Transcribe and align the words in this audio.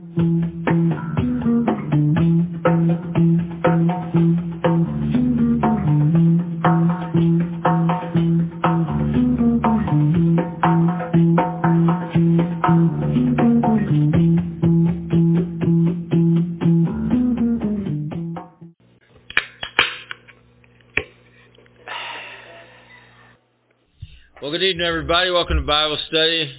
Well, 0.00 0.12
good 24.52 24.62
evening, 24.62 24.86
everybody. 24.86 25.32
Welcome 25.32 25.56
to 25.56 25.62
Bible 25.66 25.98
study. 26.06 26.56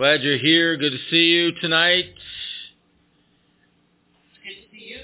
Glad 0.00 0.22
you're 0.22 0.38
here. 0.38 0.78
Good 0.78 0.92
to 0.92 0.98
see 1.10 1.24
you 1.24 1.52
tonight. 1.60 2.06
Good 4.42 4.48
to 4.48 4.70
see 4.72 4.86
you. 4.88 4.96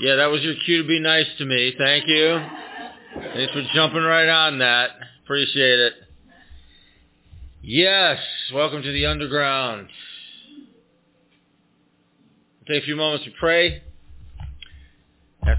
Yeah, 0.00 0.16
that 0.16 0.26
was 0.26 0.42
your 0.42 0.52
cue 0.66 0.82
to 0.82 0.86
be 0.86 1.00
nice 1.00 1.24
to 1.38 1.46
me. 1.46 1.72
Thank 1.78 2.06
you. 2.06 2.44
Thanks 3.32 3.54
for 3.54 3.62
jumping 3.72 4.02
right 4.02 4.28
on 4.28 4.58
that. 4.58 4.90
Appreciate 5.24 5.78
it. 5.80 5.94
Yes, 7.62 8.18
welcome 8.52 8.82
to 8.82 8.92
the 8.92 9.06
underground. 9.06 9.88
Take 12.68 12.82
a 12.82 12.84
few 12.84 12.96
moments 12.96 13.24
to 13.24 13.30
pray. 13.40 13.82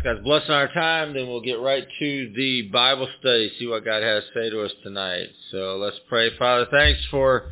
God's 0.05 0.23
blessing 0.23 0.51
our 0.51 0.71
time, 0.71 1.15
then 1.15 1.27
we'll 1.27 1.41
get 1.41 1.59
right 1.59 1.83
to 1.97 2.33
the 2.35 2.69
Bible 2.71 3.09
study, 3.19 3.51
see 3.57 3.65
what 3.65 3.83
God 3.83 4.03
has 4.03 4.21
to 4.23 4.39
say 4.39 4.49
to 4.51 4.61
us 4.61 4.71
tonight. 4.83 5.29
So 5.49 5.77
let's 5.77 5.97
pray. 6.07 6.29
Father, 6.37 6.67
thanks 6.69 6.99
for 7.09 7.49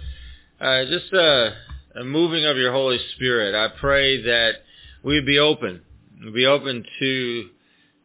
uh, 0.62 0.86
just 0.86 1.12
uh, 1.12 1.50
a 1.96 2.04
moving 2.04 2.46
of 2.46 2.56
your 2.56 2.72
Holy 2.72 3.00
Spirit. 3.16 3.56
I 3.56 3.76
pray 3.80 4.22
that 4.22 4.52
we'd 5.02 5.26
be 5.26 5.40
open, 5.40 5.82
we'd 6.23 6.36
be 6.36 6.45
open 6.45 6.86
to 7.00 7.50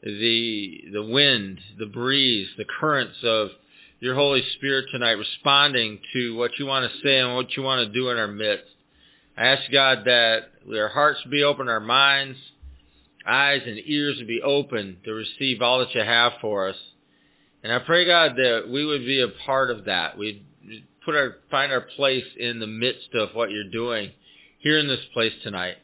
the 0.03 0.81
the 0.95 1.03
wind, 1.03 1.61
the 1.79 1.85
breeze, 1.85 2.49
the 2.57 2.65
currents 2.81 3.19
of 3.23 3.51
your 4.01 4.15
Holy 4.15 4.43
Spirit 4.57 4.87
tonight, 4.91 5.19
responding 5.19 5.99
to 6.15 6.35
what 6.37 6.53
you 6.59 6.65
want 6.65 6.91
to 6.91 6.99
say 7.03 7.19
and 7.19 7.35
what 7.35 7.55
you 7.55 7.63
want 7.63 7.87
to 7.87 7.93
do 7.93 8.09
in 8.09 8.17
our 8.17 8.27
midst. 8.27 8.65
I 9.37 9.49
ask 9.49 9.71
God 9.71 10.07
that 10.07 10.45
our 10.75 10.89
hearts 10.89 11.21
be 11.31 11.43
open, 11.45 11.69
our 11.69 11.81
minds 11.81 12.39
eyes 13.29 13.63
and 13.67 13.79
ears 13.85 14.19
to 14.19 14.25
be 14.25 14.41
open 14.43 14.99
to 15.05 15.13
receive 15.13 15.63
all 15.63 15.81
that 15.81 15.95
you 15.95 16.01
have 16.01 16.33
for 16.41 16.69
us. 16.69 16.77
And 17.63 17.73
I 17.73 17.81
pray, 17.81 18.07
God, 18.07 18.37
that 18.37 18.69
we 18.71 18.85
would 18.85 19.05
be 19.05 19.21
a 19.21 19.29
part 19.45 19.71
of 19.71 19.85
that. 19.85 20.17
We'd 20.17 20.45
put 21.05 21.15
our, 21.15 21.37
find 21.51 21.73
our 21.73 21.81
place 21.81 22.25
in 22.39 22.61
the 22.61 22.67
midst 22.67 23.15
of 23.15 23.31
what 23.35 23.51
you're 23.51 23.71
doing 23.71 24.11
here 24.59 24.79
in 24.79 24.89
this 24.89 25.05
place 25.13 25.33
tonight. 25.43 25.77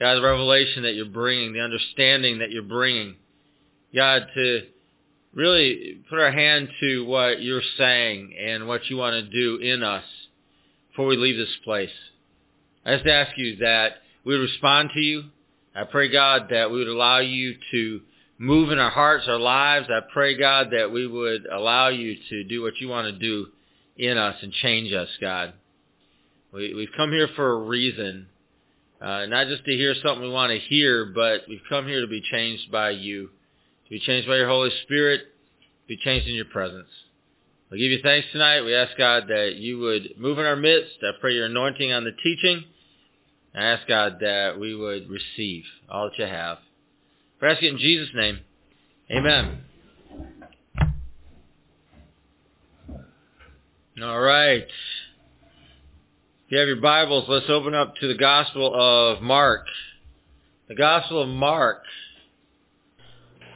God, 0.00 0.14
the 0.14 0.22
revelation 0.22 0.84
that 0.84 0.94
you're 0.94 1.06
bringing, 1.06 1.52
the 1.52 1.60
understanding 1.60 2.38
that 2.38 2.50
you're 2.50 2.62
bringing. 2.62 3.16
God, 3.94 4.26
to 4.34 4.62
really 5.34 6.00
put 6.08 6.18
our 6.18 6.30
hand 6.30 6.68
to 6.80 7.04
what 7.04 7.42
you're 7.42 7.62
saying 7.76 8.34
and 8.38 8.68
what 8.68 8.88
you 8.88 8.96
want 8.96 9.14
to 9.14 9.30
do 9.30 9.56
in 9.56 9.82
us 9.82 10.04
before 10.90 11.06
we 11.06 11.16
leave 11.16 11.36
this 11.36 11.56
place. 11.64 11.90
I 12.84 12.94
just 12.96 13.06
ask 13.06 13.36
you 13.36 13.56
that 13.56 13.96
we 14.24 14.34
respond 14.34 14.90
to 14.94 15.00
you, 15.00 15.24
I 15.78 15.84
pray, 15.84 16.10
God, 16.10 16.48
that 16.50 16.72
we 16.72 16.78
would 16.78 16.88
allow 16.88 17.20
you 17.20 17.54
to 17.70 18.00
move 18.36 18.72
in 18.72 18.80
our 18.80 18.90
hearts, 18.90 19.26
our 19.28 19.38
lives. 19.38 19.86
I 19.88 20.00
pray, 20.12 20.36
God, 20.36 20.72
that 20.72 20.90
we 20.90 21.06
would 21.06 21.46
allow 21.46 21.86
you 21.86 22.16
to 22.30 22.42
do 22.42 22.62
what 22.62 22.80
you 22.80 22.88
want 22.88 23.06
to 23.06 23.16
do 23.16 23.46
in 23.96 24.18
us 24.18 24.34
and 24.42 24.52
change 24.52 24.92
us, 24.92 25.08
God. 25.20 25.52
We, 26.52 26.74
we've 26.74 26.90
come 26.96 27.12
here 27.12 27.28
for 27.36 27.52
a 27.52 27.60
reason, 27.68 28.26
uh, 29.00 29.26
not 29.26 29.46
just 29.46 29.64
to 29.66 29.70
hear 29.70 29.94
something 30.02 30.20
we 30.20 30.30
want 30.30 30.50
to 30.50 30.58
hear, 30.58 31.12
but 31.14 31.42
we've 31.48 31.62
come 31.68 31.86
here 31.86 32.00
to 32.00 32.08
be 32.08 32.22
changed 32.28 32.72
by 32.72 32.90
you, 32.90 33.28
to 33.84 33.90
be 33.90 34.00
changed 34.00 34.26
by 34.26 34.34
your 34.34 34.48
Holy 34.48 34.70
Spirit, 34.82 35.20
to 35.20 35.86
be 35.86 35.96
changed 35.96 36.26
in 36.26 36.34
your 36.34 36.46
presence. 36.46 36.88
We 37.70 37.78
give 37.78 37.92
you 37.92 38.00
thanks 38.02 38.26
tonight. 38.32 38.62
We 38.62 38.74
ask, 38.74 38.98
God, 38.98 39.28
that 39.28 39.54
you 39.54 39.78
would 39.78 40.18
move 40.18 40.40
in 40.40 40.44
our 40.44 40.56
midst. 40.56 40.96
I 41.02 41.12
pray 41.20 41.34
your 41.34 41.46
anointing 41.46 41.92
on 41.92 42.02
the 42.02 42.16
teaching. 42.20 42.64
I 43.54 43.64
ask 43.64 43.86
God 43.88 44.18
that 44.20 44.58
we 44.58 44.74
would 44.74 45.08
receive 45.08 45.64
all 45.88 46.10
that 46.10 46.18
you 46.18 46.26
have. 46.26 46.58
We 47.40 47.48
ask 47.48 47.62
it 47.62 47.72
in 47.72 47.78
Jesus' 47.78 48.10
name. 48.14 48.40
Amen. 49.10 49.64
All 54.02 54.20
right. 54.20 54.66
If 56.46 56.52
you 56.52 56.58
have 56.58 56.68
your 56.68 56.80
Bibles, 56.80 57.24
let's 57.28 57.48
open 57.48 57.74
up 57.74 57.96
to 57.96 58.08
the 58.08 58.16
Gospel 58.16 58.72
of 58.74 59.22
Mark. 59.22 59.66
The 60.68 60.74
Gospel 60.74 61.22
of 61.22 61.28
Mark. 61.28 61.82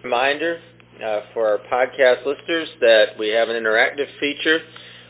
Reminder 0.03 0.61
uh, 1.05 1.21
for 1.33 1.47
our 1.47 1.59
podcast 1.59 2.27
listeners 2.27 2.69
that 2.81 3.19
we 3.19 3.29
have 3.29 3.49
an 3.49 3.57
interactive 3.57 4.09
feature 4.19 4.61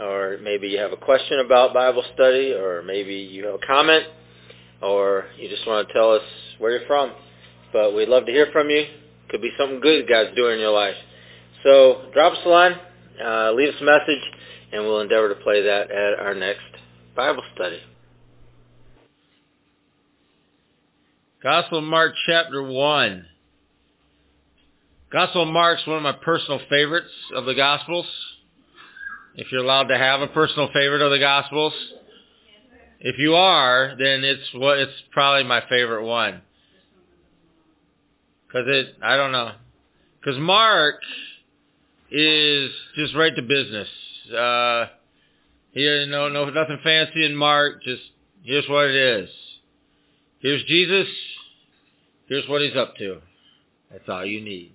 or 0.00 0.38
maybe 0.42 0.68
you 0.68 0.78
have 0.78 0.92
a 0.92 0.96
question 0.96 1.40
about 1.40 1.74
Bible 1.74 2.04
study, 2.14 2.52
or 2.52 2.82
maybe 2.82 3.14
you 3.14 3.46
have 3.46 3.54
a 3.54 3.66
comment, 3.66 4.04
or 4.82 5.26
you 5.38 5.48
just 5.48 5.66
want 5.66 5.86
to 5.86 5.94
tell 5.94 6.12
us 6.12 6.22
where 6.58 6.72
you're 6.72 6.86
from. 6.86 7.12
But 7.72 7.94
we'd 7.94 8.08
love 8.08 8.26
to 8.26 8.32
hear 8.32 8.48
from 8.52 8.70
you. 8.70 8.86
Could 9.28 9.42
be 9.42 9.50
something 9.58 9.80
good 9.80 10.08
God's 10.08 10.34
doing 10.34 10.54
in 10.54 10.60
your 10.60 10.72
life. 10.72 10.96
So 11.62 12.08
drop 12.12 12.32
us 12.32 12.38
a 12.44 12.48
line, 12.48 12.72
uh, 13.24 13.52
leave 13.52 13.68
us 13.68 13.80
a 13.80 13.84
message, 13.84 14.22
and 14.72 14.84
we'll 14.84 15.00
endeavor 15.00 15.28
to 15.28 15.40
play 15.42 15.62
that 15.62 15.90
at 15.90 16.18
our 16.18 16.34
next 16.34 16.62
Bible 17.14 17.42
study. 17.54 17.80
Gospel 21.42 21.78
of 21.78 21.84
Mark 21.84 22.14
chapter 22.26 22.62
1. 22.62 23.26
Gospel 25.12 25.42
of 25.42 25.48
Mark's 25.48 25.86
one 25.86 25.96
of 25.96 26.02
my 26.02 26.12
personal 26.12 26.60
favorites 26.70 27.10
of 27.34 27.44
the 27.44 27.54
Gospels 27.54 28.06
if 29.40 29.50
you're 29.50 29.64
allowed 29.64 29.84
to 29.84 29.96
have 29.96 30.20
a 30.20 30.26
personal 30.26 30.68
favorite 30.70 31.00
of 31.00 31.10
the 31.10 31.18
Gospels. 31.18 31.72
If 33.00 33.18
you 33.18 33.36
are, 33.36 33.94
then 33.98 34.22
it's 34.22 34.52
what 34.52 34.78
it's 34.78 34.92
probably 35.12 35.48
my 35.48 35.62
favorite 35.66 36.04
one. 36.04 36.42
Cause 38.52 38.64
it, 38.66 38.96
I 39.02 39.16
don't 39.16 39.32
know. 39.32 39.52
Cause 40.22 40.36
Mark 40.38 40.96
is 42.10 42.70
just 42.96 43.14
right 43.14 43.34
to 43.34 43.40
business. 43.40 43.88
Uh, 44.30 44.86
here, 45.72 46.06
no, 46.06 46.28
no, 46.28 46.44
nothing 46.50 46.78
fancy 46.84 47.24
in 47.24 47.34
Mark. 47.34 47.82
Just 47.82 48.02
here's 48.42 48.68
what 48.68 48.90
it 48.90 48.94
is. 48.94 49.30
Here's 50.40 50.62
Jesus. 50.64 51.08
Here's 52.28 52.46
what 52.46 52.60
he's 52.60 52.76
up 52.76 52.94
to. 52.98 53.20
That's 53.90 54.06
all 54.06 54.26
you 54.26 54.42
need. 54.42 54.72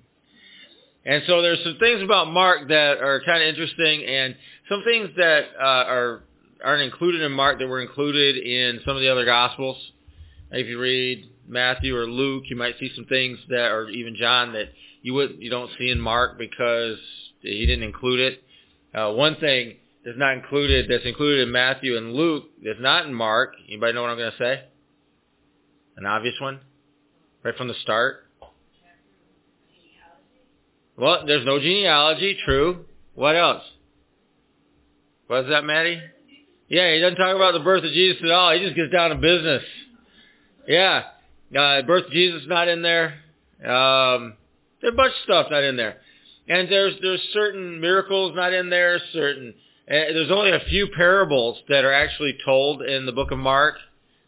And 1.06 1.22
so 1.28 1.44
there's 1.44 1.64
some 1.64 1.78
things 1.80 2.02
about 2.02 2.32
Mark 2.32 2.68
that 2.70 2.98
are 2.98 3.22
kind 3.24 3.44
of 3.44 3.50
interesting, 3.50 4.04
and 4.06 4.36
some 4.70 4.84
things 4.84 5.10
that 5.18 5.44
uh, 5.60 5.64
are 5.64 6.24
aren't 6.64 6.82
included 6.82 7.22
in 7.22 7.32
Mark 7.32 7.60
that 7.60 7.68
were 7.68 7.82
included 7.82 8.38
in 8.38 8.80
some 8.86 8.96
of 8.96 9.02
the 9.02 9.10
other 9.10 9.26
Gospels. 9.26 9.78
If 10.52 10.68
you 10.68 10.80
read 10.80 11.30
Matthew 11.48 11.96
or 11.96 12.06
Luke, 12.06 12.46
you 12.48 12.56
might 12.56 12.76
see 12.80 12.92
some 12.96 13.06
things 13.06 13.38
that, 13.50 13.72
or 13.72 13.90
even 13.90 14.16
John, 14.16 14.54
that 14.54 14.70
you 15.02 15.14
would 15.14 15.38
you 15.40 15.50
don't 15.50 15.70
see 15.78 15.90
in 15.90 16.00
Mark 16.00 16.38
because 16.38 16.98
he 17.42 17.66
didn't 17.66 17.84
include 17.84 18.20
it. 18.20 18.44
Uh, 18.94 19.12
one 19.14 19.36
thing 19.36 19.76
that's 20.04 20.18
not 20.18 20.34
included 20.34 20.90
that's 20.90 21.06
included 21.06 21.44
in 21.44 21.52
Matthew 21.52 21.98
and 21.98 22.14
Luke 22.14 22.46
that's 22.64 22.80
not 22.80 23.06
in 23.06 23.14
Mark. 23.14 23.54
Anybody 23.68 23.94
know 23.94 24.02
what 24.02 24.12
I'm 24.12 24.18
going 24.18 24.32
to 24.32 24.38
say? 24.38 24.64
An 25.98 26.06
obvious 26.06 26.36
one, 26.42 26.60
right 27.44 27.56
from 27.56 27.68
the 27.68 27.74
start. 27.82 28.22
Well, 30.98 31.26
there's 31.28 31.46
no 31.46 31.60
genealogy, 31.60 32.38
true. 32.46 32.86
What 33.16 33.36
else? 33.36 33.64
What's 35.28 35.50
that, 35.50 35.64
Maddie? 35.64 36.02
Yeah, 36.68 36.94
he 36.94 37.00
doesn't 37.02 37.18
talk 37.18 37.36
about 37.36 37.54
the 37.54 37.60
birth 37.60 37.84
of 37.84 37.92
Jesus 37.92 38.22
at 38.24 38.32
all. 38.32 38.54
He 38.54 38.60
just 38.60 38.76
gets 38.76 38.92
down 38.92 39.10
to 39.10 39.16
business. 39.16 39.64
Yeah. 40.68 41.04
Uh, 41.58 41.82
birth 41.84 42.06
of 42.06 42.12
Jesus 42.12 42.44
not 42.48 42.68
in 42.68 42.82
there. 42.82 43.20
Um, 43.64 44.34
there's 44.82 44.94
a 44.94 44.98
bunch 44.98 45.14
of 45.14 45.24
stuff 45.24 45.48
not 45.50 45.64
in 45.64 45.78
there. 45.78 45.98
And 46.48 46.72
there's 46.72 46.94
there's 47.02 47.22
certain 47.34 47.82
miracles 47.82 48.34
not 48.36 48.54
in 48.54 48.70
there, 48.70 49.00
certain 49.14 49.56
uh, 49.88 49.94
there's 49.94 50.32
only 50.32 50.52
a 50.52 50.60
few 50.70 50.90
parables 50.96 51.58
that 51.70 51.86
are 51.86 51.94
actually 51.94 52.38
told 52.44 52.82
in 52.82 53.06
the 53.06 53.12
book 53.12 53.32
of 53.32 53.38
Mark. 53.38 53.76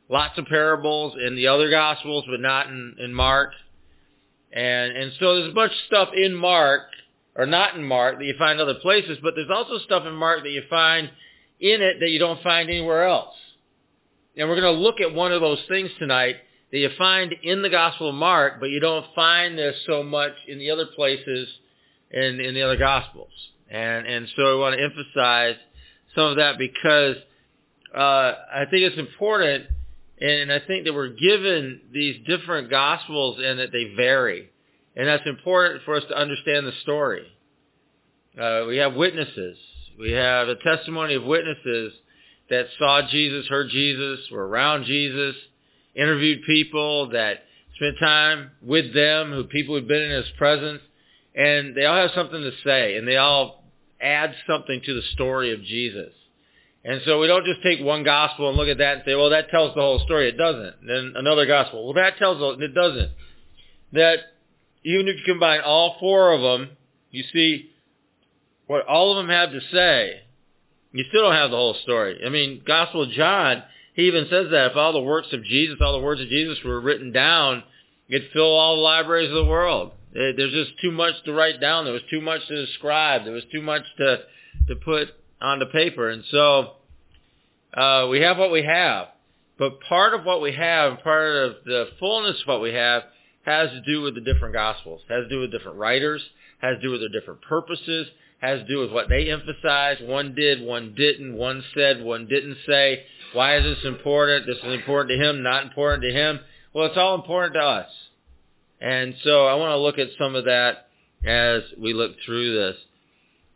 lots 0.09 0.37
of 0.37 0.45
parables 0.45 1.15
in 1.25 1.35
the 1.35 1.47
other 1.47 1.69
Gospels, 1.69 2.25
but 2.29 2.39
not 2.39 2.67
in, 2.67 2.95
in 2.99 3.13
Mark. 3.13 3.51
And, 4.51 4.95
and 4.95 5.11
so 5.19 5.35
there's 5.35 5.51
a 5.51 5.55
bunch 5.55 5.71
of 5.71 5.77
stuff 5.87 6.09
in 6.15 6.33
Mark, 6.33 6.83
or 7.37 7.45
not 7.45 7.75
in 7.75 7.83
Mark, 7.83 8.17
that 8.17 8.25
you 8.25 8.33
find 8.37 8.59
other 8.59 8.73
places, 8.81 9.19
but 9.21 9.35
there's 9.35 9.51
also 9.51 9.77
stuff 9.85 10.05
in 10.05 10.13
Mark 10.13 10.43
that 10.43 10.49
you 10.49 10.63
find 10.69 11.09
in 11.59 11.81
it 11.81 11.99
that 11.99 12.09
you 12.09 12.19
don't 12.19 12.41
find 12.41 12.69
anywhere 12.69 13.07
else. 13.07 13.35
And 14.35 14.49
we're 14.49 14.59
going 14.59 14.75
to 14.75 14.81
look 14.81 14.99
at 14.99 15.13
one 15.13 15.31
of 15.31 15.41
those 15.41 15.61
things 15.67 15.89
tonight 15.99 16.35
that 16.71 16.77
you 16.77 16.89
find 16.97 17.33
in 17.43 17.61
the 17.61 17.69
Gospel 17.69 18.09
of 18.09 18.15
Mark, 18.15 18.59
but 18.59 18.69
you 18.69 18.79
don't 18.79 19.05
find 19.15 19.57
this 19.57 19.75
so 19.85 20.03
much 20.03 20.33
in 20.47 20.59
the 20.59 20.71
other 20.71 20.85
places 20.95 21.47
in, 22.11 22.39
in 22.39 22.53
the 22.53 22.61
other 22.63 22.77
Gospels. 22.77 23.31
And, 23.69 24.05
and 24.05 24.27
so 24.35 24.57
I 24.57 24.59
want 24.59 24.75
to 24.75 24.83
emphasize 24.83 25.55
some 26.15 26.25
of 26.25 26.37
that 26.37 26.57
because 26.57 27.15
uh, 27.95 27.99
I 27.99 28.65
think 28.69 28.83
it's 28.83 28.97
important, 28.97 29.65
and 30.19 30.51
I 30.51 30.59
think 30.59 30.85
that 30.85 30.93
we're 30.93 31.13
given 31.13 31.81
these 31.93 32.25
different 32.25 32.69
Gospels 32.69 33.39
and 33.43 33.59
that 33.59 33.71
they 33.71 33.95
vary. 33.95 34.49
And 34.97 35.07
that's 35.07 35.27
important 35.27 35.83
for 35.85 35.95
us 35.95 36.03
to 36.09 36.17
understand 36.17 36.65
the 36.65 36.73
story. 36.81 37.27
Uh, 38.37 38.65
we 38.67 38.77
have 38.77 38.95
witnesses. 38.95 39.57
We 39.99 40.11
have 40.13 40.47
a 40.47 40.55
testimony 40.55 41.13
of 41.13 41.23
witnesses 41.23 41.93
that 42.49 42.65
saw 42.79 43.01
Jesus, 43.07 43.47
heard 43.47 43.69
Jesus, 43.69 44.19
were 44.31 44.47
around 44.47 44.85
Jesus, 44.85 45.35
interviewed 45.95 46.39
people 46.47 47.09
that 47.11 47.43
spent 47.75 47.99
time 47.99 48.51
with 48.61 48.91
them, 48.93 49.31
who 49.31 49.43
people 49.43 49.75
who'd 49.75 49.87
been 49.87 50.01
in 50.01 50.11
his 50.11 50.31
presence, 50.35 50.81
and 51.35 51.75
they 51.75 51.85
all 51.85 51.97
have 51.97 52.11
something 52.15 52.41
to 52.41 52.51
say, 52.63 52.97
and 52.97 53.07
they 53.07 53.17
all 53.17 53.63
add 54.01 54.33
something 54.49 54.81
to 54.83 54.93
the 54.95 55.03
story 55.13 55.53
of 55.53 55.61
Jesus. 55.63 56.11
And 56.83 57.01
so 57.05 57.19
we 57.19 57.27
don't 57.27 57.45
just 57.45 57.61
take 57.61 57.81
one 57.81 58.03
gospel 58.03 58.49
and 58.49 58.57
look 58.57 58.69
at 58.69 58.79
that 58.79 58.93
and 58.95 59.03
say, 59.05 59.13
well, 59.13 59.29
that 59.29 59.49
tells 59.49 59.75
the 59.75 59.81
whole 59.81 59.99
story. 59.99 60.29
It 60.29 60.37
doesn't. 60.37 60.87
Then 60.87 61.13
another 61.15 61.45
gospel. 61.45 61.83
Well, 61.83 61.93
that 61.93 62.17
tells 62.17 62.39
the, 62.39 62.65
it 62.65 62.73
doesn't. 62.73 63.11
That 63.93 64.19
even 64.95 65.07
if 65.07 65.17
you 65.17 65.23
combine 65.25 65.61
all 65.61 65.97
four 65.99 66.33
of 66.33 66.41
them, 66.41 66.69
you 67.11 67.23
see 67.33 67.69
what 68.67 68.85
all 68.85 69.11
of 69.11 69.17
them 69.17 69.29
have 69.29 69.51
to 69.51 69.59
say 69.71 70.21
you 70.97 71.03
still 71.09 71.23
don't 71.23 71.33
have 71.33 71.51
the 71.51 71.57
whole 71.57 71.75
story. 71.83 72.19
I 72.25 72.29
mean, 72.29 72.61
Gospel 72.65 73.03
of 73.03 73.11
John, 73.11 73.63
he 73.93 74.07
even 74.07 74.27
says 74.29 74.47
that 74.51 74.71
if 74.71 74.77
all 74.77 74.93
the 74.93 75.01
works 75.01 75.27
of 75.31 75.43
Jesus, 75.43 75.77
all 75.81 75.93
the 75.93 76.03
words 76.03 76.21
of 76.21 76.27
Jesus 76.27 76.57
were 76.63 76.79
written 76.79 77.11
down, 77.11 77.63
it'd 78.09 78.31
fill 78.31 78.55
all 78.55 78.75
the 78.75 78.81
libraries 78.81 79.29
of 79.29 79.35
the 79.35 79.45
world. 79.45 79.91
There's 80.13 80.53
just 80.53 80.79
too 80.81 80.91
much 80.91 81.13
to 81.25 81.33
write 81.33 81.61
down. 81.61 81.83
There 81.83 81.93
was 81.93 82.01
too 82.09 82.21
much 82.21 82.47
to 82.47 82.65
describe. 82.65 83.25
There 83.25 83.33
was 83.33 83.43
too 83.51 83.61
much 83.61 83.83
to 83.97 84.19
to 84.69 84.75
put 84.75 85.09
onto 85.39 85.65
paper. 85.65 86.09
And 86.09 86.23
so 86.31 86.71
uh, 87.73 88.07
we 88.09 88.21
have 88.21 88.37
what 88.37 88.51
we 88.51 88.63
have. 88.63 89.09
But 89.59 89.79
part 89.81 90.13
of 90.13 90.23
what 90.23 90.41
we 90.41 90.53
have, 90.53 91.03
part 91.03 91.35
of 91.35 91.55
the 91.65 91.89
fullness 91.99 92.41
of 92.41 92.47
what 92.47 92.61
we 92.61 92.73
have, 92.73 93.03
has 93.47 93.69
to 93.69 93.81
do 93.81 94.01
with 94.01 94.13
the 94.13 94.21
different 94.21 94.53
gospels, 94.53 95.01
has 95.07 95.23
to 95.23 95.29
do 95.29 95.39
with 95.39 95.51
different 95.51 95.77
writers, 95.77 96.21
has 96.59 96.75
to 96.75 96.81
do 96.81 96.91
with 96.91 96.99
their 96.99 97.09
different 97.09 97.41
purposes, 97.41 98.07
has 98.39 98.59
to 98.59 98.67
do 98.67 98.79
with 98.79 98.91
what 98.91 99.07
they 99.07 99.31
emphasize. 99.31 99.97
One 100.01 100.35
did, 100.35 100.61
one 100.61 100.93
didn't. 100.95 101.35
One 101.35 101.63
said, 101.73 102.03
one 102.03 102.27
didn't 102.27 102.57
say. 102.67 103.03
Why 103.33 103.57
is 103.57 103.63
this 103.63 103.85
important? 103.85 104.45
This 104.45 104.57
is 104.57 104.73
important 104.73 105.17
to 105.17 105.29
him, 105.29 105.43
not 105.43 105.63
important 105.63 106.03
to 106.03 106.11
him. 106.11 106.41
Well, 106.73 106.87
it's 106.87 106.97
all 106.97 107.15
important 107.15 107.53
to 107.53 107.61
us. 107.61 107.89
And 108.81 109.15
so 109.23 109.47
I 109.47 109.55
want 109.55 109.71
to 109.71 109.77
look 109.77 109.97
at 109.97 110.09
some 110.19 110.35
of 110.35 110.45
that 110.45 110.89
as 111.25 111.63
we 111.81 111.93
look 111.93 112.11
through 112.25 112.53
this. 112.53 112.75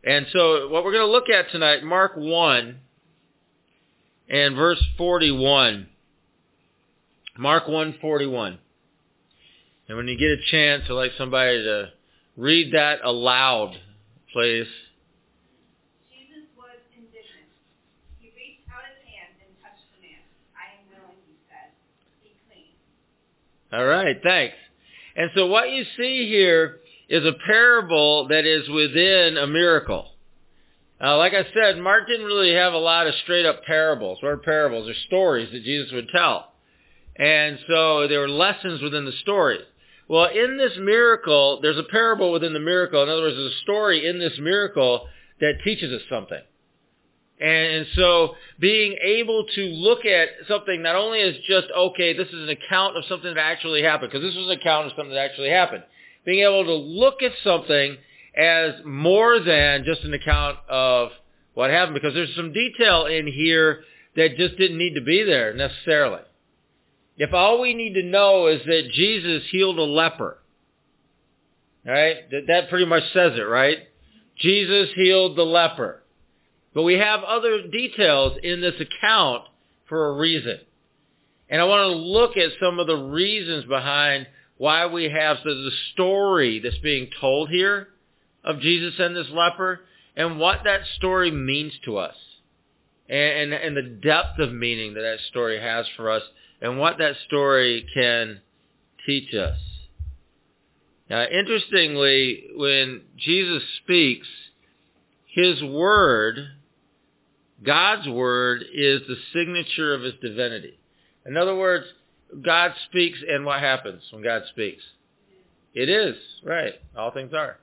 And 0.03 0.25
so 0.31 0.69
what 0.69 0.85
we're 0.85 0.94
going 0.94 1.05
to 1.05 1.11
look 1.11 1.29
at 1.29 1.51
tonight, 1.51 1.83
Mark 1.83 2.13
1 2.15 2.79
and 4.29 4.55
verse 4.55 4.81
41. 4.97 5.87
Mark 7.37 7.65
1:41. 7.67 8.57
And 9.91 9.97
when 9.97 10.07
you 10.07 10.17
get 10.17 10.29
a 10.29 10.39
chance, 10.49 10.83
I'd 10.88 10.93
like 10.93 11.11
somebody 11.17 11.63
to 11.63 11.89
read 12.38 12.73
that 12.75 12.99
aloud 13.03 13.75
please. 14.31 14.67
Jesus 16.07 16.47
was 16.55 16.79
indignant. 16.95 17.51
He 18.21 18.31
reached 18.38 18.63
out 18.71 18.88
his 18.88 19.03
hand 19.03 19.35
and 19.43 19.51
touched 19.59 19.83
the 19.91 19.99
man. 19.99 20.23
I 20.55 20.79
am 20.79 20.88
willing, 20.95 21.19
he 21.27 21.35
said. 21.51 21.75
All 23.77 23.85
right, 23.85 24.15
thanks. 24.23 24.55
And 25.17 25.29
so 25.35 25.47
what 25.47 25.69
you 25.71 25.83
see 25.97 26.25
here 26.25 26.79
is 27.09 27.25
a 27.25 27.33
parable 27.45 28.29
that 28.29 28.45
is 28.45 28.69
within 28.69 29.35
a 29.35 29.45
miracle. 29.45 30.05
Uh, 31.03 31.17
like 31.17 31.33
I 31.33 31.44
said, 31.53 31.77
Mark 31.79 32.07
didn't 32.07 32.27
really 32.27 32.53
have 32.53 32.71
a 32.71 32.77
lot 32.77 33.07
of 33.07 33.15
straight 33.23 33.45
up 33.45 33.65
parables. 33.65 34.19
What 34.23 34.29
are 34.29 34.37
parables? 34.37 34.85
They're 34.85 34.95
stories 35.07 35.51
that 35.51 35.65
Jesus 35.65 35.91
would 35.91 36.07
tell. 36.15 36.53
And 37.17 37.59
so 37.67 38.07
there 38.07 38.21
were 38.21 38.29
lessons 38.29 38.81
within 38.81 39.03
the 39.03 39.11
stories. 39.21 39.65
Well, 40.11 40.25
in 40.25 40.57
this 40.57 40.73
miracle, 40.77 41.59
there's 41.61 41.77
a 41.77 41.83
parable 41.83 42.33
within 42.33 42.51
the 42.51 42.59
miracle. 42.59 43.01
In 43.01 43.07
other 43.07 43.21
words, 43.21 43.37
there's 43.37 43.53
a 43.53 43.63
story 43.63 44.05
in 44.05 44.19
this 44.19 44.37
miracle 44.37 45.07
that 45.39 45.59
teaches 45.63 45.93
us 45.93 46.01
something. 46.09 46.41
And 47.39 47.85
so 47.95 48.35
being 48.59 48.97
able 49.01 49.45
to 49.55 49.61
look 49.61 50.03
at 50.03 50.27
something 50.49 50.81
not 50.81 50.97
only 50.97 51.21
as 51.21 51.35
just, 51.47 51.67
okay, 51.73 52.11
this 52.11 52.27
is 52.27 52.33
an 52.33 52.49
account 52.49 52.97
of 52.97 53.05
something 53.05 53.33
that 53.33 53.39
actually 53.39 53.83
happened, 53.83 54.11
because 54.11 54.21
this 54.21 54.35
was 54.35 54.47
an 54.47 54.59
account 54.59 54.87
of 54.87 54.91
something 54.97 55.13
that 55.13 55.31
actually 55.31 55.49
happened. 55.49 55.83
Being 56.25 56.43
able 56.43 56.65
to 56.65 56.75
look 56.75 57.23
at 57.23 57.31
something 57.41 57.95
as 58.35 58.83
more 58.83 59.39
than 59.39 59.85
just 59.85 60.03
an 60.03 60.13
account 60.13 60.57
of 60.67 61.11
what 61.53 61.69
happened, 61.69 61.93
because 61.93 62.13
there's 62.13 62.35
some 62.35 62.51
detail 62.51 63.05
in 63.05 63.27
here 63.27 63.85
that 64.17 64.35
just 64.35 64.57
didn't 64.57 64.77
need 64.77 64.95
to 64.95 65.01
be 65.01 65.23
there 65.23 65.53
necessarily. 65.53 66.19
If 67.21 67.35
all 67.35 67.62
we 67.62 67.75
need 67.75 67.94
to 67.94 68.01
know 68.01 68.47
is 68.47 68.62
that 68.65 68.89
Jesus 68.94 69.44
healed 69.51 69.77
a 69.77 69.83
leper, 69.83 70.39
right? 71.85 72.15
That, 72.31 72.47
that 72.47 72.69
pretty 72.71 72.88
much 72.88 73.03
says 73.13 73.33
it, 73.38 73.44
right? 73.44 73.77
Jesus 74.39 74.89
healed 74.95 75.38
the 75.38 75.44
leper. 75.44 76.01
But 76.73 76.81
we 76.81 76.95
have 76.95 77.21
other 77.21 77.68
details 77.68 78.39
in 78.41 78.59
this 78.59 78.73
account 78.81 79.44
for 79.88 80.07
a 80.07 80.18
reason. 80.18 80.62
And 81.47 81.62
I 81.62 81.65
want 81.65 81.91
to 81.91 81.95
look 81.95 82.38
at 82.38 82.53
some 82.59 82.79
of 82.79 82.88
the 82.88 82.95
reasons 82.95 83.65
behind 83.65 84.25
why 84.57 84.88
we 84.88 85.03
have 85.03 85.38
so 85.44 85.50
the 85.50 85.69
story 85.94 86.57
that's 86.57 86.79
being 86.79 87.07
told 87.19 87.50
here 87.50 87.89
of 88.44 88.62
Jesus 88.62 88.95
and 88.97 89.15
this 89.15 89.29
leper 89.29 89.81
and 90.15 90.39
what 90.39 90.62
that 90.63 90.81
story 90.95 91.29
means 91.29 91.73
to 91.85 91.97
us 91.97 92.15
and, 93.07 93.53
and, 93.53 93.53
and 93.53 93.77
the 93.77 94.00
depth 94.01 94.39
of 94.39 94.51
meaning 94.51 94.95
that 94.95 95.01
that 95.01 95.19
story 95.29 95.62
has 95.62 95.85
for 95.95 96.09
us 96.09 96.23
and 96.61 96.77
what 96.77 96.97
that 96.99 97.15
story 97.27 97.85
can 97.93 98.41
teach 99.05 99.33
us. 99.33 99.57
Now, 101.09 101.25
interestingly, 101.25 102.45
when 102.56 103.01
Jesus 103.18 103.63
speaks, 103.83 104.27
his 105.25 105.61
word, 105.61 106.37
God's 107.63 108.07
word, 108.07 108.63
is 108.73 109.01
the 109.07 109.18
signature 109.33 109.94
of 109.94 110.01
his 110.01 110.13
divinity. 110.21 110.80
In 111.25 111.35
other 111.35 111.56
words, 111.56 111.85
God 112.41 112.71
speaks, 112.89 113.19
and 113.27 113.45
what 113.45 113.59
happens 113.59 114.03
when 114.11 114.23
God 114.23 114.44
speaks? 114.49 114.83
It 115.73 115.89
is, 115.89 116.15
right. 116.44 116.73
All 116.97 117.11
things 117.11 117.33
are. 117.33 117.57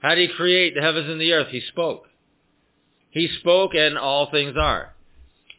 How 0.00 0.14
did 0.14 0.30
he 0.30 0.36
create 0.36 0.74
the 0.74 0.82
heavens 0.82 1.08
and 1.08 1.20
the 1.20 1.32
earth? 1.32 1.48
He 1.50 1.60
spoke. 1.60 2.06
He 3.10 3.28
spoke, 3.40 3.74
and 3.74 3.96
all 3.96 4.30
things 4.30 4.56
are. 4.58 4.94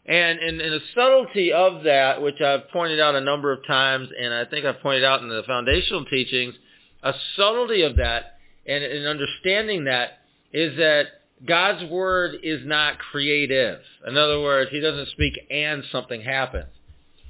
And 0.08 0.40
in, 0.40 0.58
the 0.58 0.80
subtlety 0.94 1.52
of 1.52 1.84
that, 1.84 2.22
which 2.22 2.40
I've 2.40 2.70
pointed 2.70 3.00
out 3.00 3.16
a 3.16 3.22
number 3.22 3.52
of 3.52 3.66
times, 3.66 4.10
and 4.20 4.34
I 4.34 4.46
think 4.46 4.66
I've 4.66 4.82
pointed 4.82 5.04
out 5.04 5.22
in 5.22 5.30
the 5.30 5.42
foundational 5.48 6.06
teachings, 6.06 6.54
a 7.02 7.14
subtlety 7.36 7.82
of 7.82 7.96
that 7.98 8.38
and, 8.68 8.84
and 8.84 9.08
understanding 9.08 9.86
that 9.86 10.20
is 10.54 10.78
that 10.78 11.06
God's 11.44 11.90
word 11.90 12.36
is 12.44 12.62
not 12.66 13.00
creative. 13.00 13.80
In 14.08 14.16
other 14.16 14.40
words, 14.42 14.70
he 14.72 14.80
doesn't 14.80 15.10
speak 15.10 15.34
and 15.50 15.84
something 15.92 16.22
happens. 16.22 16.70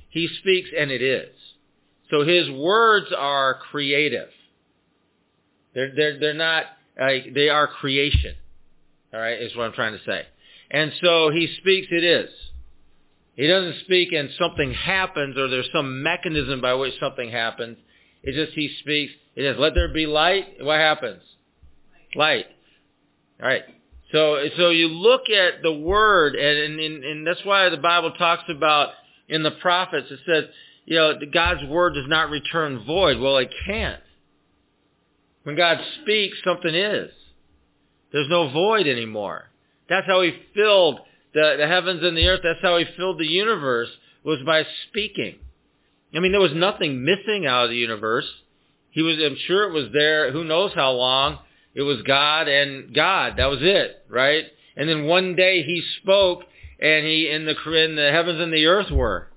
He 0.09 0.27
speaks 0.39 0.69
and 0.77 0.91
it 0.91 1.01
is. 1.01 1.33
So 2.09 2.23
his 2.23 2.49
words 2.51 3.07
are 3.17 3.55
creative. 3.71 4.29
They're, 5.73 5.93
they're, 5.95 6.19
they're 6.19 6.33
not, 6.33 6.65
like, 6.99 7.33
they 7.33 7.49
are 7.49 7.67
creation. 7.67 8.35
All 9.13 9.19
right, 9.19 9.41
is 9.41 9.55
what 9.55 9.65
I'm 9.65 9.73
trying 9.73 9.93
to 9.93 10.03
say. 10.05 10.23
And 10.69 10.91
so 11.01 11.31
he 11.31 11.47
speaks, 11.59 11.87
it 11.89 12.03
is. 12.03 12.29
He 13.35 13.47
doesn't 13.47 13.81
speak 13.81 14.13
and 14.13 14.29
something 14.39 14.73
happens 14.73 15.37
or 15.37 15.49
there's 15.49 15.69
some 15.73 16.01
mechanism 16.01 16.61
by 16.61 16.73
which 16.73 16.93
something 16.99 17.29
happens. 17.29 17.77
It's 18.23 18.37
just 18.37 18.53
he 18.53 18.75
speaks. 18.79 19.11
It 19.35 19.43
says, 19.43 19.57
let 19.59 19.75
there 19.75 19.93
be 19.93 20.07
light. 20.07 20.45
What 20.61 20.79
happens? 20.79 21.21
Light. 22.15 22.45
All 23.41 23.47
right. 23.47 23.63
So, 24.11 24.37
so 24.57 24.69
you 24.69 24.87
look 24.87 25.29
at 25.29 25.61
the 25.61 25.73
word 25.73 26.35
and, 26.35 26.79
and, 26.79 27.03
and 27.03 27.27
that's 27.27 27.43
why 27.43 27.67
the 27.69 27.77
Bible 27.77 28.11
talks 28.11 28.43
about 28.49 28.91
in 29.27 29.43
the 29.43 29.51
prophets, 29.51 30.07
it 30.09 30.19
says, 30.25 30.45
you 30.85 30.95
know, 30.95 31.13
God's 31.33 31.63
word 31.67 31.95
does 31.95 32.07
not 32.07 32.29
return 32.29 32.85
void. 32.85 33.19
Well, 33.19 33.37
it 33.37 33.49
can't. 33.65 34.01
When 35.43 35.55
God 35.55 35.79
speaks, 36.01 36.37
something 36.43 36.73
is. 36.73 37.11
There's 38.11 38.29
no 38.29 38.49
void 38.49 38.87
anymore. 38.87 39.49
That's 39.89 40.07
how 40.07 40.21
he 40.21 40.33
filled 40.53 40.99
the, 41.35 41.57
the 41.59 41.67
heavens 41.67 42.01
and 42.03 42.17
the 42.17 42.27
earth. 42.27 42.39
That's 42.43 42.61
how 42.61 42.77
he 42.77 42.85
filled 42.97 43.19
the 43.19 43.27
universe 43.27 43.89
was 44.23 44.39
by 44.43 44.63
speaking. 44.87 45.35
I 46.15 46.19
mean, 46.19 46.31
there 46.31 46.41
was 46.41 46.53
nothing 46.55 47.03
missing 47.03 47.45
out 47.45 47.65
of 47.65 47.69
the 47.69 47.75
universe. 47.75 48.25
He 48.89 49.01
was, 49.01 49.17
I'm 49.23 49.37
sure 49.45 49.69
it 49.69 49.73
was 49.73 49.91
there, 49.93 50.31
who 50.31 50.45
knows 50.45 50.71
how 50.73 50.91
long. 50.91 51.39
It 51.75 51.81
was 51.81 52.01
God 52.03 52.47
and 52.47 52.95
God. 52.95 53.33
That 53.37 53.47
was 53.47 53.59
it, 53.61 54.05
right? 54.09 54.45
And 54.77 54.89
then 54.89 55.05
one 55.05 55.35
day 55.35 55.63
he 55.63 55.83
spoke 56.01 56.43
and 56.79 57.05
he, 57.05 57.29
in 57.29 57.45
the, 57.45 57.51
in 57.83 57.95
the 57.95 58.11
heavens 58.11 58.39
and 58.39 58.53
the 58.53 58.65
earth 58.65 58.89
were. 58.91 59.27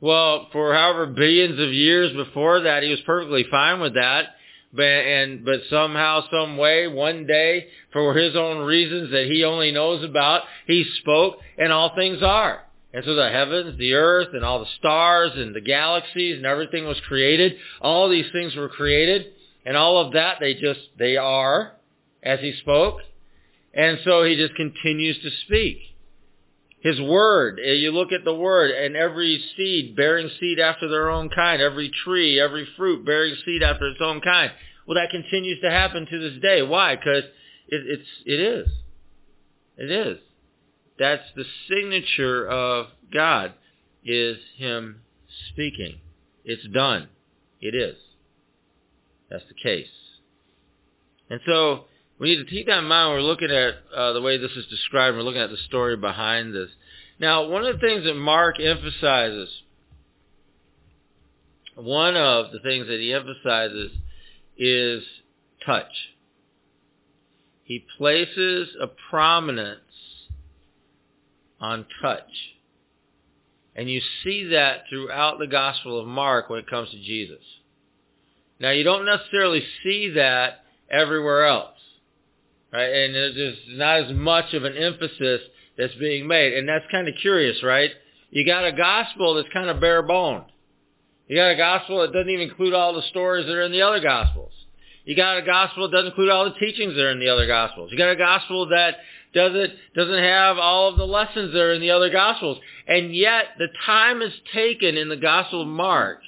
Well, 0.00 0.48
for 0.52 0.74
however 0.74 1.06
billions 1.06 1.58
of 1.58 1.72
years 1.72 2.12
before 2.12 2.60
that, 2.60 2.84
he 2.84 2.90
was 2.90 3.00
perfectly 3.04 3.44
fine 3.50 3.80
with 3.80 3.94
that. 3.94 4.26
But, 4.72 4.82
and, 4.82 5.44
but 5.44 5.60
somehow, 5.70 6.24
some 6.30 6.56
way, 6.56 6.86
one 6.86 7.26
day, 7.26 7.68
for 7.92 8.14
his 8.14 8.36
own 8.36 8.58
reasons 8.64 9.10
that 9.12 9.26
he 9.26 9.44
only 9.44 9.72
knows 9.72 10.04
about, 10.04 10.42
he 10.66 10.84
spoke 11.00 11.38
and 11.56 11.72
all 11.72 11.94
things 11.94 12.22
are. 12.22 12.62
And 12.92 13.04
so 13.04 13.14
the 13.14 13.30
heavens, 13.30 13.78
the 13.78 13.94
earth, 13.94 14.28
and 14.32 14.44
all 14.44 14.60
the 14.60 14.70
stars, 14.78 15.32
and 15.34 15.54
the 15.54 15.60
galaxies, 15.60 16.36
and 16.36 16.46
everything 16.46 16.86
was 16.86 16.98
created. 17.06 17.56
All 17.80 18.08
these 18.08 18.30
things 18.32 18.54
were 18.56 18.68
created. 18.68 19.26
And 19.66 19.76
all 19.76 19.98
of 19.98 20.12
that, 20.14 20.36
they 20.40 20.54
just, 20.54 20.80
they 20.98 21.16
are, 21.16 21.72
as 22.22 22.40
he 22.40 22.54
spoke. 22.60 23.00
And 23.74 23.98
so 24.04 24.24
he 24.24 24.36
just 24.36 24.54
continues 24.54 25.20
to 25.22 25.30
speak. 25.44 25.78
His 26.86 27.00
word, 27.00 27.58
eh, 27.58 27.72
you 27.72 27.90
look 27.90 28.12
at 28.12 28.24
the 28.24 28.34
word, 28.34 28.70
and 28.70 28.94
every 28.94 29.42
seed 29.56 29.96
bearing 29.96 30.30
seed 30.38 30.60
after 30.60 30.88
their 30.88 31.10
own 31.10 31.28
kind, 31.30 31.60
every 31.60 31.90
tree, 32.04 32.38
every 32.38 32.64
fruit 32.76 33.04
bearing 33.04 33.34
seed 33.44 33.60
after 33.64 33.88
its 33.88 34.00
own 34.00 34.20
kind. 34.20 34.52
Well, 34.86 34.94
that 34.94 35.10
continues 35.10 35.60
to 35.62 35.70
happen 35.70 36.06
to 36.06 36.18
this 36.20 36.40
day. 36.40 36.62
Why? 36.62 36.94
Because 36.94 37.24
it, 37.66 37.82
it's, 37.88 38.08
it 38.24 38.38
is. 38.38 38.68
It 39.76 39.90
is. 39.90 40.18
That's 40.96 41.24
the 41.34 41.44
signature 41.68 42.46
of 42.48 42.86
God, 43.12 43.54
is 44.04 44.36
Him 44.56 45.00
speaking. 45.50 45.98
It's 46.44 46.68
done. 46.72 47.08
It 47.60 47.74
is. 47.74 47.96
That's 49.28 49.44
the 49.48 49.60
case. 49.60 49.88
And 51.30 51.40
so 51.46 51.86
we 52.18 52.30
need 52.30 52.44
to 52.44 52.50
keep 52.50 52.66
that 52.66 52.78
in 52.78 52.84
mind 52.84 53.10
when 53.10 53.18
we're 53.18 53.28
looking 53.28 53.50
at 53.50 53.74
uh, 53.94 54.12
the 54.12 54.22
way 54.22 54.38
this 54.38 54.52
is 54.52 54.66
described. 54.66 55.16
We're 55.16 55.22
looking 55.22 55.40
at 55.40 55.50
the 55.50 55.58
story 55.68 55.96
behind 55.96 56.54
this. 56.54 56.70
Now, 57.18 57.46
one 57.48 57.64
of 57.64 57.74
the 57.74 57.86
things 57.86 58.04
that 58.04 58.14
Mark 58.14 58.58
emphasizes, 58.60 59.50
one 61.74 62.16
of 62.16 62.52
the 62.52 62.60
things 62.60 62.86
that 62.86 63.00
he 63.00 63.12
emphasizes 63.12 63.92
is 64.56 65.02
touch. 65.64 65.92
He 67.64 67.84
places 67.98 68.68
a 68.80 68.86
prominence 69.10 69.80
on 71.60 71.84
touch. 72.00 72.30
And 73.74 73.90
you 73.90 74.00
see 74.24 74.44
that 74.52 74.84
throughout 74.88 75.38
the 75.38 75.46
Gospel 75.46 76.00
of 76.00 76.06
Mark 76.06 76.48
when 76.48 76.60
it 76.60 76.70
comes 76.70 76.90
to 76.90 76.96
Jesus. 76.96 77.42
Now, 78.58 78.70
you 78.70 78.84
don't 78.84 79.04
necessarily 79.04 79.62
see 79.82 80.10
that 80.10 80.64
everywhere 80.90 81.44
else. 81.44 81.75
Right? 82.76 82.92
And 82.92 83.14
there's 83.14 83.56
not 83.68 84.00
as 84.02 84.12
much 84.12 84.52
of 84.52 84.64
an 84.64 84.76
emphasis 84.76 85.40
that's 85.78 85.94
being 85.94 86.26
made. 86.26 86.52
And 86.52 86.68
that's 86.68 86.84
kind 86.92 87.08
of 87.08 87.14
curious, 87.22 87.62
right? 87.62 87.90
You 88.28 88.44
got 88.44 88.66
a 88.66 88.72
gospel 88.72 89.32
that's 89.32 89.48
kind 89.50 89.70
of 89.70 89.80
bare 89.80 90.02
boned. 90.02 90.44
You 91.26 91.36
got 91.36 91.52
a 91.52 91.56
gospel 91.56 92.02
that 92.02 92.12
doesn't 92.12 92.28
even 92.28 92.50
include 92.50 92.74
all 92.74 92.92
the 92.92 93.00
stories 93.08 93.46
that 93.46 93.54
are 93.54 93.62
in 93.62 93.72
the 93.72 93.80
other 93.80 94.00
gospels. 94.00 94.52
You 95.06 95.16
got 95.16 95.38
a 95.38 95.42
gospel 95.42 95.88
that 95.88 95.96
doesn't 95.96 96.08
include 96.08 96.28
all 96.28 96.44
the 96.44 96.58
teachings 96.58 96.94
that 96.96 97.02
are 97.02 97.12
in 97.12 97.18
the 97.18 97.30
other 97.30 97.46
gospels. 97.46 97.90
You 97.90 97.96
got 97.96 98.10
a 98.10 98.16
gospel 98.16 98.68
that 98.68 98.96
doesn't 99.32 99.72
doesn't 99.94 100.22
have 100.22 100.58
all 100.58 100.90
of 100.90 100.98
the 100.98 101.06
lessons 101.06 101.54
that 101.54 101.60
are 101.62 101.72
in 101.72 101.80
the 101.80 101.92
other 101.92 102.10
gospels. 102.10 102.58
And 102.86 103.16
yet 103.16 103.44
the 103.56 103.68
time 103.86 104.20
is 104.20 104.34
taken 104.52 104.98
in 104.98 105.08
the 105.08 105.16
Gospel 105.16 105.62
of 105.62 105.68
Mark 105.68 106.20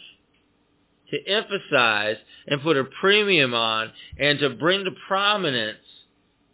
to 1.11 1.19
emphasize 1.26 2.17
and 2.47 2.62
put 2.62 2.78
a 2.78 2.85
premium 2.85 3.52
on 3.52 3.93
and 4.19 4.38
to 4.38 4.49
bring 4.49 4.85
to 4.85 4.93
prominence 5.07 5.78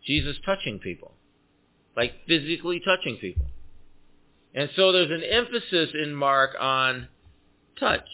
Jesus 0.06 0.36
touching 0.44 0.78
people, 0.78 1.12
like 1.96 2.12
physically 2.26 2.80
touching 2.84 3.16
people. 3.16 3.46
And 4.54 4.70
so 4.76 4.92
there's 4.92 5.10
an 5.10 5.24
emphasis 5.28 5.90
in 6.00 6.14
Mark 6.14 6.52
on 6.60 7.08
touch, 7.78 8.08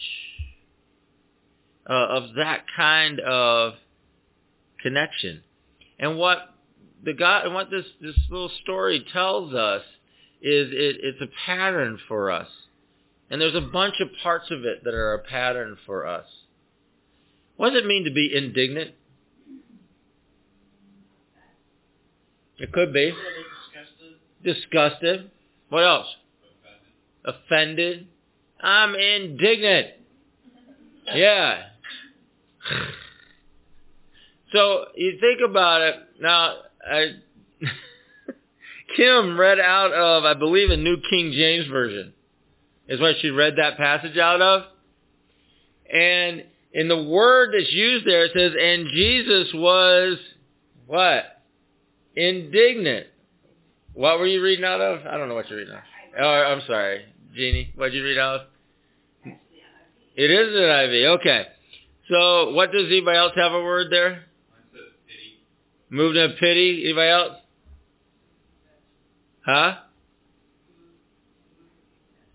uh, 1.87 1.93
of 1.93 2.35
that 2.35 2.65
kind 2.75 3.19
of 3.19 3.73
connection. 4.81 5.43
And 5.99 6.17
what 6.17 6.39
the 7.03 7.13
God, 7.13 7.45
and 7.45 7.53
what 7.53 7.69
this, 7.69 7.85
this 8.01 8.17
little 8.29 8.51
story 8.63 9.05
tells 9.11 9.53
us 9.53 9.83
is 10.41 10.69
it, 10.71 10.97
it's 11.01 11.21
a 11.21 11.27
pattern 11.45 11.99
for 12.07 12.31
us. 12.31 12.47
And 13.29 13.39
there's 13.39 13.55
a 13.55 13.61
bunch 13.61 13.95
of 14.01 14.09
parts 14.23 14.51
of 14.51 14.65
it 14.65 14.83
that 14.83 14.93
are 14.93 15.13
a 15.13 15.19
pattern 15.19 15.77
for 15.85 16.05
us. 16.05 16.25
What 17.55 17.71
does 17.71 17.83
it 17.83 17.85
mean 17.85 18.05
to 18.05 18.11
be 18.11 18.31
indignant? 18.35 18.91
It 22.61 22.71
could 22.71 22.93
be. 22.93 23.11
Disgusted. 24.43 25.31
What 25.69 25.83
else? 25.83 26.07
Offended. 27.25 27.37
Offended. 27.47 28.07
I'm 28.61 28.95
indignant. 28.95 29.87
Yeah. 31.13 31.63
So 34.53 34.87
you 34.97 35.17
think 35.21 35.39
about 35.49 35.79
it. 35.81 35.95
Now, 36.19 36.57
I, 36.85 37.05
Kim 38.97 39.39
read 39.39 39.61
out 39.61 39.93
of, 39.93 40.25
I 40.25 40.33
believe, 40.33 40.71
a 40.71 40.75
New 40.75 40.97
King 41.09 41.31
James 41.31 41.67
Version. 41.67 42.11
Is 42.89 42.99
what 42.99 43.15
she 43.21 43.29
read 43.29 43.55
that 43.55 43.77
passage 43.77 44.17
out 44.17 44.41
of. 44.41 44.63
And 45.89 46.43
in 46.73 46.89
the 46.89 47.01
word 47.01 47.53
that's 47.57 47.71
used 47.71 48.05
there, 48.05 48.25
it 48.25 48.31
says, 48.35 48.51
and 48.61 48.87
Jesus 48.89 49.53
was 49.53 50.17
what? 50.85 51.40
Indignant. 52.15 53.07
What 53.93 54.19
were 54.19 54.27
you 54.27 54.41
reading 54.41 54.65
out 54.65 54.81
of? 54.81 55.05
I 55.05 55.17
don't 55.17 55.29
know 55.29 55.35
what 55.35 55.49
you're 55.49 55.59
reading 55.59 55.73
out 55.73 55.79
of. 55.79 55.85
Oh, 56.19 56.53
I'm 56.53 56.61
sorry. 56.67 57.05
Jeannie, 57.35 57.71
what 57.75 57.91
did 57.91 57.95
you 57.95 58.03
read 58.03 58.17
out 58.17 58.41
of? 58.41 58.47
It 60.15 60.29
is 60.29 60.49
NIV. 60.49 61.19
Okay. 61.19 61.47
So 62.09 62.51
what 62.53 62.71
does 62.71 62.85
anybody 62.87 63.17
else 63.17 63.31
have 63.35 63.53
a 63.53 63.63
word 63.63 63.87
there? 63.91 64.25
Moved 65.89 66.17
in 66.17 66.33
pity. 66.39 66.83
Anybody 66.85 67.09
else? 67.09 67.37
Huh? 69.45 69.75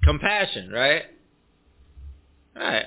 Compassion, 0.02 0.70
right? 0.70 1.02
All 2.56 2.62
right. 2.62 2.86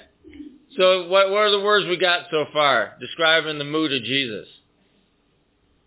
So 0.77 1.07
what, 1.09 1.29
what 1.29 1.39
are 1.39 1.51
the 1.51 1.59
words 1.59 1.85
we 1.87 1.97
got 1.97 2.27
so 2.31 2.45
far 2.53 2.93
describing 2.99 3.57
the 3.57 3.65
mood 3.65 3.93
of 3.93 4.03
Jesus? 4.03 4.47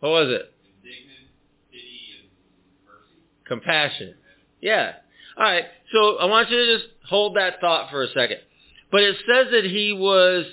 What 0.01 0.11
was 0.11 0.29
it? 0.31 0.52
Compassion. 3.47 4.15
Yeah. 4.61 4.93
All 5.37 5.45
right. 5.45 5.65
So 5.93 6.19
I 6.19 6.27
want 6.27 6.51
you 6.51 6.57
to 6.57 6.79
just 6.79 6.89
hold 7.09 7.37
that 7.37 7.61
thought 7.61 7.91
for 7.91 8.03
a 8.03 8.09
second. 8.09 8.39
But 8.91 9.03
it 9.03 9.17
says 9.27 9.47
that 9.53 9.65
he 9.65 9.93
was 9.93 10.45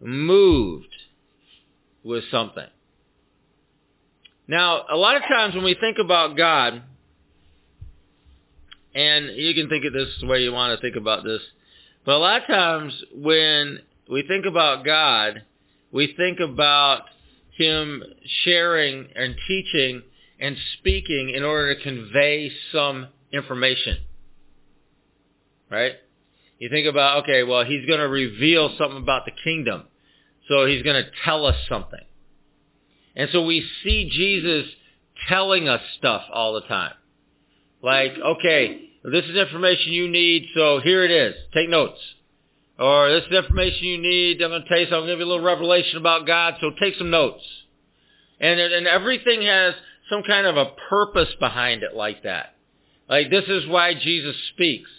moved 0.00 0.94
with 2.04 2.24
something. 2.30 2.66
Now, 4.46 4.84
a 4.90 4.96
lot 4.96 5.16
of 5.16 5.22
times 5.22 5.54
when 5.54 5.64
we 5.64 5.76
think 5.78 5.98
about 5.98 6.36
God, 6.36 6.82
and 8.94 9.36
you 9.36 9.54
can 9.54 9.68
think 9.68 9.84
of 9.84 9.92
this 9.92 10.08
the 10.20 10.26
way 10.26 10.40
you 10.40 10.52
want 10.52 10.76
to 10.76 10.82
think 10.82 10.96
about 10.96 11.24
this, 11.24 11.40
but 12.04 12.14
a 12.14 12.18
lot 12.18 12.42
of 12.42 12.46
times 12.46 12.92
when 13.14 13.80
we 14.10 14.24
think 14.26 14.46
about 14.46 14.84
God, 14.84 15.42
we 15.92 16.14
think 16.16 16.40
about 16.40 17.02
him 17.56 18.02
sharing 18.42 19.08
and 19.14 19.36
teaching 19.46 20.02
and 20.40 20.56
speaking 20.78 21.32
in 21.36 21.44
order 21.44 21.74
to 21.74 21.82
convey 21.82 22.50
some 22.72 23.08
information. 23.32 23.98
Right? 25.70 25.92
You 26.58 26.68
think 26.68 26.88
about, 26.88 27.24
okay, 27.24 27.42
well, 27.42 27.64
he's 27.64 27.86
going 27.86 28.00
to 28.00 28.08
reveal 28.08 28.74
something 28.76 29.02
about 29.02 29.26
the 29.26 29.32
kingdom. 29.44 29.84
So 30.48 30.66
he's 30.66 30.82
going 30.82 31.02
to 31.02 31.10
tell 31.24 31.46
us 31.46 31.56
something. 31.68 32.00
And 33.14 33.28
so 33.32 33.44
we 33.44 33.64
see 33.84 34.08
Jesus 34.10 34.66
telling 35.28 35.68
us 35.68 35.80
stuff 35.98 36.22
all 36.32 36.54
the 36.54 36.62
time. 36.62 36.92
Like, 37.82 38.12
okay, 38.18 38.90
this 39.04 39.24
is 39.24 39.36
information 39.36 39.92
you 39.92 40.08
need, 40.08 40.48
so 40.54 40.80
here 40.80 41.04
it 41.04 41.10
is. 41.10 41.34
Take 41.54 41.68
notes. 41.68 41.98
Or 42.78 43.10
this 43.10 43.24
is 43.24 43.32
information 43.32 43.84
you 43.84 43.98
need. 43.98 44.42
I'm 44.42 44.50
going 44.50 44.62
to 44.62 44.68
tell 44.68 44.78
you 44.78 44.86
something. 44.86 44.96
I'm 44.96 45.06
going 45.06 45.08
to 45.08 45.14
give 45.16 45.20
you 45.20 45.32
a 45.32 45.32
little 45.34 45.44
revelation 45.44 45.98
about 45.98 46.26
God, 46.26 46.54
so 46.60 46.70
take 46.80 46.96
some 46.96 47.10
notes. 47.10 47.44
And, 48.40 48.58
and 48.58 48.86
everything 48.86 49.42
has 49.42 49.74
some 50.10 50.22
kind 50.22 50.46
of 50.46 50.56
a 50.56 50.72
purpose 50.88 51.34
behind 51.38 51.82
it 51.82 51.94
like 51.94 52.24
that. 52.24 52.56
Like 53.08 53.30
this 53.30 53.44
is 53.48 53.66
why 53.66 53.94
Jesus 53.94 54.36
speaks. 54.52 54.90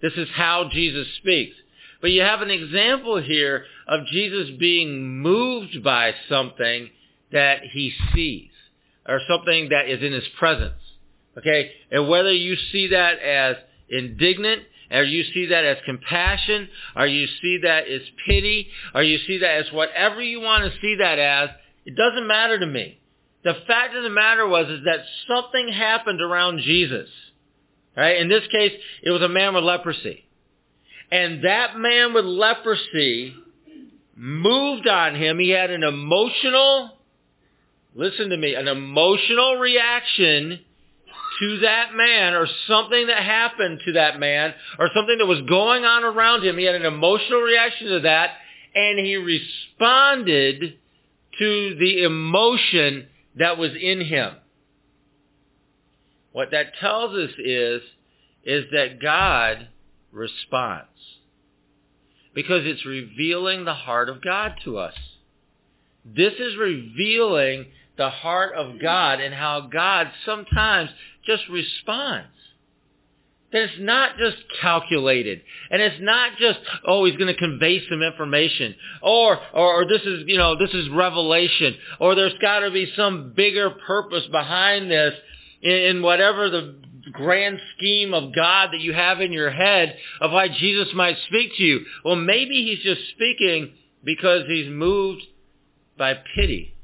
This 0.00 0.14
is 0.14 0.28
how 0.34 0.68
Jesus 0.72 1.06
speaks. 1.18 1.54
But 2.00 2.12
you 2.12 2.22
have 2.22 2.40
an 2.40 2.50
example 2.50 3.20
here 3.20 3.64
of 3.86 4.06
Jesus 4.06 4.50
being 4.58 5.18
moved 5.20 5.84
by 5.84 6.14
something 6.28 6.88
that 7.32 7.60
he 7.70 7.92
sees 8.14 8.50
or 9.06 9.20
something 9.28 9.68
that 9.68 9.88
is 9.88 10.02
in 10.02 10.12
his 10.12 10.26
presence. 10.38 10.80
Okay? 11.36 11.70
And 11.90 12.08
whether 12.08 12.32
you 12.32 12.56
see 12.72 12.88
that 12.88 13.18
as 13.18 13.56
indignant 13.90 14.62
or 14.90 15.04
you 15.04 15.22
see 15.32 15.46
that 15.46 15.64
as 15.64 15.76
compassion, 15.84 16.68
or 16.96 17.06
you 17.06 17.26
see 17.40 17.60
that 17.62 17.86
as 17.86 18.02
pity, 18.26 18.68
or 18.94 19.02
you 19.02 19.18
see 19.26 19.38
that 19.38 19.58
as 19.58 19.72
whatever 19.72 20.20
you 20.20 20.40
want 20.40 20.64
to 20.64 20.80
see 20.80 20.96
that 20.98 21.18
as, 21.18 21.50
it 21.86 21.94
doesn't 21.96 22.26
matter 22.26 22.58
to 22.58 22.66
me. 22.66 22.99
The 23.42 23.54
fact 23.66 23.94
of 23.94 24.02
the 24.02 24.10
matter 24.10 24.46
was 24.46 24.68
is 24.68 24.84
that 24.84 25.00
something 25.26 25.68
happened 25.68 26.20
around 26.20 26.60
Jesus. 26.60 27.08
Right? 27.96 28.18
In 28.18 28.28
this 28.28 28.46
case, 28.52 28.72
it 29.02 29.10
was 29.10 29.22
a 29.22 29.28
man 29.28 29.54
with 29.54 29.64
leprosy. 29.64 30.24
And 31.10 31.44
that 31.44 31.76
man 31.76 32.14
with 32.14 32.24
leprosy 32.24 33.34
moved 34.14 34.86
on 34.86 35.16
him. 35.16 35.38
He 35.38 35.50
had 35.50 35.70
an 35.70 35.82
emotional, 35.82 36.90
listen 37.94 38.28
to 38.30 38.36
me, 38.36 38.54
an 38.54 38.68
emotional 38.68 39.56
reaction 39.56 40.60
to 41.40 41.58
that 41.60 41.94
man 41.94 42.34
or 42.34 42.46
something 42.68 43.06
that 43.06 43.22
happened 43.22 43.80
to 43.86 43.92
that 43.92 44.20
man 44.20 44.54
or 44.78 44.88
something 44.94 45.18
that 45.18 45.26
was 45.26 45.40
going 45.48 45.84
on 45.84 46.04
around 46.04 46.44
him. 46.44 46.58
He 46.58 46.64
had 46.64 46.74
an 46.74 46.84
emotional 46.84 47.40
reaction 47.40 47.88
to 47.88 48.00
that 48.00 48.32
and 48.74 48.98
he 48.98 49.16
responded 49.16 50.78
to 51.38 51.74
the 51.76 52.04
emotion 52.04 53.08
that 53.36 53.58
was 53.58 53.70
in 53.80 54.00
him. 54.00 54.34
What 56.32 56.50
that 56.52 56.74
tells 56.80 57.16
us 57.16 57.30
is, 57.38 57.82
is 58.44 58.64
that 58.72 59.00
God 59.00 59.68
responds. 60.12 60.86
Because 62.34 62.62
it's 62.64 62.86
revealing 62.86 63.64
the 63.64 63.74
heart 63.74 64.08
of 64.08 64.22
God 64.22 64.54
to 64.64 64.78
us. 64.78 64.94
This 66.04 66.34
is 66.34 66.56
revealing 66.56 67.66
the 67.96 68.10
heart 68.10 68.54
of 68.54 68.80
God 68.80 69.20
and 69.20 69.34
how 69.34 69.68
God 69.72 70.08
sometimes 70.24 70.90
just 71.26 71.42
responds. 71.50 72.28
That 73.52 73.62
it's 73.62 73.74
not 73.80 74.16
just 74.16 74.36
calculated. 74.60 75.42
And 75.70 75.82
it's 75.82 76.00
not 76.00 76.32
just, 76.38 76.58
oh, 76.86 77.04
he's 77.04 77.16
going 77.16 77.32
to 77.32 77.38
convey 77.38 77.82
some 77.88 78.02
information. 78.02 78.76
Or, 79.02 79.38
or, 79.52 79.82
or 79.82 79.88
this 79.88 80.02
is, 80.02 80.24
you 80.26 80.38
know, 80.38 80.56
this 80.56 80.72
is 80.72 80.88
revelation. 80.88 81.74
Or 81.98 82.14
there's 82.14 82.38
got 82.40 82.60
to 82.60 82.70
be 82.70 82.92
some 82.94 83.32
bigger 83.34 83.70
purpose 83.70 84.24
behind 84.30 84.90
this 84.90 85.14
in, 85.62 85.72
in 85.72 86.02
whatever 86.02 86.48
the 86.48 86.76
grand 87.12 87.58
scheme 87.76 88.14
of 88.14 88.34
God 88.34 88.70
that 88.72 88.80
you 88.80 88.92
have 88.92 89.20
in 89.20 89.32
your 89.32 89.50
head 89.50 89.96
of 90.20 90.30
why 90.30 90.48
Jesus 90.48 90.88
might 90.94 91.16
speak 91.26 91.50
to 91.56 91.62
you. 91.62 91.80
Well, 92.04 92.16
maybe 92.16 92.64
he's 92.64 92.84
just 92.84 93.00
speaking 93.10 93.72
because 94.04 94.42
he's 94.46 94.68
moved 94.68 95.22
by 95.98 96.14
pity. 96.36 96.74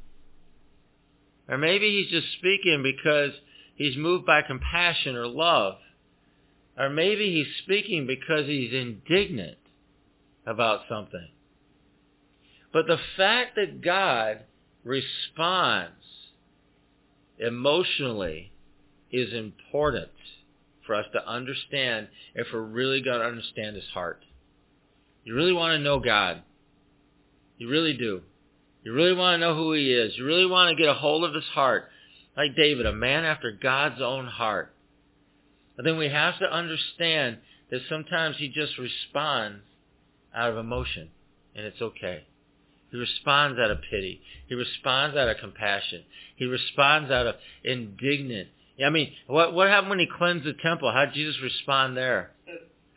Or 1.49 1.58
maybe 1.58 1.90
he's 1.90 2.11
just 2.11 2.32
speaking 2.38 2.82
because 2.82 3.30
he's 3.76 3.96
moved 3.96 4.26
by 4.26 4.42
compassion 4.42 5.14
or 5.16 5.26
love. 5.28 5.76
Or 6.78 6.90
maybe 6.90 7.33
he's 7.33 7.62
speaking 7.62 8.06
because 8.06 8.47
he's 8.47 8.73
indignant 8.73 9.59
about 10.47 10.83
something. 10.88 11.28
But 12.73 12.87
the 12.87 12.99
fact 13.16 13.56
that 13.56 13.80
God 13.80 14.40
responds 14.85 15.95
emotionally 17.38 18.52
is 19.11 19.33
important 19.33 20.11
for 20.87 20.95
us 20.95 21.06
to 21.12 21.28
understand 21.28 22.09
if 22.35 22.47
we're 22.52 22.61
really 22.61 23.02
going 23.02 23.21
to 23.21 23.26
understand 23.26 23.76
his 23.76 23.88
heart. 23.92 24.23
You 25.25 25.35
really 25.35 25.52
want 25.52 25.73
to 25.73 25.83
know 25.83 25.99
God. 25.99 26.42
You 27.59 27.68
really 27.68 27.95
do. 27.95 28.23
You 28.85 28.92
really 28.92 29.14
want 29.14 29.35
to 29.35 29.47
know 29.47 29.56
who 29.56 29.73
he 29.73 29.92
is. 29.92 30.16
You 30.16 30.25
really 30.25 30.47
want 30.47 30.71
to 30.71 30.80
get 30.80 30.88
a 30.88 30.95
hold 30.95 31.25
of 31.25 31.35
his 31.35 31.45
heart. 31.45 31.88
Like 32.37 32.54
David, 32.54 32.87
a 32.87 32.92
man 32.92 33.25
after 33.25 33.50
God's 33.50 34.00
own 34.00 34.26
heart. 34.26 34.75
But 35.76 35.85
then 35.85 35.99
we 35.99 36.09
have 36.09 36.38
to 36.38 36.52
understand 36.52 37.38
that 37.71 37.80
sometimes 37.88 38.37
he 38.38 38.49
just 38.49 38.78
responds 38.78 39.62
out 40.35 40.50
of 40.50 40.56
emotion, 40.56 41.11
and 41.54 41.66
it's 41.66 41.80
okay. 41.80 42.25
He 42.90 42.97
responds 42.97 43.59
out 43.59 43.71
of 43.71 43.78
pity. 43.90 44.23
He 44.49 44.54
responds 44.54 45.16
out 45.16 45.28
of 45.28 45.38
compassion. 45.38 46.04
He 46.36 46.47
responds 46.47 47.10
out 47.10 47.26
of 47.26 47.34
indignant. 47.65 48.49
I 48.84 48.91
mean, 48.91 49.12
what 49.26 49.54
what 49.54 49.69
happened 49.69 49.91
when 49.91 49.99
he 49.99 50.06
cleansed 50.06 50.45
the 50.45 50.52
temple? 50.52 50.93
How 50.93 51.06
did 51.06 51.15
Jesus 51.15 51.36
respond 51.43 51.97
there? 51.97 52.30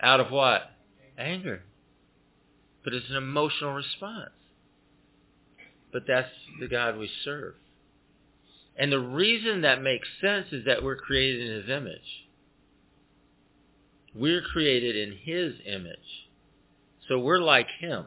Out 0.02 0.20
of 0.20 0.32
what? 0.32 0.62
Anger. 1.18 1.63
But 2.84 2.94
it's 2.94 3.10
an 3.10 3.15
emotional 3.15 3.74
response. 3.74 4.32
But 5.92 6.04
that's 6.08 6.30
the 6.60 6.68
God 6.68 6.98
we 6.98 7.10
serve. 7.24 7.56
And 8.78 8.92
the 8.92 9.00
reason 9.00 9.62
that 9.62 9.82
makes 9.82 10.08
sense 10.22 10.48
is 10.52 10.65
that 10.65 10.84
we're 10.84 10.96
created 10.96 11.50
in 11.50 11.62
his 11.62 11.70
image. 11.70 12.28
We're 14.15 14.41
created 14.41 14.95
in 14.95 15.17
his 15.24 15.54
image. 15.65 16.28
So 17.08 17.19
we're 17.19 17.39
like 17.39 17.67
him. 17.80 18.06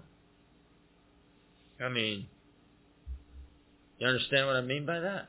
I 1.80 1.88
mean, 1.88 2.26
you 3.98 4.06
understand 4.06 4.46
what 4.46 4.56
I 4.56 4.60
mean 4.60 4.86
by 4.86 5.00
that? 5.00 5.28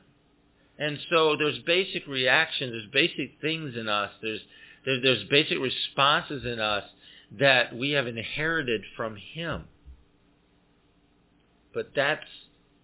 And 0.78 0.98
so 1.10 1.36
there's 1.36 1.58
basic 1.60 2.06
reactions, 2.06 2.72
there's 2.72 2.90
basic 2.92 3.40
things 3.40 3.76
in 3.76 3.88
us, 3.88 4.10
there's, 4.20 4.40
there's, 4.84 5.02
there's 5.02 5.24
basic 5.24 5.58
responses 5.58 6.44
in 6.44 6.58
us 6.58 6.84
that 7.38 7.76
we 7.76 7.92
have 7.92 8.06
inherited 8.06 8.82
from 8.96 9.16
him. 9.16 9.64
But 11.72 11.90
that's 11.94 12.26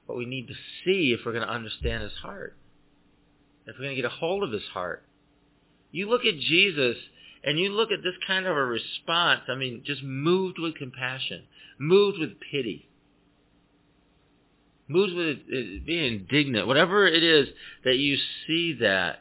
what 0.07 0.19
we 0.19 0.27
need 0.27 0.49
to 0.49 0.55
see 0.85 1.13
if 1.13 1.21
we're 1.25 1.33
going 1.33 1.47
to 1.47 1.53
understand 1.53 2.03
his 2.03 2.13
heart. 2.15 2.57
If 3.67 3.77
we're 3.77 3.85
going 3.85 3.97
to 3.97 4.03
get 4.03 4.11
a 4.11 4.15
hold 4.15 4.43
of 4.43 4.53
his 4.53 4.67
heart. 4.73 5.05
You 5.93 6.09
look 6.09 6.25
at 6.25 6.39
Jesus 6.39 6.97
and 7.43 7.59
you 7.59 7.71
look 7.71 7.91
at 7.91 8.03
this 8.03 8.15
kind 8.27 8.47
of 8.47 8.57
a 8.57 8.65
response, 8.65 9.43
I 9.49 9.55
mean, 9.55 9.83
just 9.85 10.03
moved 10.03 10.59
with 10.59 10.75
compassion, 10.75 11.45
moved 11.79 12.19
with 12.19 12.33
pity, 12.51 12.89
moved 14.89 15.15
with 15.15 15.39
uh, 15.39 15.85
being 15.87 16.21
indignant, 16.21 16.67
whatever 16.67 17.07
it 17.07 17.23
is 17.23 17.49
that 17.85 17.97
you 17.97 18.19
see 18.47 18.75
that 18.81 19.21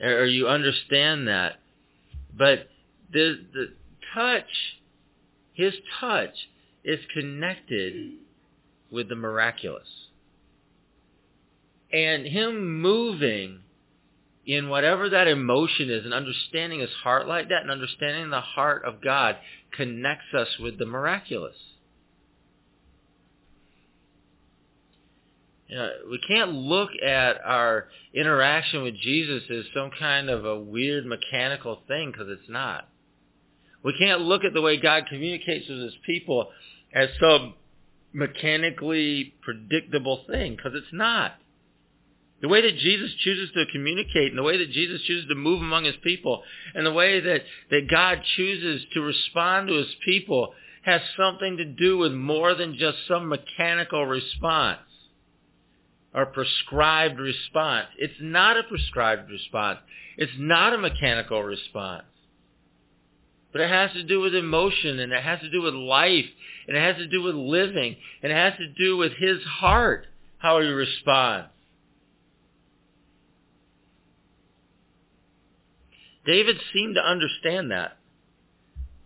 or 0.00 0.26
you 0.26 0.46
understand 0.46 1.26
that. 1.28 1.54
But 2.36 2.68
the, 3.12 3.40
the 3.52 3.72
touch, 4.14 4.76
his 5.54 5.74
touch 5.98 6.34
is 6.84 7.00
connected 7.12 8.12
with 8.90 9.08
the 9.08 9.16
miraculous. 9.16 9.88
And 11.92 12.26
him 12.26 12.80
moving 12.80 13.60
in 14.48 14.70
whatever 14.70 15.10
that 15.10 15.28
emotion 15.28 15.90
is 15.90 16.06
and 16.06 16.14
understanding 16.14 16.80
his 16.80 16.90
heart 17.04 17.28
like 17.28 17.50
that 17.50 17.60
and 17.60 17.70
understanding 17.70 18.30
the 18.30 18.40
heart 18.40 18.82
of 18.86 19.02
God 19.02 19.36
connects 19.76 20.32
us 20.34 20.48
with 20.58 20.78
the 20.78 20.86
miraculous. 20.86 21.54
You 25.68 25.76
know, 25.76 25.90
we 26.10 26.18
can't 26.26 26.52
look 26.52 26.88
at 27.04 27.36
our 27.44 27.88
interaction 28.14 28.82
with 28.82 28.94
Jesus 28.96 29.42
as 29.50 29.66
some 29.74 29.90
kind 29.98 30.30
of 30.30 30.46
a 30.46 30.58
weird 30.58 31.04
mechanical 31.04 31.82
thing 31.86 32.10
because 32.10 32.28
it's 32.30 32.48
not. 32.48 32.88
We 33.84 33.94
can't 33.98 34.22
look 34.22 34.44
at 34.44 34.54
the 34.54 34.62
way 34.62 34.80
God 34.80 35.04
communicates 35.10 35.68
with 35.68 35.82
his 35.82 35.96
people 36.06 36.48
as 36.94 37.10
some 37.20 37.52
mechanically 38.14 39.34
predictable 39.42 40.24
thing 40.26 40.56
because 40.56 40.72
it's 40.74 40.92
not. 40.92 41.32
The 42.40 42.48
way 42.48 42.62
that 42.62 42.78
Jesus 42.78 43.10
chooses 43.24 43.50
to 43.54 43.64
communicate 43.72 44.30
and 44.30 44.38
the 44.38 44.44
way 44.44 44.58
that 44.58 44.70
Jesus 44.70 45.02
chooses 45.02 45.28
to 45.28 45.34
move 45.34 45.60
among 45.60 45.84
his 45.84 45.96
people 46.04 46.42
and 46.74 46.86
the 46.86 46.92
way 46.92 47.18
that, 47.18 47.42
that 47.70 47.90
God 47.90 48.22
chooses 48.36 48.84
to 48.94 49.00
respond 49.00 49.68
to 49.68 49.74
his 49.74 49.94
people 50.04 50.54
has 50.82 51.00
something 51.16 51.56
to 51.56 51.64
do 51.64 51.98
with 51.98 52.12
more 52.12 52.54
than 52.54 52.76
just 52.78 52.98
some 53.08 53.28
mechanical 53.28 54.06
response 54.06 54.78
or 56.14 56.26
prescribed 56.26 57.18
response. 57.18 57.88
It's 57.98 58.14
not 58.20 58.56
a 58.56 58.62
prescribed 58.62 59.30
response. 59.30 59.80
It's 60.16 60.32
not 60.38 60.72
a 60.72 60.78
mechanical 60.78 61.42
response. 61.42 62.04
But 63.50 63.62
it 63.62 63.70
has 63.70 63.92
to 63.92 64.04
do 64.04 64.20
with 64.20 64.34
emotion 64.34 65.00
and 65.00 65.12
it 65.12 65.22
has 65.22 65.40
to 65.40 65.50
do 65.50 65.62
with 65.62 65.74
life 65.74 66.26
and 66.68 66.76
it 66.76 66.80
has 66.80 66.96
to 66.96 67.08
do 67.08 67.22
with 67.22 67.34
living 67.34 67.96
and 68.22 68.30
it 68.30 68.34
has 68.34 68.54
to 68.58 68.68
do 68.68 68.96
with 68.96 69.12
his 69.12 69.42
heart, 69.42 70.06
how 70.38 70.60
he 70.60 70.68
responds. 70.68 71.48
David 76.28 76.58
seemed 76.74 76.96
to 76.96 77.00
understand 77.00 77.70
that. 77.70 77.96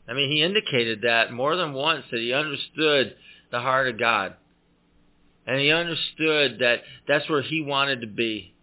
I 0.08 0.12
mean, 0.12 0.28
he 0.28 0.42
indicated 0.42 1.02
that 1.02 1.32
more 1.32 1.54
than 1.54 1.72
once 1.72 2.04
that 2.11 2.18
he 2.18 2.32
understood 2.32 3.14
the 3.52 3.61
heart 3.61 3.87
of 3.87 3.96
God. 3.96 4.35
And 5.46 5.61
he 5.61 5.70
understood 5.70 6.58
that 6.58 6.80
that's 7.06 7.28
where 7.30 7.42
he 7.42 7.62
wanted 7.62 8.00
to 8.00 8.08
be. 8.08 8.54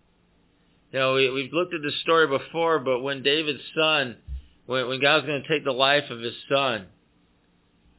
You 0.91 0.99
know, 0.99 1.13
we, 1.13 1.29
we've 1.29 1.53
looked 1.53 1.73
at 1.73 1.81
this 1.81 2.01
story 2.01 2.27
before, 2.27 2.79
but 2.79 2.99
when 2.99 3.23
David's 3.23 3.63
son, 3.73 4.17
when, 4.65 4.89
when 4.89 4.99
God 4.99 5.23
was 5.23 5.25
going 5.25 5.41
to 5.41 5.47
take 5.47 5.63
the 5.63 5.71
life 5.71 6.09
of 6.09 6.19
his 6.19 6.35
son, 6.51 6.87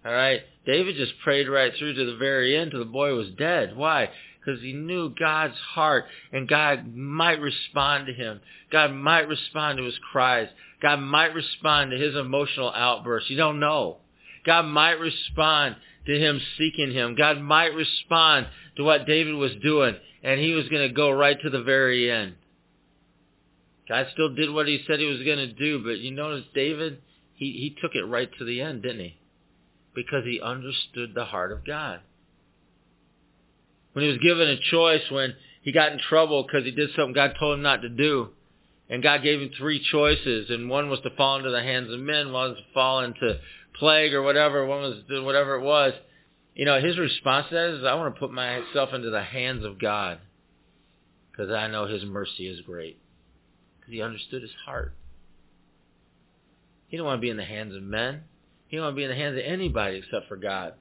all 0.05 0.13
right, 0.13 0.43
David 0.67 0.97
just 0.97 1.13
prayed 1.25 1.49
right 1.49 1.73
through 1.79 1.95
to 1.95 2.05
the 2.05 2.17
very 2.17 2.55
end 2.55 2.73
till 2.73 2.81
the 2.81 2.87
boy 2.87 3.15
was 3.15 3.29
dead. 3.39 3.77
Why? 3.77 4.11
Because 4.41 4.63
he 4.63 4.73
knew 4.73 5.15
God's 5.19 5.59
heart 5.75 6.07
and 6.33 6.49
God 6.49 6.95
might 6.97 7.41
respond 7.41 8.07
to 8.07 8.15
him. 8.15 8.41
God 8.73 8.93
might 8.93 9.29
respond 9.29 9.79
to 9.79 9.85
his 9.85 9.99
cries. 10.13 10.49
God 10.81 10.97
might 10.97 11.35
respond 11.35 11.91
to 11.91 11.99
his 11.99 12.17
emotional 12.17 12.73
outbursts. 12.75 13.29
You 13.29 13.37
don't 13.37 13.61
know. 13.61 13.99
God 14.47 14.63
might 14.63 14.99
respond 14.99 15.77
to 16.07 16.19
him 16.19 16.41
seeking 16.57 16.93
him. 16.93 17.15
God 17.15 17.41
might 17.41 17.75
respond 17.75 18.47
to 18.77 18.85
what 18.85 19.07
David 19.07 19.35
was 19.35 19.53
doing, 19.63 19.95
and 20.23 20.41
he 20.41 20.53
was 20.53 20.69
going 20.69 20.89
to 20.89 20.95
go 20.95 21.11
right 21.11 21.41
to 21.43 21.51
the 21.51 21.63
very 21.63 22.11
end. 22.11 22.35
God 23.89 24.07
still 24.13 24.35
did 24.35 24.53
what 24.53 24.69
he 24.69 24.83
said 24.87 25.01
he 25.01 25.07
was 25.07 25.23
going 25.23 25.39
to 25.39 25.53
do, 25.53 25.83
but 25.83 25.99
you 25.99 26.13
notice 26.13 26.45
David, 26.55 27.03
he, 27.35 27.53
he 27.53 27.77
took 27.83 27.95
it 27.95 28.05
right 28.05 28.31
to 28.39 28.45
the 28.45 28.61
end, 28.61 28.83
didn't 28.83 29.01
he? 29.01 29.19
Because 29.95 30.25
he 30.25 30.41
understood 30.41 31.13
the 31.15 31.25
heart 31.25 31.53
of 31.53 31.67
God. 31.67 32.01
When 33.93 34.05
he 34.05 34.11
was 34.11 34.19
given 34.19 34.49
a 34.49 34.57
choice, 34.71 35.11
when 35.11 35.35
he 35.63 35.73
got 35.73 35.93
in 35.93 35.99
trouble 35.99 36.43
because 36.45 36.65
he 36.65 36.71
did 36.71 36.91
something 36.95 37.13
God 37.13 37.35
told 37.39 37.59
him 37.59 37.63
not 37.63 37.83
to 37.83 37.89
do, 37.89 38.29
and 38.89 39.03
God 39.03 39.23
gave 39.23 39.41
him 39.41 39.51
three 39.57 39.85
choices, 39.91 40.51
and 40.51 40.69
one 40.69 40.91
was 40.91 41.01
to 41.01 41.11
fall 41.11 41.37
into 41.37 41.51
the 41.51 41.63
hands 41.63 41.93
of 41.93 42.01
men, 42.01 42.33
one 42.33 42.51
was 42.51 42.59
to 42.59 42.75
fall 42.75 43.01
into 43.01 43.39
plague 43.79 44.15
or 44.15 44.23
whatever, 44.23 44.67
one 44.67 44.83
was 44.83 45.25
whatever 45.25 45.57
it 45.57 45.63
was. 45.63 45.93
You 46.55 46.65
know, 46.65 46.81
his 46.81 46.99
response 46.99 47.47
to 47.49 47.55
that 47.55 47.79
is, 47.79 47.85
I 47.85 47.95
want 47.95 48.15
to 48.15 48.19
put 48.19 48.33
myself 48.33 48.93
into 48.93 49.11
the 49.11 49.23
hands 49.23 49.65
of 49.65 49.79
God 49.79 50.19
because 51.31 51.51
I 51.51 51.69
know 51.69 51.87
his 51.87 52.05
mercy 52.05 52.49
is 52.49 52.61
great. 52.63 52.99
Because 53.79 53.93
he 53.93 54.03
understood 54.03 54.43
his 54.43 54.51
heart. 54.67 54.95
He 56.89 56.97
didn't 56.97 57.07
want 57.07 57.19
to 57.19 57.23
be 57.23 57.31
in 57.31 57.37
the 57.37 57.45
hands 57.45 57.75
of 57.75 57.83
men. 57.83 58.23
He 58.67 58.77
didn't 58.77 58.85
want 58.85 58.95
to 58.95 58.97
be 58.97 59.05
in 59.05 59.11
the 59.11 59.17
hands 59.17 59.39
of 59.39 59.45
anybody 59.45 59.97
except 59.97 60.29
for 60.29 60.37
God. 60.37 60.75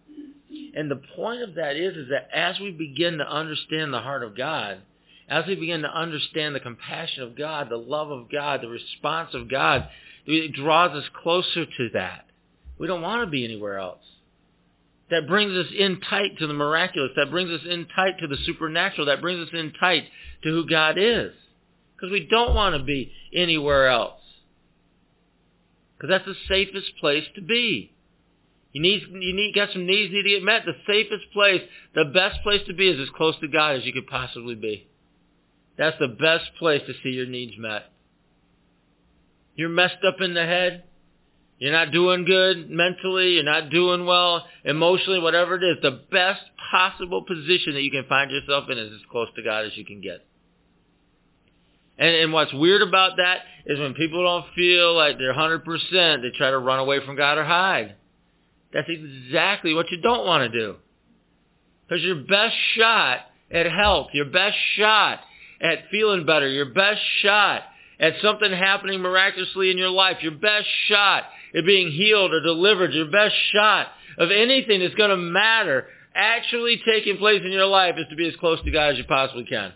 And 0.75 0.89
the 0.89 1.01
point 1.15 1.41
of 1.41 1.55
that 1.55 1.75
is, 1.75 1.95
is 1.95 2.09
that 2.09 2.29
as 2.33 2.59
we 2.59 2.71
begin 2.71 3.17
to 3.17 3.29
understand 3.29 3.93
the 3.93 3.99
heart 3.99 4.23
of 4.23 4.35
God, 4.35 4.79
as 5.27 5.45
we 5.45 5.55
begin 5.55 5.83
to 5.83 5.95
understand 5.95 6.55
the 6.55 6.59
compassion 6.59 7.23
of 7.23 7.37
God, 7.37 7.69
the 7.69 7.77
love 7.77 8.09
of 8.09 8.31
God, 8.31 8.61
the 8.61 8.67
response 8.67 9.33
of 9.33 9.49
God, 9.49 9.87
it 10.25 10.53
draws 10.53 10.95
us 10.95 11.07
closer 11.21 11.65
to 11.65 11.89
that. 11.93 12.25
We 12.79 12.87
don't 12.87 13.01
want 13.01 13.25
to 13.25 13.31
be 13.31 13.45
anywhere 13.45 13.77
else. 13.77 14.03
That 15.11 15.27
brings 15.27 15.53
us 15.53 15.71
in 15.77 16.01
tight 16.01 16.37
to 16.39 16.47
the 16.47 16.53
miraculous. 16.53 17.11
That 17.15 17.31
brings 17.31 17.51
us 17.51 17.65
in 17.67 17.87
tight 17.95 18.19
to 18.19 18.27
the 18.27 18.37
supernatural. 18.45 19.07
That 19.07 19.21
brings 19.21 19.47
us 19.47 19.53
in 19.53 19.73
tight 19.79 20.05
to 20.43 20.49
who 20.49 20.67
God 20.67 20.97
is. 20.97 21.33
Because 21.95 22.11
we 22.11 22.27
don't 22.29 22.55
want 22.55 22.75
to 22.75 22.83
be 22.83 23.11
anywhere 23.33 23.87
else. 23.87 24.21
Because 25.97 26.09
that's 26.09 26.25
the 26.25 26.35
safest 26.47 26.91
place 26.99 27.25
to 27.35 27.41
be. 27.41 27.91
You 28.71 28.81
need, 28.81 29.01
you 29.09 29.33
need, 29.33 29.55
got 29.55 29.69
some 29.73 29.87
needs 29.87 30.13
need 30.13 30.23
to 30.23 30.29
get 30.29 30.43
met. 30.43 30.61
The 30.65 30.73
safest 30.85 31.31
place, 31.33 31.61
the 31.95 32.05
best 32.05 32.41
place 32.43 32.61
to 32.67 32.73
be 32.73 32.89
is 32.89 32.99
as 32.99 33.09
close 33.15 33.35
to 33.39 33.47
God 33.47 33.77
as 33.77 33.85
you 33.85 33.93
could 33.93 34.07
possibly 34.07 34.55
be. 34.55 34.87
That's 35.77 35.97
the 35.99 36.07
best 36.07 36.45
place 36.59 36.81
to 36.85 36.93
see 37.01 37.09
your 37.09 37.25
needs 37.25 37.53
met. 37.57 37.83
You're 39.55 39.69
messed 39.69 40.03
up 40.07 40.21
in 40.21 40.33
the 40.33 40.45
head. 40.45 40.83
You're 41.57 41.73
not 41.73 41.91
doing 41.91 42.25
good 42.25 42.69
mentally. 42.69 43.33
You're 43.33 43.43
not 43.43 43.69
doing 43.69 44.05
well 44.05 44.45
emotionally, 44.63 45.19
whatever 45.19 45.55
it 45.55 45.63
is. 45.63 45.77
The 45.81 45.99
best 46.11 46.41
possible 46.71 47.23
position 47.23 47.73
that 47.73 47.81
you 47.81 47.91
can 47.91 48.05
find 48.07 48.29
yourself 48.29 48.69
in 48.69 48.77
is 48.77 48.93
as 48.93 49.01
close 49.11 49.27
to 49.35 49.43
God 49.43 49.65
as 49.65 49.75
you 49.75 49.83
can 49.83 49.99
get. 49.99 50.25
And, 51.97 52.15
and 52.15 52.33
what's 52.33 52.53
weird 52.53 52.81
about 52.81 53.17
that 53.17 53.39
is 53.65 53.79
when 53.79 53.93
people 53.93 54.23
don't 54.23 54.45
feel 54.55 54.95
like 54.95 55.17
they're 55.17 55.33
100%, 55.33 56.21
they 56.21 56.37
try 56.37 56.51
to 56.51 56.59
run 56.59 56.79
away 56.79 57.05
from 57.05 57.17
God 57.17 57.37
or 57.37 57.43
hide. 57.43 57.95
That's 58.73 58.89
exactly 58.89 59.73
what 59.73 59.89
you 59.91 60.01
don't 60.01 60.25
want 60.25 60.51
to 60.51 60.59
do. 60.59 60.75
Because 61.87 62.03
your 62.03 62.23
best 62.23 62.55
shot 62.75 63.19
at 63.51 63.65
health, 63.71 64.09
your 64.13 64.25
best 64.25 64.57
shot 64.75 65.21
at 65.61 65.89
feeling 65.89 66.25
better, 66.25 66.47
your 66.47 66.71
best 66.73 67.01
shot 67.21 67.63
at 67.99 68.13
something 68.21 68.51
happening 68.51 69.01
miraculously 69.01 69.71
in 69.71 69.77
your 69.77 69.89
life, 69.89 70.17
your 70.21 70.33
best 70.33 70.67
shot 70.87 71.23
at 71.55 71.65
being 71.65 71.91
healed 71.91 72.31
or 72.31 72.41
delivered, 72.41 72.93
your 72.93 73.09
best 73.09 73.35
shot 73.51 73.87
of 74.17 74.29
anything 74.31 74.81
that's 74.81 74.95
going 74.95 75.09
to 75.09 75.17
matter 75.17 75.87
actually 76.13 76.81
taking 76.85 77.17
place 77.17 77.41
in 77.43 77.51
your 77.51 77.65
life 77.65 77.95
is 77.97 78.05
to 78.09 78.15
be 78.15 78.27
as 78.27 78.35
close 78.35 78.61
to 78.63 78.71
God 78.71 78.91
as 78.91 78.97
you 78.97 79.03
possibly 79.05 79.45
can. 79.45 79.73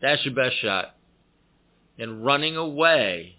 That's 0.00 0.24
your 0.24 0.34
best 0.34 0.56
shot. 0.62 0.94
And 1.98 2.24
running 2.24 2.56
away, 2.56 3.36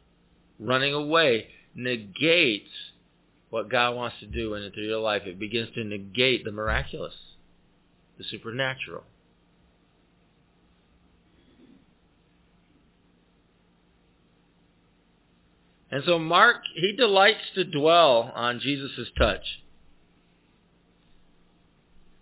running 0.60 0.94
away 0.94 1.48
negates 1.76 2.70
what 3.52 3.70
God 3.70 3.96
wants 3.96 4.16
to 4.22 4.26
do 4.26 4.56
in 4.56 4.72
through 4.72 4.88
your 4.88 5.00
life. 5.00 5.24
It 5.26 5.38
begins 5.38 5.70
to 5.76 5.84
negate 5.84 6.44
the 6.44 6.52
miraculous, 6.52 7.14
the 8.18 8.24
supernatural. 8.24 9.04
And 15.92 16.02
so 16.06 16.18
Mark, 16.18 16.62
he 16.74 16.94
delights 16.94 17.42
to 17.56 17.66
dwell 17.66 18.32
on 18.34 18.62
Jesus' 18.62 19.10
touch. 19.18 19.44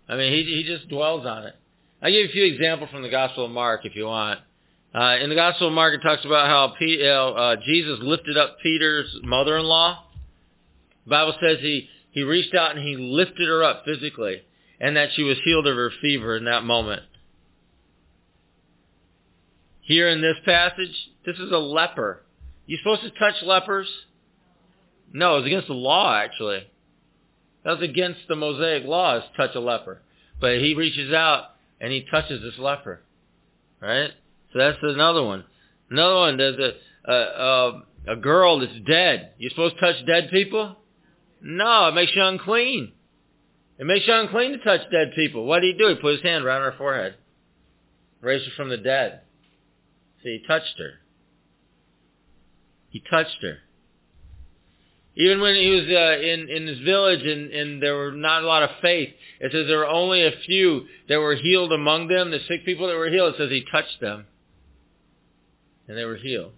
I 0.08 0.16
mean, 0.16 0.32
he, 0.32 0.42
he 0.42 0.64
just 0.64 0.88
dwells 0.88 1.24
on 1.24 1.46
it. 1.46 1.54
I'll 2.02 2.10
give 2.10 2.22
you 2.22 2.28
a 2.28 2.32
few 2.32 2.44
examples 2.44 2.90
from 2.90 3.02
the 3.02 3.08
Gospel 3.08 3.44
of 3.44 3.52
Mark 3.52 3.86
if 3.86 3.94
you 3.94 4.06
want. 4.06 4.40
Uh, 4.92 5.18
in 5.22 5.28
the 5.28 5.36
Gospel 5.36 5.68
of 5.68 5.74
Mark, 5.74 5.94
it 5.94 6.02
talks 6.02 6.24
about 6.24 6.48
how 6.48 6.74
P, 6.76 7.00
uh, 7.06 7.30
uh, 7.30 7.56
Jesus 7.64 8.00
lifted 8.02 8.36
up 8.36 8.56
Peter's 8.60 9.16
mother-in-law. 9.22 10.06
Bible 11.06 11.34
says 11.40 11.58
he, 11.60 11.88
he 12.10 12.22
reached 12.22 12.54
out 12.54 12.76
and 12.76 12.86
he 12.86 12.96
lifted 12.96 13.48
her 13.48 13.64
up 13.64 13.84
physically 13.84 14.42
and 14.80 14.96
that 14.96 15.10
she 15.14 15.22
was 15.22 15.36
healed 15.44 15.66
of 15.66 15.76
her 15.76 15.90
fever 16.00 16.36
in 16.36 16.44
that 16.44 16.64
moment. 16.64 17.02
Here 19.80 20.08
in 20.08 20.20
this 20.22 20.36
passage, 20.44 20.94
this 21.24 21.36
is 21.36 21.50
a 21.50 21.58
leper 21.58 22.22
you 22.70 22.76
supposed 22.76 23.02
to 23.02 23.10
touch 23.10 23.34
lepers? 23.42 23.88
No, 25.12 25.34
it 25.34 25.38
was 25.38 25.46
against 25.46 25.66
the 25.66 25.74
law, 25.74 26.16
actually. 26.16 26.64
That 27.64 27.80
was 27.80 27.82
against 27.82 28.20
the 28.28 28.36
Mosaic 28.36 28.84
laws, 28.84 29.24
touch 29.36 29.56
a 29.56 29.60
leper. 29.60 30.00
But 30.40 30.58
he 30.58 30.74
reaches 30.74 31.12
out 31.12 31.46
and 31.80 31.92
he 31.92 32.06
touches 32.08 32.40
this 32.42 32.56
leper. 32.60 33.00
Right? 33.80 34.12
So 34.52 34.60
that's 34.60 34.78
another 34.82 35.24
one. 35.24 35.42
Another 35.90 36.14
one, 36.14 36.36
there's 36.36 36.60
a, 36.60 37.10
a, 37.10 37.16
a, 37.16 37.82
a 38.12 38.16
girl 38.16 38.60
that's 38.60 38.78
dead. 38.86 39.32
You 39.38 39.50
supposed 39.50 39.74
to 39.74 39.80
touch 39.80 40.06
dead 40.06 40.30
people? 40.30 40.76
No, 41.42 41.88
it 41.88 41.94
makes 41.94 42.12
you 42.14 42.22
unclean. 42.22 42.92
It 43.78 43.86
makes 43.86 44.06
you 44.06 44.14
unclean 44.14 44.52
to 44.52 44.58
touch 44.58 44.90
dead 44.90 45.12
people. 45.14 45.46
What 45.46 45.60
did 45.60 45.74
he 45.74 45.78
do? 45.78 45.88
He 45.88 45.94
put 45.94 46.14
his 46.14 46.22
hand 46.22 46.44
right 46.44 46.56
on 46.56 46.72
her 46.72 46.76
forehead. 46.76 47.14
Raised 48.20 48.44
her 48.44 48.52
from 48.56 48.68
the 48.68 48.76
dead. 48.76 49.20
See, 50.22 50.38
he 50.38 50.46
touched 50.46 50.78
her. 50.78 51.00
He 52.90 53.02
touched 53.10 53.38
her. 53.42 53.58
Even 55.16 55.40
when 55.40 55.54
he 55.54 55.70
was 55.70 55.84
uh, 55.88 56.22
in 56.22 56.48
in 56.48 56.66
his 56.66 56.78
village 56.80 57.22
and 57.22 57.50
and 57.50 57.82
there 57.82 57.96
were 57.96 58.12
not 58.12 58.44
a 58.44 58.46
lot 58.46 58.62
of 58.62 58.70
faith, 58.80 59.10
it 59.40 59.50
says 59.50 59.66
there 59.66 59.78
were 59.78 59.88
only 59.88 60.24
a 60.24 60.32
few 60.46 60.86
that 61.08 61.18
were 61.18 61.34
healed 61.34 61.72
among 61.72 62.08
them. 62.08 62.30
The 62.30 62.38
sick 62.46 62.64
people 62.64 62.86
that 62.86 62.96
were 62.96 63.10
healed, 63.10 63.34
it 63.34 63.38
says 63.38 63.50
he 63.50 63.64
touched 63.70 64.00
them, 64.00 64.26
and 65.88 65.96
they 65.96 66.04
were 66.04 66.16
healed. 66.16 66.52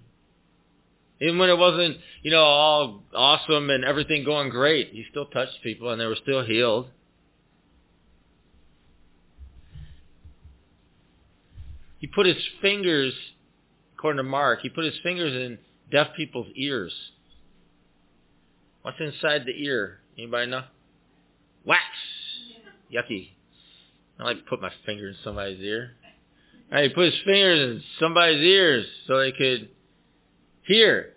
Even 1.23 1.39
when 1.39 1.51
it 1.51 1.57
wasn't, 1.57 1.99
you 2.23 2.33
know, 2.33 2.43
all 2.43 3.03
awesome 3.15 3.71
and 3.71 3.85
everything 3.85 4.25
going 4.25 4.51
great, 4.51 4.89
he 4.91 5.05
still 5.09 5.27
touched 5.27 5.63
people 5.63 5.91
and 5.91 6.01
they 6.01 6.07
were 6.07 6.17
still 6.21 6.45
healed. 6.45 6.89
He 12.01 12.09
put 12.09 12.27
his 12.27 12.43
fingers, 12.61 13.15
according 13.97 14.17
to 14.17 14.25
Mark, 14.25 14.63
he 14.63 14.69
put 14.69 14.85
his 14.85 14.99
fingers 15.05 15.33
in 15.33 15.59
deaf 15.93 16.09
people's 16.17 16.49
ears. 16.57 16.93
What's 18.83 18.99
inside 18.99 19.43
the 19.47 19.53
ear? 19.65 20.01
Anybody 20.19 20.51
know? 20.51 20.65
Wax. 21.65 21.85
Yucky. 22.93 23.29
I 24.19 24.25
like 24.25 24.39
to 24.39 24.43
put 24.43 24.61
my 24.61 24.73
finger 24.85 25.09
in 25.09 25.15
somebody's 25.23 25.61
ear. 25.61 25.93
He 26.73 26.89
put 26.89 27.05
his 27.05 27.21
fingers 27.25 27.61
in 27.61 27.83
somebody's 28.01 28.43
ears 28.43 28.87
so 29.07 29.21
they 29.21 29.31
could 29.31 29.69
hear. 30.63 31.12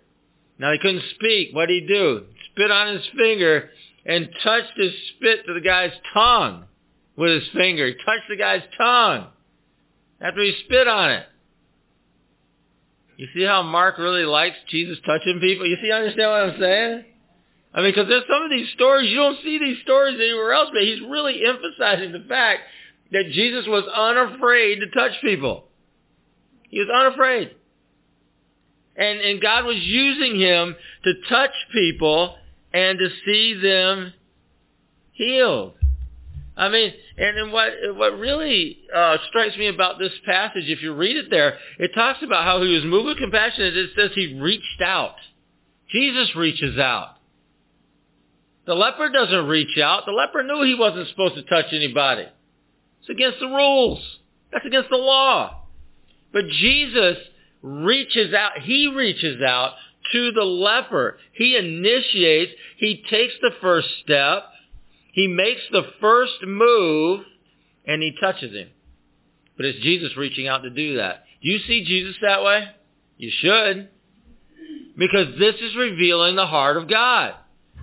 Now 0.58 0.72
he 0.72 0.78
couldn't 0.78 1.02
speak. 1.14 1.54
What 1.54 1.66
did 1.66 1.82
he 1.82 1.88
do? 1.88 2.24
Spit 2.52 2.70
on 2.70 2.94
his 2.94 3.06
finger 3.16 3.70
and 4.04 4.28
touched 4.42 4.72
his 4.76 4.92
spit 5.14 5.46
to 5.46 5.54
the 5.54 5.60
guy's 5.60 5.92
tongue 6.14 6.64
with 7.16 7.30
his 7.30 7.48
finger. 7.54 7.86
He 7.86 7.94
touched 7.94 8.28
the 8.28 8.36
guy's 8.36 8.62
tongue 8.76 9.26
after 10.20 10.42
he 10.42 10.54
spit 10.64 10.88
on 10.88 11.10
it. 11.10 11.26
You 13.16 13.26
see 13.34 13.44
how 13.44 13.62
Mark 13.62 13.98
really 13.98 14.24
likes 14.24 14.56
Jesus 14.68 14.98
touching 15.06 15.40
people? 15.40 15.66
You 15.66 15.76
see, 15.82 15.90
understand 15.90 16.30
what 16.30 16.42
I'm 16.42 16.60
saying? 16.60 17.04
I 17.74 17.82
mean, 17.82 17.92
because 17.92 18.08
there's 18.08 18.24
some 18.30 18.42
of 18.42 18.50
these 18.50 18.70
stories, 18.74 19.10
you 19.10 19.16
don't 19.16 19.38
see 19.42 19.58
these 19.58 19.82
stories 19.82 20.18
anywhere 20.18 20.52
else, 20.52 20.70
but 20.72 20.82
he's 20.82 21.00
really 21.00 21.42
emphasizing 21.44 22.12
the 22.12 22.24
fact 22.28 22.62
that 23.12 23.30
Jesus 23.32 23.66
was 23.66 23.84
unafraid 23.84 24.80
to 24.80 24.90
touch 24.90 25.12
people. 25.20 25.64
He 26.68 26.78
was 26.78 26.88
unafraid. 26.88 27.54
And, 28.96 29.20
and 29.20 29.40
God 29.42 29.64
was 29.64 29.76
using 29.76 30.40
him 30.40 30.74
to 31.04 31.12
touch 31.28 31.50
people 31.72 32.36
and 32.72 32.98
to 32.98 33.08
see 33.24 33.60
them 33.60 34.12
healed. 35.12 35.74
I 36.56 36.70
mean, 36.70 36.92
and, 37.18 37.36
and 37.36 37.52
what 37.52 37.72
what 37.96 38.18
really 38.18 38.78
uh, 38.94 39.18
strikes 39.28 39.58
me 39.58 39.66
about 39.66 39.98
this 39.98 40.12
passage, 40.24 40.64
if 40.66 40.82
you 40.82 40.94
read 40.94 41.16
it 41.16 41.26
there, 41.28 41.58
it 41.78 41.90
talks 41.94 42.22
about 42.22 42.44
how 42.44 42.62
he 42.62 42.74
was 42.74 42.84
moved 42.84 43.06
with 43.06 43.18
compassion. 43.18 43.62
It 43.62 43.90
says 43.94 44.12
he 44.14 44.38
reached 44.40 44.80
out. 44.82 45.16
Jesus 45.90 46.34
reaches 46.34 46.78
out. 46.78 47.16
The 48.66 48.74
leper 48.74 49.10
doesn't 49.10 49.46
reach 49.46 49.78
out. 49.78 50.06
The 50.06 50.12
leper 50.12 50.42
knew 50.42 50.64
he 50.64 50.74
wasn't 50.74 51.08
supposed 51.08 51.34
to 51.34 51.42
touch 51.42 51.66
anybody. 51.72 52.26
It's 53.00 53.10
against 53.10 53.38
the 53.38 53.46
rules. 53.46 54.00
That's 54.50 54.66
against 54.66 54.90
the 54.90 54.96
law. 54.96 55.62
But 56.32 56.48
Jesus 56.48 57.18
reaches 57.66 58.32
out. 58.32 58.58
He 58.60 58.92
reaches 58.94 59.42
out 59.42 59.72
to 60.12 60.30
the 60.32 60.44
leper. 60.44 61.18
He 61.32 61.56
initiates. 61.56 62.52
He 62.78 63.04
takes 63.10 63.34
the 63.42 63.50
first 63.60 63.88
step. 64.04 64.44
He 65.12 65.26
makes 65.26 65.62
the 65.72 65.82
first 66.00 66.34
move 66.46 67.22
and 67.86 68.02
he 68.02 68.16
touches 68.20 68.52
him. 68.52 68.68
But 69.56 69.66
it's 69.66 69.80
Jesus 69.80 70.16
reaching 70.16 70.46
out 70.46 70.62
to 70.62 70.70
do 70.70 70.98
that. 70.98 71.24
Do 71.42 71.48
you 71.48 71.58
see 71.66 71.84
Jesus 71.84 72.16
that 72.22 72.44
way? 72.44 72.68
You 73.16 73.30
should. 73.40 73.88
Because 74.96 75.38
this 75.38 75.56
is 75.56 75.76
revealing 75.76 76.36
the 76.36 76.46
heart 76.46 76.76
of 76.76 76.88
God. 76.88 77.34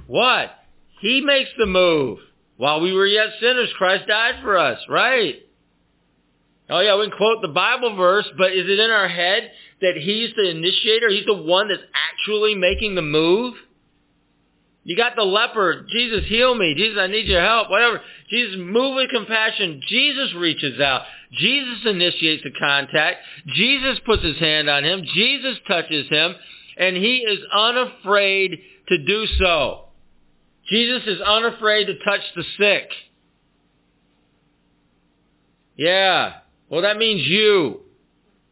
What? 0.08 0.52
He 1.02 1.22
makes 1.22 1.50
the 1.58 1.65
move. 1.65 2.19
While 2.58 2.82
we 2.82 2.93
were 2.93 3.08
yet 3.08 3.30
sinners, 3.41 3.69
Christ 3.78 4.08
died 4.08 4.36
for 4.41 4.58
us, 4.58 4.80
right? 4.88 5.36
Oh 6.69 6.80
yeah, 6.80 6.98
we 6.98 7.10
can 7.10 7.17
quote 7.17 7.41
the 7.41 7.50
Bible 7.50 7.96
verse, 7.96 8.26
but 8.38 8.54
is 8.54 8.65
it 8.69 8.80
in 8.80 8.89
our 8.89 9.08
head 9.08 9.52
that 9.84 9.96
he's 9.96 10.32
the 10.36 10.50
initiator? 10.50 11.10
He's 11.10 11.26
the 11.26 11.34
one 11.34 11.69
that's 11.69 11.84
actually 11.93 12.56
making 12.56 12.96
the 12.96 13.02
move? 13.02 13.54
You 14.84 14.98
got 14.98 15.15
the 15.15 15.24
leper. 15.24 15.86
Jesus, 15.89 16.26
heal 16.28 16.56
me. 16.56 16.76
Jesus, 16.76 16.98
I 17.00 17.08
need 17.08 17.28
your 17.28 17.41
help. 17.41 17.69
Whatever. 17.69 18.02
Jesus, 18.30 18.58
move 18.60 18.96
with 18.96 19.10
compassion. 19.12 19.82
Jesus 19.88 20.34
reaches 20.36 20.80
out. 20.82 21.04
Jesus 21.32 21.80
initiates 21.86 22.43
the 22.43 22.52
contact. 22.52 23.19
Jesus 23.48 24.00
puts 24.06 24.24
his 24.24 24.38
hand 24.39 24.69
on 24.69 24.84
him. 24.84 25.04
Jesus 25.13 25.58
touches 25.67 26.10
him. 26.10 26.36
And 26.78 26.98
he 26.98 27.17
is 27.19 27.39
unafraid 27.56 28.60
to 28.89 28.98
do 29.06 29.26
so. 29.39 29.86
Jesus 30.69 31.04
is 31.08 31.22
unafraid 31.22 31.88
to 31.88 31.93
touch 32.04 32.22
the 32.36 32.43
sick. 32.58 32.89
Yeah. 35.78 36.34
Well, 36.69 36.82
that 36.82 36.98
means 36.98 37.26
you. 37.26 37.83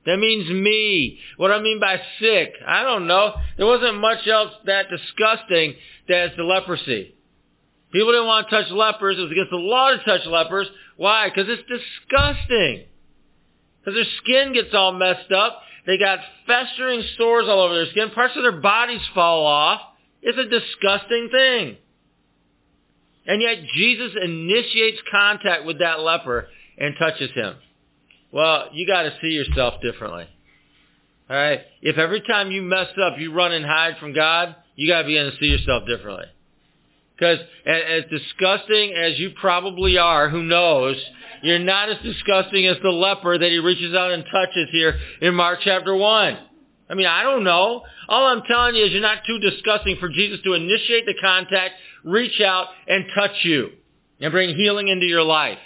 That 0.06 0.18
means 0.18 0.50
me. 0.50 1.20
What 1.38 1.52
I 1.52 1.62
mean 1.62 1.80
by 1.80 2.02
sick, 2.20 2.54
I 2.66 2.84
don't 2.84 3.08
know. 3.08 3.34
There 3.58 3.68
wasn't 3.68 4.00
much 4.00 4.28
else 4.28 4.52
that 4.66 4.88
disgusting 4.90 5.76
as 6.10 6.32
the 6.36 6.44
leprosy. 6.44 7.16
People 7.92 8.12
didn't 8.12 8.28
want 8.28 8.50
to 8.50 8.56
touch 8.56 8.72
lepers. 8.72 9.18
It 9.18 9.22
was 9.22 9.32
against 9.32 9.52
the 9.52 9.58
law 9.58 9.92
to 9.92 9.98
touch 10.04 10.26
lepers. 10.26 10.68
Why? 10.98 11.30
Because 11.30 11.50
it's 11.50 11.62
disgusting. 11.68 12.86
Because 13.80 13.96
their 13.96 14.14
skin 14.24 14.54
gets 14.54 14.74
all 14.74 14.94
messed 14.94 15.32
up. 15.32 15.62
They 15.86 15.98
got 15.98 16.20
festering 16.48 17.04
sores 17.18 17.46
all 17.48 17.60
over 17.62 17.74
their 17.74 17.90
skin. 17.92 18.12
Parts 18.12 18.36
of 18.38 18.44
their 18.44 18.60
bodies 18.60 19.02
fall 19.14 19.46
off. 19.46 19.82
It's 20.22 20.38
a 20.38 20.46
disgusting 20.46 21.30
thing. 21.32 21.78
And 23.26 23.42
yet 23.42 23.58
Jesus 23.76 24.14
initiates 24.22 25.00
contact 25.12 25.66
with 25.66 25.80
that 25.80 26.00
leper 26.00 26.48
and 26.78 26.96
touches 26.98 27.32
him. 27.32 27.56
Well, 28.32 28.70
you 28.74 28.88
got 28.88 29.04
to 29.04 29.14
see 29.22 29.30
yourself 29.30 29.82
differently. 29.82 30.26
All 31.30 31.36
right? 31.36 31.62
If 31.82 31.98
every 31.98 32.22
time 32.22 32.52
you 32.52 32.62
mess 32.62 32.88
up, 33.02 33.18
you 33.18 33.34
run 33.34 33.52
and 33.52 33.66
hide 33.66 33.98
from 34.00 34.14
God, 34.14 34.56
you 34.76 34.88
got 34.88 35.02
to 35.02 35.08
begin 35.08 35.32
to 35.32 35.38
see 35.38 35.48
yourself 35.48 35.88
differently. 35.88 36.26
Because 37.16 37.40
as 37.66 38.04
disgusting 38.10 38.94
as 38.94 39.20
you 39.20 39.32
probably 39.40 39.98
are, 39.98 40.30
who 40.30 40.44
knows, 40.44 40.98
you're 41.44 41.60
not 41.60 41.90
as 41.90 41.98
disgusting 42.04 42.66
as 42.68 42.78
the 42.82 42.90
leper 42.90 43.38
that 43.38 43.50
he 43.50 43.60
reaches 43.60 43.94
out 43.94 44.12
and 44.12 44.24
touches 44.32 44.70
here 44.72 45.00
in 45.22 45.36
Mark 45.36 45.60
chapter 45.64 45.96
1. 45.96 46.38
I 46.90 46.94
mean, 46.94 47.06
I 47.06 47.24
don't 47.24 47.44
know. 47.44 47.84
All 48.10 48.28
I'm 48.28 48.42
telling 48.44 48.76
you 48.76 48.86
is 48.86 48.92
you're 48.92 49.02
not 49.02 49.20
too 49.26 49.40
disgusting 49.40 49.98
for 50.00 50.10
Jesus 50.10 50.40
to 50.44 50.54
initiate 50.54 51.06
the 51.06 51.14
contact, 51.22 51.76
reach 52.04 52.42
out, 52.42 52.68
and 52.88 53.06
touch 53.16 53.32
you, 53.44 53.70
and 54.20 54.32
bring 54.32 54.56
healing 54.56 54.88
into 54.88 55.06
your 55.06 55.24
life. 55.24 55.60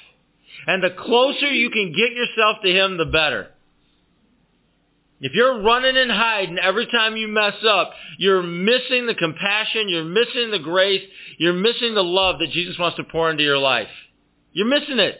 And 0.68 0.84
the 0.84 0.90
closer 0.90 1.52
you 1.52 1.70
can 1.70 1.92
get 1.92 2.12
yourself 2.14 2.58
to 2.64 2.72
him, 2.72 2.98
the 2.98 3.06
better. 3.06 3.50
If 5.22 5.34
you're 5.34 5.62
running 5.62 5.96
and 5.96 6.12
hiding 6.12 6.60
every 6.60 6.88
time 6.88 7.16
you 7.16 7.28
mess 7.28 7.54
up, 7.68 7.94
you're 8.18 8.44
missing 8.44 9.06
the 9.08 9.16
compassion, 9.16 9.88
you're 9.88 10.04
missing 10.04 10.52
the 10.52 10.60
grace, 10.60 11.04
you're 11.38 11.54
missing 11.54 11.94
the 11.94 12.04
love 12.04 12.40
that 12.40 12.52
Jesus 12.52 12.78
wants 12.78 12.98
to 12.98 13.04
pour 13.04 13.32
into 13.32 13.44
your 13.44 13.58
life. 13.58 13.88
You're 14.52 14.68
missing 14.68 15.00
it. 15.00 15.20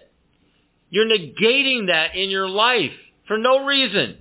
You're 0.90 1.08
negating 1.08 1.88
that 1.88 2.16
in 2.16 2.30
your 2.30 2.48
life 2.48 2.92
for 3.28 3.38
no 3.38 3.66
reason. 3.66 4.18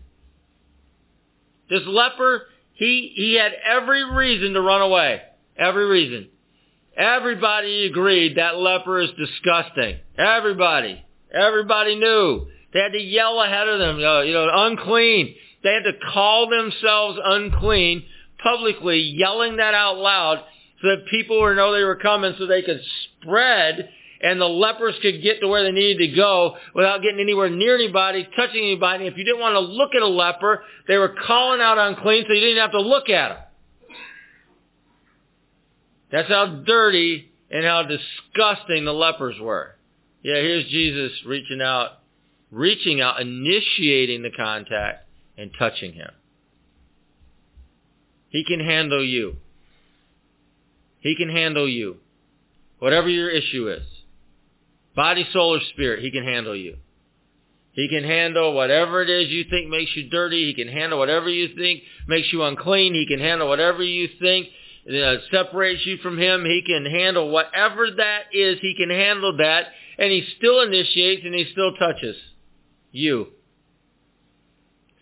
This 1.69 1.83
leper, 1.87 2.43
he, 2.75 3.13
he 3.15 3.35
had 3.35 3.53
every 3.53 4.05
reason 4.05 4.55
to 4.55 4.61
run 4.61 4.81
away. 4.81 5.23
Every 5.57 5.87
reason. 5.87 6.29
Everybody 6.97 7.87
agreed 7.87 8.37
that 8.37 8.57
leper 8.57 9.01
is 9.01 9.11
disgusting. 9.19 9.99
Everybody. 10.17 11.04
Everybody 11.35 11.97
knew. 11.97 12.47
They 12.73 12.81
had 12.81 12.92
to 12.92 13.01
yell 13.01 13.40
ahead 13.40 13.68
of 13.68 13.79
them, 13.79 13.97
uh, 14.03 14.23
you 14.23 14.33
know, 14.33 14.49
unclean. 14.53 15.35
They 15.62 15.73
had 15.73 15.85
to 15.85 15.92
call 16.12 16.49
themselves 16.49 17.18
unclean 17.25 18.05
publicly, 18.42 18.99
yelling 18.99 19.57
that 19.57 19.75
out 19.75 19.97
loud 19.97 20.44
so 20.81 20.88
that 20.88 21.07
people 21.11 21.40
would 21.40 21.57
know 21.57 21.73
they 21.73 21.85
were 21.85 21.97
coming 21.97 22.35
so 22.38 22.47
they 22.47 22.62
could 22.62 22.81
spread 23.05 23.88
and 24.25 24.40
the 24.40 24.47
lepers 24.47 24.94
could 25.03 25.23
get 25.23 25.40
to 25.40 25.49
where 25.49 25.64
they 25.64 25.70
needed 25.70 26.11
to 26.11 26.16
go 26.16 26.57
without 26.75 27.03
getting 27.03 27.20
anywhere 27.20 27.51
near 27.51 27.75
anybody, 27.75 28.27
touching 28.37 28.62
anybody. 28.62 29.07
If 29.07 29.18
you 29.18 29.25
didn't 29.25 29.40
want 29.40 29.55
to 29.55 29.61
look 29.61 29.90
at 29.94 30.03
a 30.03 30.09
leper, 30.09 30.62
they 30.88 30.97
were 30.97 31.14
calling 31.27 31.61
out 31.61 31.79
unclean 31.79 32.25
so 32.27 32.33
you 32.33 32.40
didn't 32.40 32.62
have 32.62 32.73
to 32.73 32.81
look 32.81 33.11
at 33.11 33.29
them. 33.29 33.38
That's 36.11 36.29
how 36.29 36.62
dirty 36.66 37.31
and 37.51 37.64
how 37.64 37.83
disgusting 37.83 38.85
the 38.85 38.94
lepers 38.94 39.37
were. 39.40 39.75
Yeah, 40.25 40.37
here's 40.37 40.65
Jesus 40.71 41.13
reaching 41.27 41.61
out, 41.61 41.99
reaching 42.51 43.03
out, 43.03 43.21
initiating 43.21 44.23
the 44.23 44.31
contact 44.31 45.07
and 45.37 45.51
touching 45.59 45.93
him. 45.93 46.11
He 48.31 48.43
can 48.43 48.59
handle 48.59 49.05
you. 49.05 49.37
He 51.01 51.15
can 51.15 51.29
handle 51.29 51.69
you. 51.69 51.99
Whatever 52.79 53.11
your 53.11 53.29
issue 53.29 53.69
is. 53.69 53.87
Body, 54.97 55.29
soul, 55.31 55.57
or 55.57 55.61
spirit, 55.75 56.03
he 56.03 56.11
can 56.11 56.25
handle 56.25 56.57
you. 56.57 56.79
He 57.73 57.89
can 57.89 58.05
handle 58.05 58.55
whatever 58.55 59.03
it 59.03 59.11
is 59.11 59.29
you 59.29 59.45
think 59.51 59.69
makes 59.69 59.91
you 59.95 60.09
dirty. 60.09 60.47
He 60.47 60.55
can 60.55 60.73
handle 60.73 60.99
whatever 60.99 61.29
you 61.29 61.55
think 61.55 61.83
makes 62.09 62.33
you 62.33 62.43
unclean. 62.45 62.95
He 62.95 63.07
can 63.07 63.19
handle 63.19 63.49
whatever 63.49 63.83
you 63.83 64.09
think 64.21 64.49
uh, 64.89 65.17
separates 65.31 65.85
you 65.85 65.99
from 65.99 66.19
him. 66.19 66.45
He 66.45 66.63
can 66.65 66.87
handle 66.87 67.31
whatever 67.31 67.89
that 67.97 68.23
is. 68.33 68.59
He 68.63 68.75
can 68.75 68.91
handle 68.91 69.37
that. 69.39 69.67
And 69.99 70.11
he 70.11 70.27
still 70.37 70.61
initiates 70.63 71.23
and 71.25 71.35
he 71.35 71.47
still 71.53 71.75
touches 71.75 72.17
you. 72.91 73.29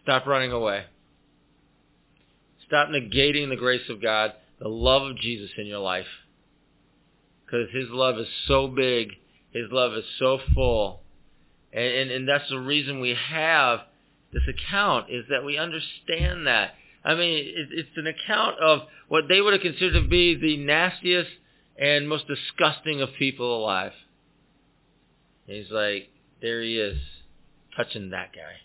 Stop 0.03 0.27
running 0.27 0.53
away. 0.53 0.85
Stop 2.67 2.89
negating 2.89 3.49
the 3.49 3.57
grace 3.57 3.89
of 3.89 4.03
God, 4.03 4.33
the 4.59 4.69
love 4.69 5.03
of 5.03 5.19
Jesus 5.19 5.51
in 5.57 5.67
your 5.67 5.79
life. 5.79 6.07
Because 7.45 7.69
his 7.73 7.89
love 7.91 8.19
is 8.19 8.27
so 8.49 8.67
big. 8.67 9.11
His 9.53 9.67
love 9.71 9.93
is 9.93 10.05
so 10.19 10.39
full. 10.55 11.03
And, 11.73 11.85
and, 11.85 12.11
and 12.11 12.29
that's 12.29 12.49
the 12.49 12.59
reason 12.59 13.01
we 13.01 13.17
have 13.31 13.81
this 14.33 14.43
account 14.49 15.11
is 15.11 15.25
that 15.29 15.45
we 15.45 15.59
understand 15.59 16.47
that. 16.47 16.75
I 17.05 17.15
mean, 17.15 17.45
it, 17.45 17.69
it's 17.71 17.97
an 17.97 18.07
account 18.07 18.59
of 18.61 18.81
what 19.09 19.25
they 19.29 19.41
would 19.41 19.53
have 19.53 19.63
considered 19.63 20.01
to 20.01 20.09
be 20.09 20.35
the 20.35 20.57
nastiest 20.57 21.31
and 21.79 22.09
most 22.09 22.25
disgusting 22.27 23.03
of 23.03 23.11
people 23.19 23.63
alive. 23.63 23.93
He's 25.53 25.71
like, 25.71 26.09
there 26.41 26.63
he 26.63 26.79
is, 26.79 26.99
touching 27.77 28.11
that 28.11 28.33
guy 28.33 28.63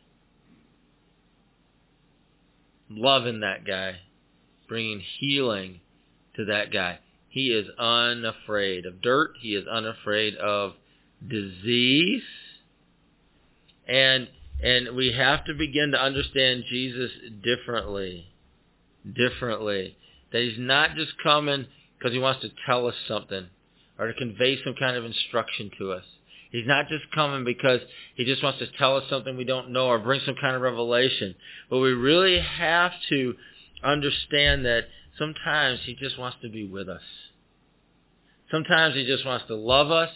loving 2.89 3.41
that 3.41 3.65
guy, 3.65 3.97
bringing 4.67 5.01
healing 5.19 5.79
to 6.35 6.45
that 6.45 6.71
guy. 6.71 6.99
He 7.29 7.47
is 7.47 7.67
unafraid 7.77 8.85
of 8.85 9.01
dirt. 9.01 9.31
He 9.41 9.55
is 9.55 9.67
unafraid 9.67 10.35
of 10.35 10.73
disease. 11.27 12.23
And 13.87 14.27
and 14.63 14.95
we 14.95 15.13
have 15.13 15.45
to 15.45 15.53
begin 15.53 15.91
to 15.91 16.01
understand 16.01 16.63
Jesus 16.69 17.11
differently. 17.43 18.27
Differently. 19.05 19.95
That 20.31 20.41
he's 20.41 20.57
not 20.57 20.95
just 20.95 21.11
coming 21.21 21.67
because 21.97 22.13
he 22.13 22.19
wants 22.19 22.41
to 22.41 22.49
tell 22.65 22.87
us 22.87 22.95
something 23.07 23.47
or 23.99 24.07
to 24.07 24.13
convey 24.13 24.57
some 24.63 24.75
kind 24.79 24.97
of 24.97 25.05
instruction 25.05 25.71
to 25.79 25.91
us. 25.91 26.03
He's 26.57 26.65
not 26.65 26.87
just 26.87 27.11
coming 27.13 27.43
because 27.43 27.81
he 28.15 28.25
just 28.25 28.41
wants 28.41 28.57
to 28.57 28.67
tell 28.79 28.97
us 28.97 29.03
something 29.11 29.37
we 29.37 29.43
don't 29.43 29.69
know 29.69 29.85
or 29.89 29.99
bring 29.99 30.21
some 30.25 30.33
kind 30.41 30.55
of 30.55 30.63
revelation. 30.63 31.35
But 31.69 31.77
we 31.77 31.91
really 31.91 32.39
have 32.39 32.91
to 33.09 33.35
understand 33.83 34.65
that 34.65 34.85
sometimes 35.19 35.81
he 35.85 35.93
just 35.93 36.17
wants 36.17 36.37
to 36.41 36.49
be 36.49 36.67
with 36.67 36.89
us. 36.89 37.03
Sometimes 38.49 38.95
he 38.95 39.05
just 39.05 39.23
wants 39.23 39.45
to 39.49 39.55
love 39.55 39.91
us. 39.91 40.09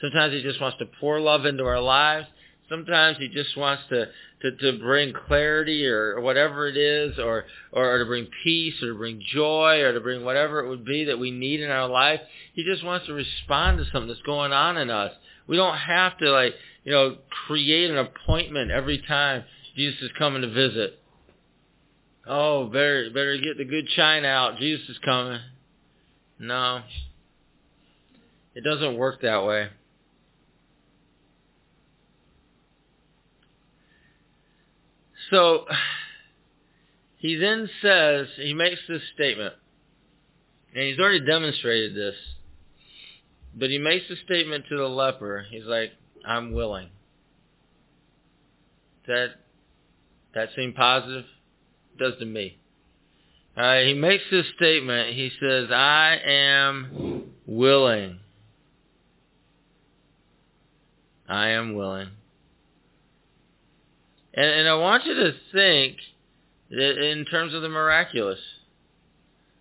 Sometimes 0.00 0.34
he 0.34 0.40
just 0.40 0.60
wants 0.60 0.78
to 0.78 0.86
pour 1.00 1.18
love 1.18 1.44
into 1.46 1.64
our 1.64 1.80
lives. 1.80 2.28
Sometimes 2.68 3.18
he 3.18 3.26
just 3.26 3.56
wants 3.56 3.82
to, 3.88 4.06
to, 4.42 4.56
to 4.56 4.78
bring 4.78 5.12
clarity 5.26 5.84
or 5.88 6.20
whatever 6.20 6.68
it 6.68 6.76
is, 6.76 7.18
or, 7.18 7.44
or, 7.72 7.94
or 7.94 7.98
to 7.98 8.04
bring 8.04 8.28
peace 8.44 8.80
or 8.84 8.92
to 8.92 8.98
bring 8.98 9.20
joy 9.34 9.80
or 9.80 9.92
to 9.94 10.00
bring 10.00 10.24
whatever 10.24 10.60
it 10.60 10.68
would 10.68 10.84
be 10.84 11.06
that 11.06 11.18
we 11.18 11.32
need 11.32 11.60
in 11.60 11.72
our 11.72 11.88
life. 11.88 12.20
He 12.52 12.62
just 12.62 12.84
wants 12.84 13.06
to 13.06 13.14
respond 13.14 13.78
to 13.78 13.84
something 13.86 14.06
that's 14.06 14.22
going 14.22 14.52
on 14.52 14.76
in 14.76 14.90
us. 14.90 15.12
We 15.48 15.56
don't 15.56 15.76
have 15.76 16.18
to 16.18 16.30
like, 16.30 16.54
you 16.84 16.92
know, 16.92 17.16
create 17.46 17.90
an 17.90 17.98
appointment 17.98 18.70
every 18.70 19.02
time 19.08 19.44
Jesus 19.74 20.00
is 20.02 20.10
coming 20.18 20.42
to 20.42 20.48
visit. 20.48 21.00
Oh, 22.26 22.66
better 22.66 23.08
better 23.12 23.38
get 23.38 23.56
the 23.56 23.64
good 23.64 23.88
china 23.96 24.28
out. 24.28 24.58
Jesus 24.58 24.88
is 24.88 24.98
coming. 25.04 25.40
No. 26.38 26.82
It 28.54 28.62
doesn't 28.62 28.96
work 28.98 29.22
that 29.22 29.44
way. 29.44 29.68
So 35.30 35.66
he 37.16 37.36
then 37.36 37.68
says, 37.82 38.28
he 38.36 38.54
makes 38.54 38.80
this 38.88 39.02
statement, 39.14 39.54
and 40.74 40.84
he's 40.84 40.98
already 40.98 41.24
demonstrated 41.24 41.94
this, 41.94 42.14
but 43.58 43.70
he 43.70 43.78
makes 43.78 44.08
a 44.10 44.16
statement 44.24 44.64
to 44.68 44.76
the 44.76 44.88
leper. 44.88 45.44
He's 45.50 45.64
like, 45.64 45.90
I'm 46.26 46.52
willing. 46.52 46.88
That 49.06 49.28
that 50.34 50.50
seem 50.54 50.74
positive? 50.74 51.24
It 51.94 51.98
does 51.98 52.18
to 52.18 52.26
me. 52.26 52.58
He 53.56 53.94
makes 53.94 54.22
this 54.30 54.46
statement. 54.56 55.14
He 55.14 55.32
says, 55.40 55.68
I 55.72 56.18
am 56.24 57.24
willing. 57.46 58.20
I 61.28 61.48
am 61.48 61.74
willing. 61.74 62.08
And, 64.34 64.46
and 64.46 64.68
I 64.68 64.74
want 64.74 65.06
you 65.06 65.14
to 65.14 65.32
think 65.52 65.96
in 66.70 67.26
terms 67.28 67.52
of 67.52 67.62
the 67.62 67.68
miraculous. 67.68 68.38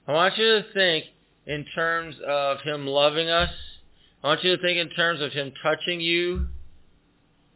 I 0.08 0.14
want 0.14 0.38
you 0.38 0.46
to 0.46 0.66
think 0.74 1.06
in 1.48 1.66
terms 1.74 2.16
of 2.26 2.62
him 2.62 2.86
loving 2.86 3.30
us. 3.30 3.50
I 4.28 4.32
want 4.32 4.44
you 4.44 4.58
to 4.58 4.62
think 4.62 4.78
in 4.78 4.90
terms 4.90 5.22
of 5.22 5.32
him 5.32 5.54
touching 5.64 6.02
you 6.02 6.48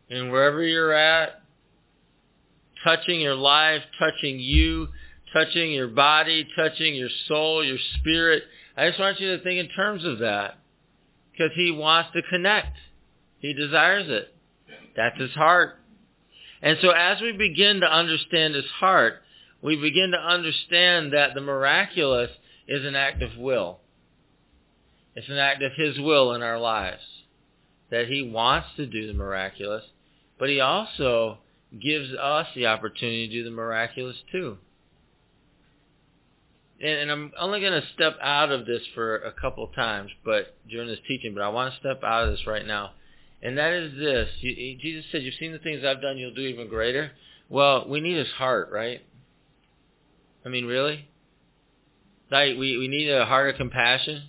and 0.09 0.31
wherever 0.31 0.63
you're 0.63 0.93
at, 0.93 1.41
touching 2.81 3.19
your 3.19 3.35
life, 3.35 3.81
touching 3.99 4.39
you, 4.39 4.87
touching 5.33 5.73
your 5.73 5.89
body, 5.89 6.47
touching 6.55 6.95
your 6.95 7.09
soul, 7.27 7.61
your 7.61 7.77
spirit. 7.99 8.43
I 8.77 8.87
just 8.87 9.01
want 9.01 9.19
you 9.19 9.35
to 9.35 9.43
think 9.43 9.59
in 9.59 9.67
terms 9.75 10.05
of 10.05 10.19
that 10.19 10.59
because 11.33 11.51
he 11.57 11.71
wants 11.71 12.11
to 12.13 12.21
connect. 12.29 12.77
He 13.39 13.53
desires 13.53 14.05
it. 14.07 14.33
That's 14.95 15.19
his 15.19 15.31
heart. 15.31 15.77
And 16.61 16.77
so 16.81 16.91
as 16.91 17.19
we 17.19 17.33
begin 17.33 17.81
to 17.81 17.93
understand 17.93 18.55
his 18.55 18.71
heart, 18.79 19.15
we 19.61 19.75
begin 19.75 20.11
to 20.11 20.17
understand 20.17 21.11
that 21.11 21.33
the 21.33 21.41
miraculous 21.41 22.31
is 22.65 22.85
an 22.85 22.95
act 22.95 23.21
of 23.21 23.35
will. 23.37 23.81
It's 25.15 25.29
an 25.29 25.37
act 25.37 25.61
of 25.61 25.73
his 25.73 25.99
will 25.99 26.33
in 26.33 26.41
our 26.41 26.59
lives. 26.59 27.01
That 27.89 28.07
he 28.07 28.21
wants 28.21 28.69
to 28.77 28.85
do 28.85 29.07
the 29.07 29.13
miraculous, 29.13 29.83
but 30.39 30.49
he 30.49 30.61
also 30.61 31.39
gives 31.77 32.13
us 32.13 32.47
the 32.55 32.67
opportunity 32.67 33.27
to 33.27 33.33
do 33.33 33.43
the 33.43 33.51
miraculous 33.51 34.15
too. 34.31 34.57
And, 36.81 36.99
and 36.99 37.11
I'm 37.11 37.31
only 37.39 37.59
going 37.59 37.79
to 37.79 37.87
step 37.93 38.17
out 38.21 38.51
of 38.51 38.65
this 38.65 38.81
for 38.95 39.17
a 39.17 39.31
couple 39.31 39.67
times, 39.67 40.11
but 40.23 40.55
during 40.69 40.87
this 40.87 40.99
teaching, 41.07 41.33
but 41.33 41.43
I 41.43 41.49
want 41.49 41.73
to 41.73 41.79
step 41.79 42.03
out 42.03 42.25
of 42.25 42.31
this 42.31 42.47
right 42.47 42.65
now. 42.65 42.91
And 43.43 43.57
that 43.57 43.73
is 43.73 43.97
this. 43.97 44.29
Jesus 44.41 45.05
said, 45.11 45.23
you've 45.23 45.35
seen 45.39 45.51
the 45.51 45.59
things 45.59 45.83
I've 45.83 46.01
done, 46.01 46.17
you'll 46.17 46.33
do 46.33 46.41
even 46.41 46.67
greater. 46.67 47.11
Well, 47.49 47.87
we 47.87 47.99
need 47.99 48.17
his 48.17 48.31
heart, 48.37 48.69
right? 48.71 49.01
I 50.45 50.49
mean, 50.49 50.65
really? 50.65 51.07
Like, 52.31 52.57
we, 52.57 52.77
we 52.77 52.87
need 52.87 53.09
a 53.09 53.25
heart 53.25 53.49
of 53.49 53.57
compassion. 53.57 54.23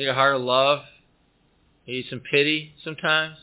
Need 0.00 0.08
a 0.08 0.14
heart 0.14 0.34
of 0.34 0.40
love. 0.40 0.80
We 1.86 1.92
need 1.92 2.06
some 2.08 2.20
pity 2.20 2.72
sometimes. 2.82 3.36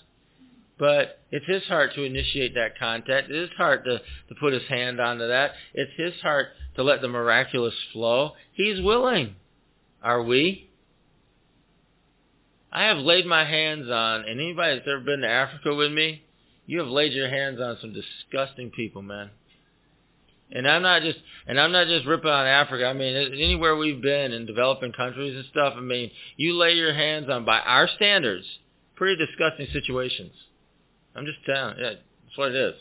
But 0.79 1.19
it's 1.29 1.45
his 1.45 1.61
heart 1.65 1.93
to 1.93 2.03
initiate 2.03 2.55
that 2.55 2.79
contact. 2.79 3.29
It's 3.29 3.51
his 3.51 3.57
heart 3.59 3.85
to, 3.85 3.99
to 3.99 4.35
put 4.39 4.53
his 4.53 4.67
hand 4.67 4.99
onto 4.99 5.27
that. 5.27 5.51
It's 5.75 5.91
his 5.95 6.19
heart 6.23 6.47
to 6.75 6.81
let 6.81 7.01
the 7.01 7.09
miraculous 7.09 7.75
flow. 7.93 8.31
He's 8.53 8.81
willing. 8.81 9.35
Are 10.01 10.23
we? 10.23 10.67
I 12.71 12.85
have 12.85 12.97
laid 12.97 13.27
my 13.27 13.45
hands 13.45 13.91
on, 13.91 14.21
and 14.21 14.39
anybody 14.39 14.77
that's 14.77 14.87
ever 14.87 15.01
been 15.01 15.21
to 15.21 15.29
Africa 15.29 15.75
with 15.75 15.91
me, 15.91 16.23
you 16.65 16.79
have 16.79 16.87
laid 16.87 17.13
your 17.13 17.29
hands 17.29 17.61
on 17.61 17.77
some 17.81 17.93
disgusting 17.93 18.71
people, 18.71 19.03
man. 19.03 19.29
And 20.51 20.67
I'm 20.67 20.81
not 20.81 21.01
just 21.01 21.17
and 21.47 21.59
I'm 21.59 21.71
not 21.71 21.87
just 21.87 22.05
ripping 22.05 22.29
on 22.29 22.45
Africa. 22.45 22.85
I 22.85 22.93
mean, 22.93 23.15
anywhere 23.33 23.75
we've 23.75 24.01
been 24.01 24.31
in 24.31 24.45
developing 24.45 24.93
countries 24.93 25.35
and 25.35 25.45
stuff. 25.51 25.73
I 25.75 25.81
mean, 25.81 26.11
you 26.37 26.55
lay 26.55 26.73
your 26.73 26.93
hands 26.93 27.29
on 27.29 27.45
by 27.45 27.59
our 27.59 27.87
standards, 27.95 28.45
pretty 28.95 29.23
disgusting 29.23 29.67
situations. 29.73 30.31
I'm 31.15 31.25
just 31.25 31.39
telling. 31.45 31.75
Yeah, 31.79 31.89
that's 31.89 32.37
what 32.37 32.49
it 32.51 32.55
is. 32.55 32.75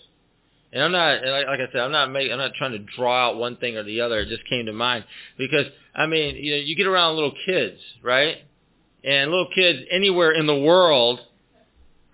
And 0.72 0.83
I'm 0.83 0.92
not 0.92 1.24
like, 1.24 1.46
like 1.46 1.61
I 1.61 1.72
said, 1.72 1.81
I'm 1.81 1.92
not 1.92 2.11
making, 2.11 2.33
I'm 2.33 2.38
not 2.38 2.55
trying 2.55 2.72
to 2.72 2.79
draw 2.79 3.29
out 3.29 3.37
one 3.37 3.57
thing 3.57 3.76
or 3.76 3.83
the 3.83 4.00
other. 4.00 4.20
It 4.20 4.29
just 4.29 4.48
came 4.48 4.66
to 4.66 4.72
mind 4.72 5.05
because 5.38 5.66
I 5.94 6.07
mean, 6.07 6.37
you 6.37 6.52
know, 6.52 6.59
you 6.59 6.76
get 6.76 6.87
around 6.87 7.14
little 7.16 7.35
kids, 7.46 7.81
right? 8.02 8.38
and 9.07 9.31
little 9.31 9.48
kids 9.55 9.79
anywhere 9.90 10.33
in 10.33 10.46
the 10.46 10.57
world 10.59 11.20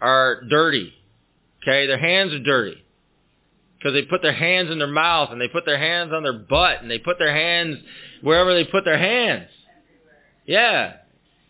are 0.00 0.42
dirty. 0.48 0.92
Okay, 1.62 1.86
their 1.86 1.98
hands 1.98 2.32
are 2.32 2.42
dirty 2.42 2.84
because 3.82 3.94
they 3.94 4.02
put 4.02 4.22
their 4.22 4.32
hands 4.32 4.70
in 4.70 4.78
their 4.78 4.86
mouth 4.86 5.30
and 5.32 5.40
they 5.40 5.48
put 5.48 5.64
their 5.66 5.78
hands 5.78 6.12
on 6.12 6.22
their 6.22 6.38
butt 6.38 6.82
and 6.82 6.90
they 6.90 6.98
put 6.98 7.18
their 7.18 7.34
hands 7.34 7.78
wherever 8.20 8.54
they 8.54 8.64
put 8.64 8.84
their 8.84 8.98
hands. 8.98 9.48
Yeah. 10.46 10.92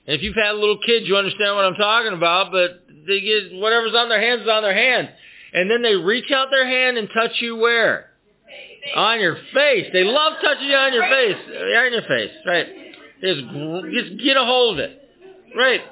And 0.07 0.17
if 0.17 0.23
you've 0.23 0.37
had 0.37 0.53
little 0.53 0.79
kids, 0.79 1.07
you 1.07 1.17
understand 1.17 1.57
what 1.57 1.67
I'm 1.67 1.75
talking 1.75 2.15
about, 2.15 2.51
but 2.51 2.85
they 3.07 3.21
get 3.21 3.53
whatever's 3.53 3.95
on 3.95 4.09
their 4.09 4.21
hands 4.21 4.43
is 4.43 4.49
on 4.49 4.63
their 4.63 4.75
hands. 4.75 5.11
And 5.53 5.71
then 5.71 5.83
they 5.83 5.95
reach 5.95 6.31
out 6.31 6.49
their 6.51 6.67
hand 6.67 6.97
and 6.97 7.09
touch 7.13 7.33
you 7.41 7.57
where? 7.57 8.11
On 8.97 9.21
your 9.21 9.37
face. 9.53 9.89
They 9.93 10.05
love 10.05 10.33
touching 10.43 10.69
you 10.69 10.77
on 10.77 10.93
your 10.95 11.05
face. 11.05 11.37
On 11.37 11.93
your 11.93 12.03
face, 12.03 12.31
right. 12.47 12.67
Just, 13.21 13.41
just 13.93 14.25
get 14.25 14.37
a 14.37 14.45
hold 14.45 14.79
of 14.79 14.79
it. 14.81 14.99
Right. 15.55 15.83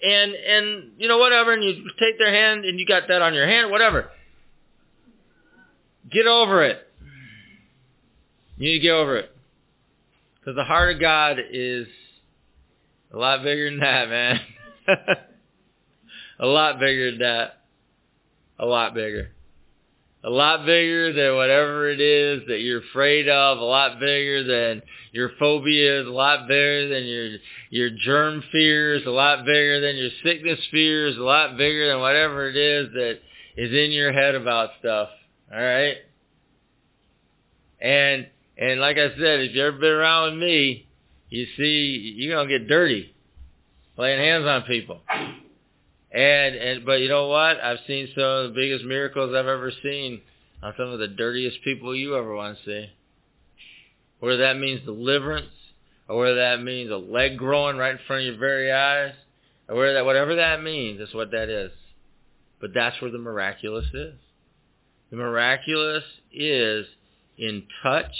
And 0.00 0.32
and 0.32 0.90
you 0.98 1.08
know 1.08 1.18
whatever, 1.18 1.52
and 1.52 1.64
you 1.64 1.72
take 1.98 2.18
their 2.18 2.32
hand 2.32 2.64
and 2.64 2.78
you 2.78 2.86
got 2.86 3.08
that 3.08 3.20
on 3.20 3.34
your 3.34 3.48
hand, 3.48 3.70
whatever. 3.70 4.10
Get 6.10 6.26
over 6.26 6.64
it. 6.64 6.78
You 8.56 8.68
need 8.70 8.78
to 8.78 8.82
get 8.82 8.92
over 8.92 9.16
it. 9.18 9.30
Because 10.38 10.56
the 10.56 10.64
heart 10.64 10.94
of 10.94 11.00
God 11.00 11.38
is 11.52 11.86
a 13.12 13.16
lot 13.16 13.42
bigger 13.42 13.70
than 13.70 13.80
that, 13.80 14.08
man. 14.08 14.40
a 16.40 16.46
lot 16.46 16.80
bigger 16.80 17.10
than 17.10 17.20
that. 17.20 17.64
A 18.58 18.66
lot 18.66 18.94
bigger 18.94 19.30
a 20.24 20.30
lot 20.30 20.66
bigger 20.66 21.12
than 21.12 21.36
whatever 21.36 21.88
it 21.88 22.00
is 22.00 22.42
that 22.48 22.60
you're 22.60 22.80
afraid 22.80 23.28
of, 23.28 23.58
a 23.58 23.64
lot 23.64 24.00
bigger 24.00 24.42
than 24.44 24.82
your 25.12 25.30
phobias, 25.38 26.06
a 26.06 26.10
lot 26.10 26.48
bigger 26.48 26.88
than 26.88 27.04
your 27.04 27.38
your 27.70 27.90
germ 28.04 28.42
fears, 28.50 29.02
a 29.06 29.10
lot 29.10 29.44
bigger 29.44 29.80
than 29.80 29.96
your 29.96 30.10
sickness 30.24 30.58
fears, 30.70 31.16
a 31.16 31.22
lot 31.22 31.56
bigger 31.56 31.88
than 31.88 32.00
whatever 32.00 32.48
it 32.48 32.56
is 32.56 32.92
that 32.94 33.20
is 33.56 33.72
in 33.72 33.92
your 33.92 34.12
head 34.12 34.34
about 34.34 34.70
stuff. 34.80 35.08
All 35.52 35.60
right? 35.60 35.96
And 37.80 38.26
and 38.56 38.80
like 38.80 38.96
I 38.96 39.10
said, 39.10 39.40
if 39.40 39.54
you've 39.54 39.64
ever 39.64 39.78
been 39.78 39.92
around 39.92 40.32
with 40.32 40.40
me, 40.40 40.88
you 41.30 41.46
see 41.56 42.14
you're 42.16 42.36
gonna 42.36 42.48
get 42.48 42.68
dirty 42.68 43.14
laying 43.98 44.20
hands 44.20 44.46
on 44.46 44.62
people. 44.62 45.00
And 46.10 46.54
and 46.54 46.86
but 46.86 47.00
you 47.00 47.08
know 47.08 47.28
what? 47.28 47.60
I've 47.60 47.78
seen 47.86 48.08
some 48.14 48.24
of 48.24 48.48
the 48.48 48.54
biggest 48.54 48.84
miracles 48.84 49.34
I've 49.34 49.46
ever 49.46 49.72
seen 49.82 50.22
on 50.62 50.72
some 50.76 50.88
of 50.88 50.98
the 50.98 51.08
dirtiest 51.08 51.58
people 51.62 51.94
you 51.94 52.16
ever 52.16 52.34
want 52.34 52.56
to 52.58 52.64
see. 52.64 52.90
Whether 54.20 54.38
that 54.38 54.58
means 54.58 54.84
deliverance, 54.84 55.52
or 56.08 56.18
whether 56.18 56.36
that 56.36 56.62
means 56.62 56.90
a 56.90 56.96
leg 56.96 57.36
growing 57.36 57.76
right 57.76 57.92
in 57.92 57.98
front 58.06 58.22
of 58.22 58.26
your 58.26 58.38
very 58.38 58.72
eyes, 58.72 59.14
or 59.68 59.76
whether 59.76 59.94
that 59.94 60.04
whatever 60.04 60.36
that 60.36 60.62
means, 60.62 60.98
that's 60.98 61.14
what 61.14 61.30
that 61.32 61.48
is. 61.48 61.70
But 62.60 62.70
that's 62.74 63.00
where 63.00 63.10
the 63.10 63.18
miraculous 63.18 63.86
is. 63.94 64.14
The 65.10 65.16
miraculous 65.16 66.04
is 66.32 66.86
in 67.36 67.64
touch. 67.82 68.14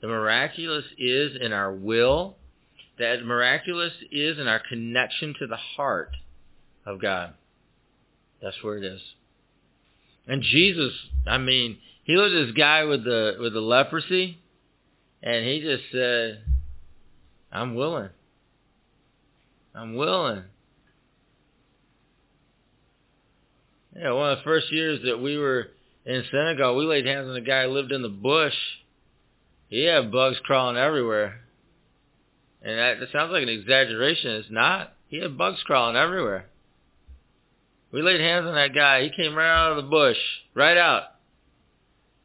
The 0.00 0.08
miraculous 0.08 0.84
is 0.98 1.36
in 1.40 1.52
our 1.52 1.72
will. 1.72 2.36
That 2.98 3.24
miraculous 3.24 3.92
is 4.10 4.38
in 4.38 4.46
our 4.46 4.60
connection 4.60 5.34
to 5.38 5.46
the 5.46 5.56
heart 5.56 6.16
of 6.86 7.00
God. 7.00 7.34
That's 8.40 8.62
where 8.62 8.76
it 8.76 8.84
is. 8.84 9.00
And 10.26 10.42
Jesus, 10.42 10.92
I 11.26 11.38
mean, 11.38 11.78
he 12.04 12.16
was 12.16 12.32
this 12.32 12.52
guy 12.56 12.84
with 12.84 13.04
the 13.04 13.36
with 13.40 13.52
the 13.52 13.60
leprosy, 13.60 14.38
and 15.22 15.44
he 15.44 15.60
just 15.60 15.84
said, 15.90 16.42
"I'm 17.50 17.74
willing. 17.74 18.10
I'm 19.74 19.94
willing." 19.94 20.44
Yeah, 23.96 24.12
one 24.12 24.32
of 24.32 24.38
the 24.38 24.44
first 24.44 24.72
years 24.72 25.00
that 25.04 25.20
we 25.20 25.36
were 25.36 25.68
in 26.04 26.24
Senegal, 26.30 26.76
we 26.76 26.84
laid 26.84 27.06
hands 27.06 27.28
on 27.28 27.36
a 27.36 27.40
guy 27.40 27.64
who 27.64 27.70
lived 27.70 27.92
in 27.92 28.02
the 28.02 28.08
bush. 28.08 28.54
He 29.68 29.84
had 29.84 30.12
bugs 30.12 30.38
crawling 30.42 30.76
everywhere. 30.76 31.40
And 32.62 32.78
that, 32.78 33.00
that 33.00 33.12
sounds 33.12 33.32
like 33.32 33.42
an 33.42 33.48
exaggeration. 33.48 34.32
It's 34.32 34.50
not. 34.50 34.92
He 35.08 35.18
had 35.18 35.38
bugs 35.38 35.62
crawling 35.64 35.96
everywhere. 35.96 36.46
We 37.92 38.02
laid 38.02 38.20
hands 38.20 38.46
on 38.46 38.54
that 38.54 38.74
guy. 38.74 39.02
He 39.02 39.10
came 39.10 39.34
right 39.34 39.50
out 39.50 39.72
of 39.72 39.84
the 39.84 39.90
bush, 39.90 40.16
right 40.54 40.76
out. 40.76 41.02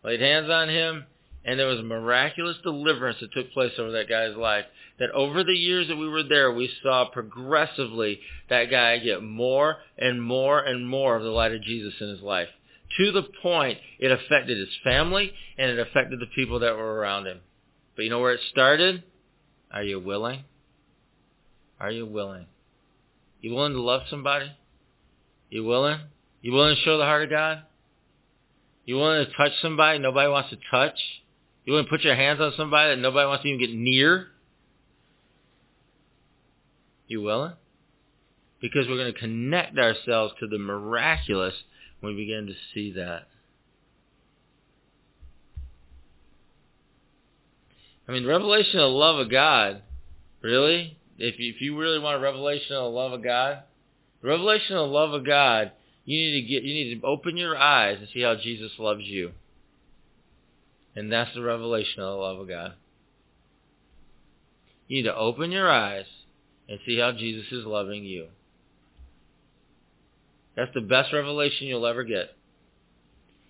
Laid 0.04 0.22
hands 0.22 0.50
on 0.50 0.70
him, 0.70 1.06
and 1.44 1.60
there 1.60 1.68
was 1.68 1.80
a 1.80 1.84
miraculous 1.84 2.56
deliverance 2.64 3.18
that 3.20 3.34
took 3.34 3.52
place 3.52 3.74
over 3.78 3.92
that 3.92 4.08
guy's 4.08 4.36
life. 4.36 4.66
That 5.00 5.12
over 5.12 5.44
the 5.44 5.54
years 5.54 5.90
that 5.90 5.98
we 5.98 6.08
were 6.08 6.24
there, 6.24 6.52
we 6.52 6.70
saw 6.82 7.10
progressively 7.10 8.20
that 8.50 8.72
guy 8.72 8.98
get 9.00 9.22
more 9.22 9.78
and 9.98 10.24
more 10.24 10.60
and 10.60 10.88
more 10.88 11.16
of 11.16 11.24
the 11.24 11.30
light 11.30 11.52
of 11.52 11.62
Jesus 11.62 11.94
in 12.00 12.10
his 12.10 12.22
life. 12.22 12.48
To 12.98 13.12
the 13.12 13.24
point 13.42 13.80
it 14.00 14.12
affected 14.12 14.58
his 14.58 14.70
family 14.84 15.34
and 15.58 15.70
it 15.70 15.80
affected 15.80 16.20
the 16.20 16.28
people 16.36 16.60
that 16.60 16.76
were 16.76 16.96
around 16.96 17.28
him. 17.28 17.42
But 17.96 18.04
you 18.04 18.10
know 18.10 18.20
where 18.20 18.34
it 18.34 18.42
started? 18.52 19.04
Are 19.72 19.84
you 19.84 20.00
willing? 20.00 20.44
Are 21.80 21.92
you 21.92 22.06
willing? 22.06 22.46
You 23.42 23.54
willing 23.54 23.74
to 23.74 23.82
love 23.82 24.04
somebody? 24.10 24.52
You 25.50 25.64
willing? 25.64 26.00
You 26.42 26.54
willing 26.54 26.76
to 26.76 26.82
show 26.82 26.98
the 26.98 27.04
heart 27.04 27.24
of 27.24 27.30
God? 27.30 27.64
You 28.86 28.96
willing 28.96 29.26
to 29.26 29.32
touch 29.34 29.52
somebody 29.62 30.00
nobody 30.00 30.30
wants 30.30 30.50
to 30.52 30.58
touch? 30.72 30.98
You 31.66 31.74
willing 31.74 31.86
to 31.86 31.90
put 31.90 32.02
your 32.02 32.16
hands 32.16 32.40
on 32.40 32.54
somebody 32.56 32.96
that 32.96 33.02
nobody 33.02 33.28
wants 33.28 33.44
to 33.44 33.50
even 33.50 33.60
get 33.60 33.76
near? 33.76 34.28
You 37.08 37.22
willing? 37.22 37.54
Because 38.62 38.88
we're 38.88 38.98
going 38.98 39.14
to 39.14 39.20
connect 39.20 39.78
ourselves 39.78 40.34
to 40.40 40.48
the 40.48 40.58
miraculous 40.58 41.54
we 42.08 42.16
begin 42.16 42.48
to 42.48 42.54
see 42.74 42.94
that. 42.94 43.24
I 48.08 48.14
mean, 48.14 48.26
revelation 48.26 48.80
of 48.80 48.92
the 48.92 48.98
love 48.98 49.20
of 49.20 49.30
God, 49.30 49.82
really? 50.42 50.98
If 51.18 51.40
you, 51.40 51.54
if 51.54 51.62
you 51.62 51.78
really 51.78 52.00
want 52.00 52.16
a 52.16 52.20
revelation 52.20 52.76
of 52.76 52.84
the 52.84 52.90
love 52.90 53.12
of 53.12 53.24
God, 53.24 53.64
revelation 54.22 54.78
of 54.78 54.88
the 54.88 54.94
love 54.94 55.14
of 55.14 55.26
God, 55.26 55.72
you 56.06 56.18
need 56.18 56.42
to 56.42 56.48
get 56.48 56.64
you 56.64 56.74
need 56.74 57.02
to 57.02 57.06
open 57.06 57.36
your 57.36 57.58
eyes 57.58 57.98
and 58.00 58.08
see 58.14 58.22
how 58.22 58.36
Jesus 58.36 58.72
loves 58.80 59.04
you. 59.04 59.32
And 60.96 61.12
that's 61.12 61.34
the 61.36 61.42
revelation 61.42 62.02
of 62.02 62.14
the 62.14 62.22
love 62.22 62.40
of 62.40 62.48
God. 62.48 62.74
You 64.88 64.98
need 64.98 65.10
to 65.10 65.16
open 65.16 65.52
your 65.52 65.70
eyes 65.70 66.06
and 66.70 66.80
see 66.86 66.98
how 66.98 67.12
Jesus 67.12 67.52
is 67.52 67.66
loving 67.66 68.06
you. 68.06 68.28
That's 70.58 70.74
the 70.74 70.82
best 70.82 71.14
revelation 71.14 71.68
you'll 71.68 71.86
ever 71.86 72.04
get. 72.04 72.32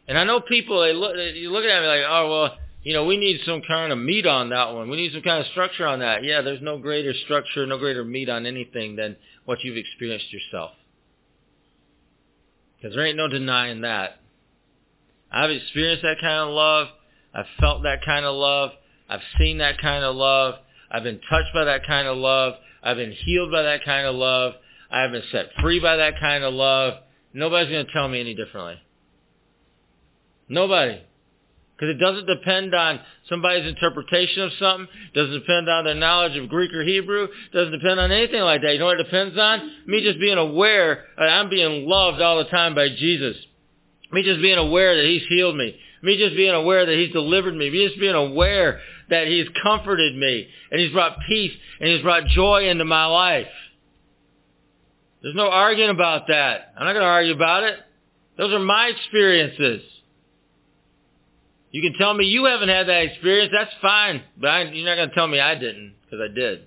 And 0.07 0.17
I 0.17 0.25
know 0.25 0.41
people 0.41 0.81
they 0.81 0.93
look 0.93 1.15
you 1.15 1.49
look 1.49 1.63
at 1.63 1.81
me 1.81 1.87
like, 1.87 2.01
oh 2.07 2.29
well, 2.29 2.57
you 2.83 2.93
know, 2.93 3.05
we 3.05 3.17
need 3.17 3.39
some 3.45 3.61
kind 3.67 3.91
of 3.91 3.97
meat 3.97 4.27
on 4.27 4.49
that 4.49 4.73
one. 4.73 4.89
We 4.89 4.97
need 4.97 5.13
some 5.13 5.21
kind 5.21 5.41
of 5.41 5.47
structure 5.47 5.87
on 5.87 5.99
that. 5.99 6.23
Yeah, 6.23 6.41
there's 6.41 6.61
no 6.61 6.77
greater 6.77 7.13
structure, 7.25 7.65
no 7.65 7.77
greater 7.77 8.03
meat 8.03 8.29
on 8.29 8.45
anything 8.45 8.97
than 8.97 9.15
what 9.45 9.63
you've 9.63 9.77
experienced 9.77 10.31
yourself. 10.31 10.71
Because 12.77 12.95
there 12.95 13.05
ain't 13.05 13.17
no 13.17 13.27
denying 13.27 13.81
that. 13.81 14.19
I've 15.31 15.49
experienced 15.49 16.03
that 16.03 16.21
kind 16.21 16.49
of 16.49 16.49
love. 16.49 16.87
I've 17.33 17.45
felt 17.59 17.83
that 17.83 18.05
kind 18.05 18.25
of 18.25 18.35
love. 18.35 18.71
I've 19.09 19.21
seen 19.37 19.57
that 19.59 19.81
kind 19.81 20.03
of 20.03 20.15
love. 20.15 20.55
I've 20.91 21.03
been 21.03 21.19
touched 21.29 21.53
by 21.53 21.65
that 21.65 21.85
kind 21.85 22.07
of 22.07 22.17
love. 22.17 22.53
I've 22.83 22.97
been 22.97 23.11
healed 23.11 23.51
by 23.51 23.63
that 23.63 23.83
kind 23.83 24.05
of 24.05 24.15
love. 24.15 24.53
I've 24.89 25.11
been 25.11 25.23
set 25.31 25.47
free 25.61 25.79
by 25.79 25.97
that 25.97 26.19
kind 26.19 26.43
of 26.43 26.53
love. 26.53 26.95
Nobody's 27.33 27.71
going 27.71 27.85
to 27.85 27.91
tell 27.91 28.07
me 28.07 28.19
any 28.19 28.33
differently. 28.33 28.75
Nobody. 30.49 31.01
Because 31.75 31.93
it 31.93 31.99
doesn't 31.99 32.25
depend 32.25 32.73
on 32.73 32.99
somebody's 33.29 33.67
interpretation 33.67 34.43
of 34.43 34.51
something. 34.57 34.87
doesn't 35.13 35.33
depend 35.33 35.69
on 35.69 35.85
their 35.85 35.93
knowledge 35.93 36.35
of 36.35 36.49
Greek 36.49 36.73
or 36.73 36.83
Hebrew. 36.83 37.27
doesn't 37.53 37.71
depend 37.71 37.99
on 37.99 38.11
anything 38.11 38.41
like 38.41 38.61
that. 38.63 38.73
You 38.73 38.79
know 38.79 38.85
what 38.85 38.99
it 38.99 39.03
depends 39.03 39.37
on? 39.37 39.71
Me 39.85 40.01
just 40.01 40.19
being 40.19 40.39
aware 40.39 41.05
that 41.17 41.29
I'm 41.29 41.49
being 41.49 41.87
loved 41.87 42.19
all 42.19 42.37
the 42.39 42.49
time 42.49 42.73
by 42.73 42.89
Jesus. 42.89 43.35
Me 44.11 44.23
just 44.23 44.41
being 44.41 44.57
aware 44.57 44.95
that 44.95 45.05
He's 45.05 45.27
healed 45.29 45.55
me. 45.55 45.75
Me 46.01 46.17
just 46.17 46.35
being 46.35 46.55
aware 46.55 46.85
that 46.85 46.95
He's 46.95 47.13
delivered 47.13 47.55
me. 47.55 47.69
Me 47.69 47.87
just 47.87 47.99
being 47.99 48.15
aware 48.15 48.79
that 49.09 49.27
He's 49.27 49.45
comforted 49.61 50.15
me. 50.15 50.47
And 50.71 50.79
He's 50.79 50.91
brought 50.91 51.17
peace 51.27 51.53
and 51.79 51.89
He's 51.89 52.01
brought 52.01 52.25
joy 52.25 52.69
into 52.69 52.85
my 52.85 53.05
life. 53.05 53.47
There's 55.21 55.35
no 55.35 55.49
arguing 55.49 55.89
about 55.89 56.27
that. 56.27 56.73
I'm 56.77 56.85
not 56.85 56.93
going 56.93 57.03
to 57.03 57.09
argue 57.09 57.33
about 57.33 57.63
it. 57.63 57.79
Those 58.37 58.53
are 58.53 58.59
my 58.59 58.87
experiences. 58.87 59.81
You 61.71 61.81
can 61.81 61.97
tell 61.99 62.13
me 62.13 62.25
you 62.25 62.45
haven't 62.45 62.69
had 62.69 62.87
that 62.87 63.03
experience. 63.03 63.51
That's 63.53 63.73
fine. 63.81 64.23
But 64.39 64.49
I, 64.49 64.61
you're 64.63 64.85
not 64.85 64.95
going 64.95 65.09
to 65.09 65.15
tell 65.15 65.27
me 65.27 65.39
I 65.39 65.55
didn't 65.55 65.95
because 66.03 66.19
I 66.23 66.33
did. 66.33 66.61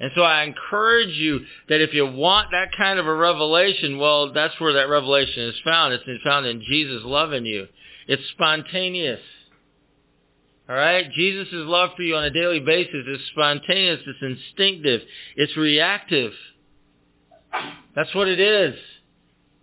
And 0.00 0.10
so 0.14 0.22
I 0.22 0.44
encourage 0.44 1.14
you 1.16 1.40
that 1.68 1.82
if 1.82 1.92
you 1.92 2.06
want 2.06 2.48
that 2.52 2.70
kind 2.76 2.98
of 2.98 3.06
a 3.06 3.14
revelation, 3.14 3.98
well, 3.98 4.32
that's 4.32 4.58
where 4.58 4.72
that 4.74 4.88
revelation 4.88 5.44
is 5.44 5.54
found. 5.62 5.92
It's 5.92 6.24
found 6.24 6.46
in 6.46 6.62
Jesus 6.62 7.02
loving 7.04 7.44
you. 7.44 7.66
It's 8.08 8.22
spontaneous. 8.32 9.20
All 10.70 10.76
right? 10.76 11.10
Jesus' 11.10 11.48
love 11.52 11.90
for 11.96 12.02
you 12.02 12.14
on 12.14 12.22
a 12.22 12.30
daily 12.30 12.60
basis 12.60 13.04
is 13.04 13.18
spontaneous. 13.32 13.98
It's 14.06 14.38
instinctive. 14.38 15.00
It's 15.34 15.56
reactive. 15.56 16.30
That's 17.96 18.14
what 18.14 18.28
it 18.28 18.38
is. 18.38 18.76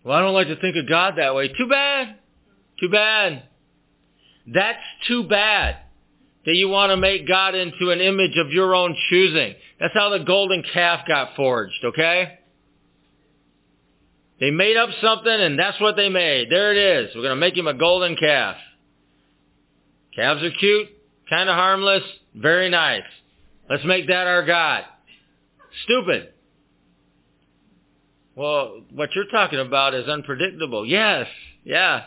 Well, 0.04 0.18
I 0.18 0.20
don't 0.20 0.34
like 0.34 0.48
to 0.48 0.60
think 0.60 0.76
of 0.76 0.90
God 0.90 1.14
that 1.16 1.34
way. 1.34 1.48
Too 1.48 1.70
bad. 1.70 2.18
Too 2.82 2.90
bad. 2.90 3.44
That's 4.54 4.84
too 5.08 5.24
bad 5.24 5.78
that 6.46 6.56
you 6.56 6.68
want 6.68 6.90
to 6.90 6.98
make 6.98 7.26
God 7.26 7.56
into 7.56 7.92
an 7.92 8.02
image 8.02 8.38
of 8.38 8.52
your 8.52 8.76
own 8.76 8.94
choosing. 9.10 9.56
That's 9.80 9.94
how 9.94 10.10
the 10.10 10.26
golden 10.26 10.62
calf 10.74 11.08
got 11.08 11.38
forged, 11.38 11.86
okay? 11.86 12.38
They 14.42 14.52
made 14.52 14.76
up 14.76 14.90
something 15.02 15.32
and 15.32 15.58
that's 15.58 15.80
what 15.80 15.96
they 15.96 16.10
made. 16.10 16.50
There 16.50 16.74
it 16.74 16.78
is. 16.78 17.16
We're 17.16 17.22
going 17.22 17.36
to 17.36 17.40
make 17.40 17.56
him 17.56 17.68
a 17.68 17.74
golden 17.74 18.18
calf. 18.18 18.58
Calves 20.14 20.44
are 20.44 20.52
cute, 20.52 20.90
kind 21.30 21.50
of 21.50 21.56
harmless, 21.56 22.04
very 22.36 22.70
nice. 22.70 23.04
Let's 23.70 23.84
make 23.86 24.08
that 24.08 24.28
our 24.28 24.46
God. 24.46 24.84
Stupid. 25.84 26.34
Well, 28.36 28.82
what 28.94 29.10
you're 29.16 29.26
talking 29.26 29.60
about 29.60 29.94
is 29.94 30.08
unpredictable. 30.08 30.86
Yes, 30.86 31.28
yeah. 31.64 32.04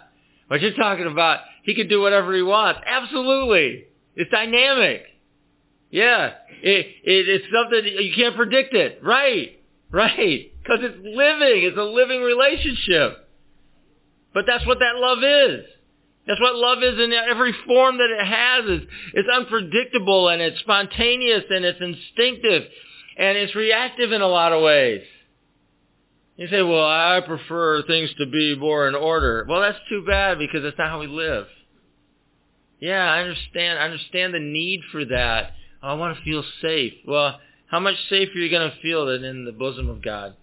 What 0.47 0.61
you're 0.61 0.75
talking 0.75 1.07
about, 1.07 1.41
he 1.63 1.75
can 1.75 1.89
do 1.89 2.01
whatever 2.01 2.35
he 2.35 2.43
wants. 2.43 2.81
Absolutely. 2.87 3.85
It's 4.17 4.31
dynamic. 4.31 5.03
Yeah. 5.91 6.35
It, 6.63 6.87
it, 7.05 7.29
it's 7.29 7.45
something, 7.53 7.85
you 7.85 8.13
can't 8.15 8.37
predict 8.37 8.75
it. 8.75 9.01
Right. 9.03 9.61
Right. 9.91 10.53
Because 10.63 10.81
it's 10.83 10.99
living. 10.99 11.65
It's 11.65 11.79
a 11.79 11.83
living 11.83 12.23
relationship. 12.23 13.29
But 14.35 14.45
that's 14.47 14.67
what 14.67 14.79
that 14.79 14.97
love 14.97 15.19
is. 15.23 15.67
That's 16.27 16.41
what 16.41 16.55
love 16.55 16.83
is 16.83 16.99
in 16.99 17.13
every 17.13 17.55
form 17.67 17.99
that 17.99 18.11
it 18.11 18.25
has. 18.25 18.65
It's, 18.67 18.87
it's 19.15 19.29
unpredictable 19.29 20.29
and 20.29 20.41
it's 20.41 20.61
spontaneous 20.61 21.45
and 21.49 21.65
it's 21.65 21.81
instinctive 21.81 22.65
and 23.17 23.37
it's 23.39 23.55
reactive 23.55 24.13
in 24.13 24.21
a 24.21 24.29
lot 24.29 24.53
of 24.53 24.63
ways. 24.63 25.03
You 26.37 26.49
say, 26.49 26.63
well, 26.63 26.85
I 26.85 27.21
prefer 27.27 27.83
things 27.83 28.11
to 28.19 28.27
be 28.27 28.57
more 28.57 28.89
in 28.89 28.95
order. 28.95 29.45
Well, 29.49 29.61
that's 29.61 29.79
too 29.89 30.05
bad 30.07 30.39
because 30.39 30.63
that's 30.63 30.79
not 30.79 30.89
how 30.89 31.01
we 31.01 31.07
live. 31.07 31.47
Yeah, 32.81 33.05
I 33.05 33.21
understand. 33.21 33.79
I 33.79 33.83
understand 33.83 34.33
the 34.33 34.41
need 34.41 34.81
for 34.91 35.05
that. 35.05 35.53
I 35.83 35.95
want 35.95 36.17
to 36.17 36.25
feel 36.25 36.43
safe. 36.63 36.95
Well, 37.07 37.39
how 37.67 37.79
much 37.79 37.97
safer 38.09 38.33
are 38.33 38.41
you 38.41 38.51
going 38.51 38.71
to 38.71 38.77
feel 38.81 39.07
than 39.07 39.23
in 39.23 39.45
the 39.45 39.53
bosom 39.53 39.91
of 39.91 40.03
God? 40.03 40.35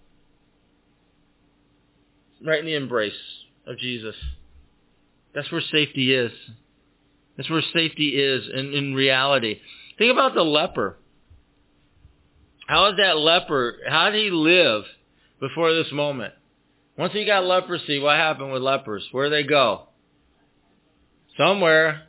Right 2.44 2.60
in 2.60 2.66
the 2.66 2.76
embrace 2.76 3.12
of 3.66 3.76
Jesus. 3.78 4.14
That's 5.38 5.52
where 5.52 5.60
safety 5.60 6.12
is. 6.12 6.32
That's 7.36 7.48
where 7.48 7.62
safety 7.72 8.08
is 8.20 8.48
in, 8.52 8.74
in 8.74 8.94
reality. 8.94 9.60
Think 9.98 10.10
about 10.10 10.34
the 10.34 10.42
leper. 10.42 10.98
How 12.66 12.86
is 12.88 12.94
that 12.98 13.16
leper, 13.16 13.76
how 13.88 14.10
did 14.10 14.24
he 14.24 14.30
live 14.30 14.82
before 15.40 15.72
this 15.72 15.92
moment. 15.92 16.34
Once 16.96 17.12
he 17.12 17.24
got 17.24 17.44
leprosy, 17.44 18.00
what 18.00 18.16
happened 18.16 18.52
with 18.52 18.62
lepers? 18.62 19.06
Where 19.12 19.30
they 19.30 19.44
go? 19.44 19.88
Somewhere, 21.36 22.02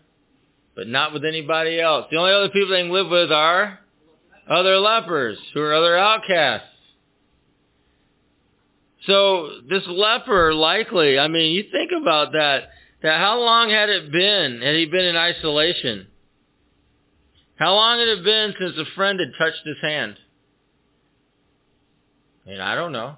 but 0.75 0.87
not 0.87 1.13
with 1.13 1.23
anybody 1.23 1.79
else. 1.79 2.07
The 2.09 2.17
only 2.17 2.31
other 2.31 2.49
people 2.49 2.69
they 2.69 2.81
can 2.81 2.91
live 2.91 3.09
with 3.09 3.31
are 3.31 3.79
other 4.49 4.79
lepers, 4.79 5.37
who 5.53 5.61
are 5.61 5.75
other 5.75 5.95
outcasts. 5.95 6.65
So 9.05 9.49
this 9.69 9.83
leper 9.87 10.55
likely, 10.55 11.19
I 11.19 11.27
mean, 11.27 11.53
you 11.53 11.65
think 11.71 11.91
about 12.01 12.31
that, 12.31 12.69
that 13.01 13.19
how 13.19 13.39
long 13.39 13.69
had 13.69 13.89
it 13.89 14.11
been? 14.11 14.61
Had 14.61 14.75
he 14.75 14.85
been 14.85 15.05
in 15.05 15.15
isolation? 15.15 16.07
How 17.55 17.73
long 17.73 17.99
had 17.99 18.07
it 18.07 18.23
been 18.23 18.53
since 18.59 18.77
a 18.77 18.95
friend 18.95 19.19
had 19.19 19.29
touched 19.37 19.65
his 19.65 19.77
hand? 19.81 20.15
And 22.45 22.61
I 22.61 22.75
don't 22.75 22.91
know. 22.91 23.15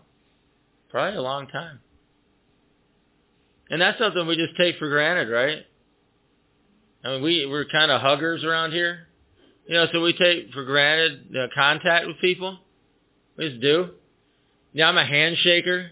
Probably 0.90 1.18
a 1.18 1.22
long 1.22 1.48
time. 1.48 1.80
And 3.70 3.82
that's 3.82 3.98
something 3.98 4.28
we 4.28 4.36
just 4.36 4.58
take 4.58 4.78
for 4.78 4.90
granted, 4.90 5.30
right? 5.30 5.60
I 7.04 7.10
mean, 7.12 7.24
we, 7.24 7.46
we're 7.46 7.66
kind 7.66 7.90
of 7.90 8.02
huggers 8.02 8.44
around 8.44 8.72
here. 8.74 9.08
You 9.68 9.76
know, 9.76 9.86
so 9.94 10.02
we 10.02 10.14
take 10.14 10.52
for 10.54 10.66
granted 10.66 11.34
contact 11.56 12.08
with 12.08 12.20
people. 12.20 12.58
We 13.38 13.50
just 13.50 13.62
do. 13.62 13.92
Yeah, 14.74 14.90
I'm 14.90 14.98
a 14.98 15.06
handshaker. 15.06 15.90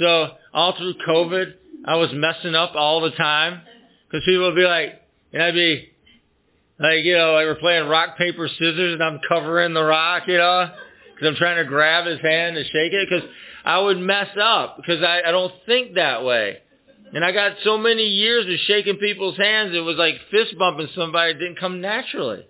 So 0.00 0.28
all 0.52 0.76
through 0.76 0.94
COVID, 1.06 1.54
I 1.84 1.96
was 1.96 2.10
messing 2.12 2.54
up 2.54 2.72
all 2.74 3.00
the 3.00 3.10
time 3.10 3.62
because 4.06 4.24
people 4.24 4.46
would 4.46 4.56
be 4.56 4.64
like, 4.64 5.00
and 5.32 5.42
I'd 5.42 5.54
be 5.54 5.88
like, 6.78 7.04
you 7.04 7.16
know, 7.16 7.32
like 7.32 7.46
we're 7.46 7.56
playing 7.56 7.88
rock, 7.88 8.16
paper, 8.16 8.48
scissors 8.48 8.94
and 8.94 9.02
I'm 9.02 9.20
covering 9.28 9.74
the 9.74 9.82
rock, 9.82 10.24
you 10.26 10.38
know, 10.38 10.70
because 11.14 11.28
I'm 11.28 11.36
trying 11.36 11.62
to 11.62 11.68
grab 11.68 12.06
his 12.06 12.20
hand 12.20 12.56
and 12.56 12.66
shake 12.66 12.92
it 12.92 13.08
because 13.08 13.28
I 13.64 13.78
would 13.80 13.98
mess 13.98 14.28
up 14.40 14.76
because 14.76 15.02
I, 15.02 15.22
I 15.26 15.30
don't 15.30 15.52
think 15.66 15.94
that 15.94 16.24
way. 16.24 16.58
And 17.14 17.24
I 17.24 17.32
got 17.32 17.52
so 17.64 17.78
many 17.78 18.04
years 18.04 18.46
of 18.46 18.60
shaking 18.66 18.96
people's 18.96 19.36
hands, 19.36 19.74
it 19.74 19.80
was 19.80 19.96
like 19.96 20.16
fist 20.30 20.58
bumping 20.58 20.88
somebody. 20.94 21.32
It 21.32 21.38
didn't 21.38 21.58
come 21.58 21.80
naturally. 21.80 22.46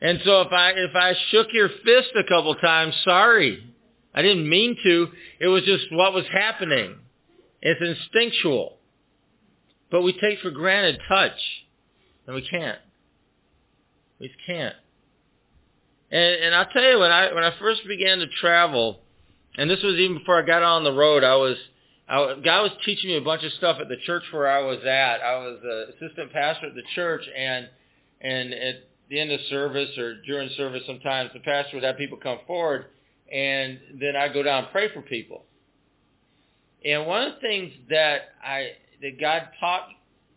And 0.00 0.20
so 0.24 0.40
if 0.40 0.52
I 0.52 0.70
if 0.70 0.96
I 0.96 1.14
shook 1.30 1.48
your 1.52 1.68
fist 1.68 2.10
a 2.16 2.24
couple 2.24 2.54
times, 2.56 2.94
sorry. 3.04 3.64
I 4.14 4.20
didn't 4.20 4.48
mean 4.48 4.76
to. 4.82 5.08
It 5.40 5.46
was 5.46 5.62
just 5.62 5.84
what 5.92 6.12
was 6.12 6.24
happening. 6.30 6.96
It's 7.62 7.80
instinctual. 7.80 8.78
But 9.90 10.02
we 10.02 10.12
take 10.12 10.40
for 10.40 10.50
granted 10.50 11.00
touch. 11.08 11.38
And 12.26 12.34
we 12.34 12.46
can't. 12.46 12.78
We 14.20 14.28
just 14.28 14.38
can't. 14.46 14.74
And 16.10 16.34
and 16.42 16.54
I'll 16.54 16.66
tell 16.66 16.82
you 16.82 16.98
when 16.98 17.10
I 17.10 17.32
when 17.32 17.42
I 17.42 17.52
first 17.58 17.86
began 17.88 18.18
to 18.18 18.26
travel, 18.40 19.00
and 19.56 19.68
this 19.68 19.82
was 19.82 19.94
even 19.94 20.18
before 20.18 20.40
I 20.40 20.46
got 20.46 20.62
on 20.62 20.84
the 20.84 20.92
road, 20.92 21.24
I 21.24 21.36
was 21.36 21.56
I, 22.08 22.34
God 22.44 22.62
was 22.62 22.72
teaching 22.84 23.10
me 23.10 23.16
a 23.16 23.22
bunch 23.22 23.42
of 23.42 23.52
stuff 23.52 23.78
at 23.80 23.88
the 23.88 23.96
church 24.04 24.22
where 24.30 24.46
I 24.46 24.60
was 24.60 24.80
at. 24.84 25.22
I 25.22 25.38
was 25.38 25.58
the 25.62 25.86
assistant 25.94 26.32
pastor 26.32 26.66
at 26.66 26.74
the 26.74 26.82
church, 26.94 27.22
and 27.36 27.68
and 28.20 28.52
at 28.52 28.74
the 29.08 29.18
end 29.18 29.32
of 29.32 29.40
service 29.48 29.96
or 29.98 30.20
during 30.22 30.50
service, 30.56 30.82
sometimes 30.86 31.30
the 31.32 31.40
pastor 31.40 31.76
would 31.76 31.84
have 31.84 31.96
people 31.96 32.18
come 32.18 32.38
forward, 32.46 32.86
and 33.32 33.78
then 33.98 34.14
I'd 34.14 34.34
go 34.34 34.42
down 34.42 34.64
and 34.64 34.72
pray 34.72 34.92
for 34.92 35.00
people. 35.02 35.44
And 36.84 37.06
one 37.06 37.22
of 37.22 37.34
the 37.34 37.40
things 37.40 37.72
that 37.90 38.22
I 38.44 38.72
that 39.00 39.20
God 39.20 39.48
taught, 39.60 39.88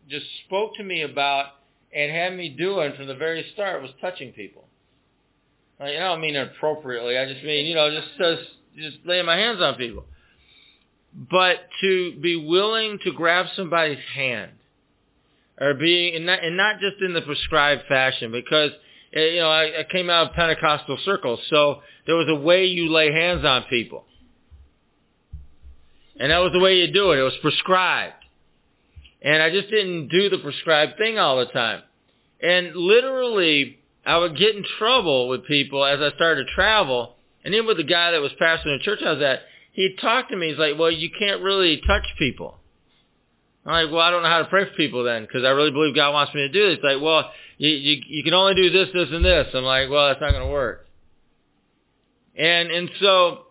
just 0.10 0.26
spoke 0.46 0.76
to 0.78 0.84
me 0.84 1.04
about, 1.04 1.46
and 1.94 2.12
had 2.12 2.36
me 2.36 2.50
doing 2.50 2.94
from 2.96 3.08
the 3.08 3.16
very 3.16 3.46
start 3.54 3.82
was 3.82 3.92
touching 4.02 4.32
people. 4.32 4.66
I 5.80 5.94
don't 5.94 6.22
mean 6.22 6.36
appropriately. 6.36 7.18
I 7.18 7.32
just 7.32 7.44
mean 7.44 7.66
you 7.66 7.76
know 7.76 7.90
just 7.90 8.08
just, 8.18 8.50
just 8.78 8.98
laying 9.06 9.26
my 9.26 9.38
hands 9.38 9.62
on 9.62 9.76
people 9.76 10.06
but 11.16 11.58
to 11.82 12.20
be 12.22 12.36
willing 12.36 13.00
to 13.04 13.14
grab 13.14 13.46
somebody's 13.56 14.04
hand 14.14 14.52
or 15.60 15.74
being 15.74 16.16
and 16.16 16.26
not, 16.26 16.44
and 16.44 16.58
not 16.58 16.80
just 16.80 17.02
in 17.02 17.14
the 17.14 17.22
prescribed 17.22 17.84
fashion 17.88 18.32
because 18.32 18.72
eh, 19.14 19.28
you 19.28 19.40
know 19.40 19.50
I, 19.50 19.80
I 19.80 19.84
came 19.90 20.10
out 20.10 20.30
of 20.30 20.34
Pentecostal 20.34 20.98
circles 21.06 21.40
so 21.50 21.82
there 22.06 22.16
was 22.16 22.28
a 22.30 22.36
way 22.36 22.66
you 22.66 22.92
lay 22.92 23.14
hands 23.14 23.46
on 23.46 23.64
people 23.70 24.04
and 26.20 26.32
that 26.32 26.40
was 26.40 26.52
the 26.54 26.60
way 26.60 26.76
you 26.76 26.92
do 26.92 27.12
it 27.12 27.20
it 27.20 27.24
was 27.24 27.38
prescribed 27.42 28.14
and 29.22 29.42
I 29.42 29.50
just 29.50 29.70
didn't 29.70 30.10
do 30.10 30.30
the 30.30 30.38
prescribed 30.38 30.98
thing 30.98 31.18
all 31.18 31.38
the 31.38 31.46
time 31.46 31.82
and 32.42 32.76
literally 32.76 33.80
I 34.06 34.18
would 34.18 34.38
get 34.38 34.56
in 34.56 34.64
trouble 34.78 35.28
with 35.28 35.46
people 35.46 35.84
as 35.84 36.00
I 36.00 36.16
started 36.16 36.46
to 36.46 36.54
travel 36.54 37.16
and 37.44 37.54
even 37.54 37.68
with 37.68 37.78
the 37.78 37.84
guy 37.84 38.12
that 38.12 38.22
was 38.22 38.32
pastoring 38.40 38.78
the 38.78 38.84
church 38.84 39.00
I 39.06 39.14
was 39.14 39.22
at 39.22 39.40
he 39.76 39.94
talked 40.02 40.32
to 40.32 40.38
me. 40.38 40.50
He's 40.50 40.58
like, 40.58 40.80
well, 40.80 40.90
you 40.90 41.10
can't 41.10 41.42
really 41.42 41.82
touch 41.86 42.06
people. 42.18 42.58
I'm 43.66 43.86
like, 43.86 43.92
well, 43.94 44.02
I 44.02 44.10
don't 44.10 44.24
know 44.24 44.30
how 44.30 44.40
to 44.40 44.46
pray 44.46 44.64
for 44.64 44.76
people 44.76 45.04
then 45.04 45.24
because 45.24 45.44
I 45.44 45.50
really 45.50 45.72
believe 45.72 45.94
God 45.94 46.14
wants 46.14 46.34
me 46.34 46.42
to 46.42 46.50
do 46.50 46.68
this. 46.68 46.76
He's 46.76 46.84
like, 46.84 47.02
well, 47.02 47.30
you, 47.58 47.70
you, 47.70 48.02
you 48.08 48.24
can 48.24 48.34
only 48.34 48.56
do 48.56 48.70
this, 48.70 48.88
this, 48.94 49.10
and 49.12 49.26
this. 49.26 49.48
I'm 49.54 49.66
like, 49.66 49.90
well, 49.90 50.08
that's 50.08 50.22
not 50.22 50.32
going 50.32 50.46
to 50.46 50.52
work. 50.52 50.88
And, 52.38 52.72
and 52.72 52.90
so 53.02 53.45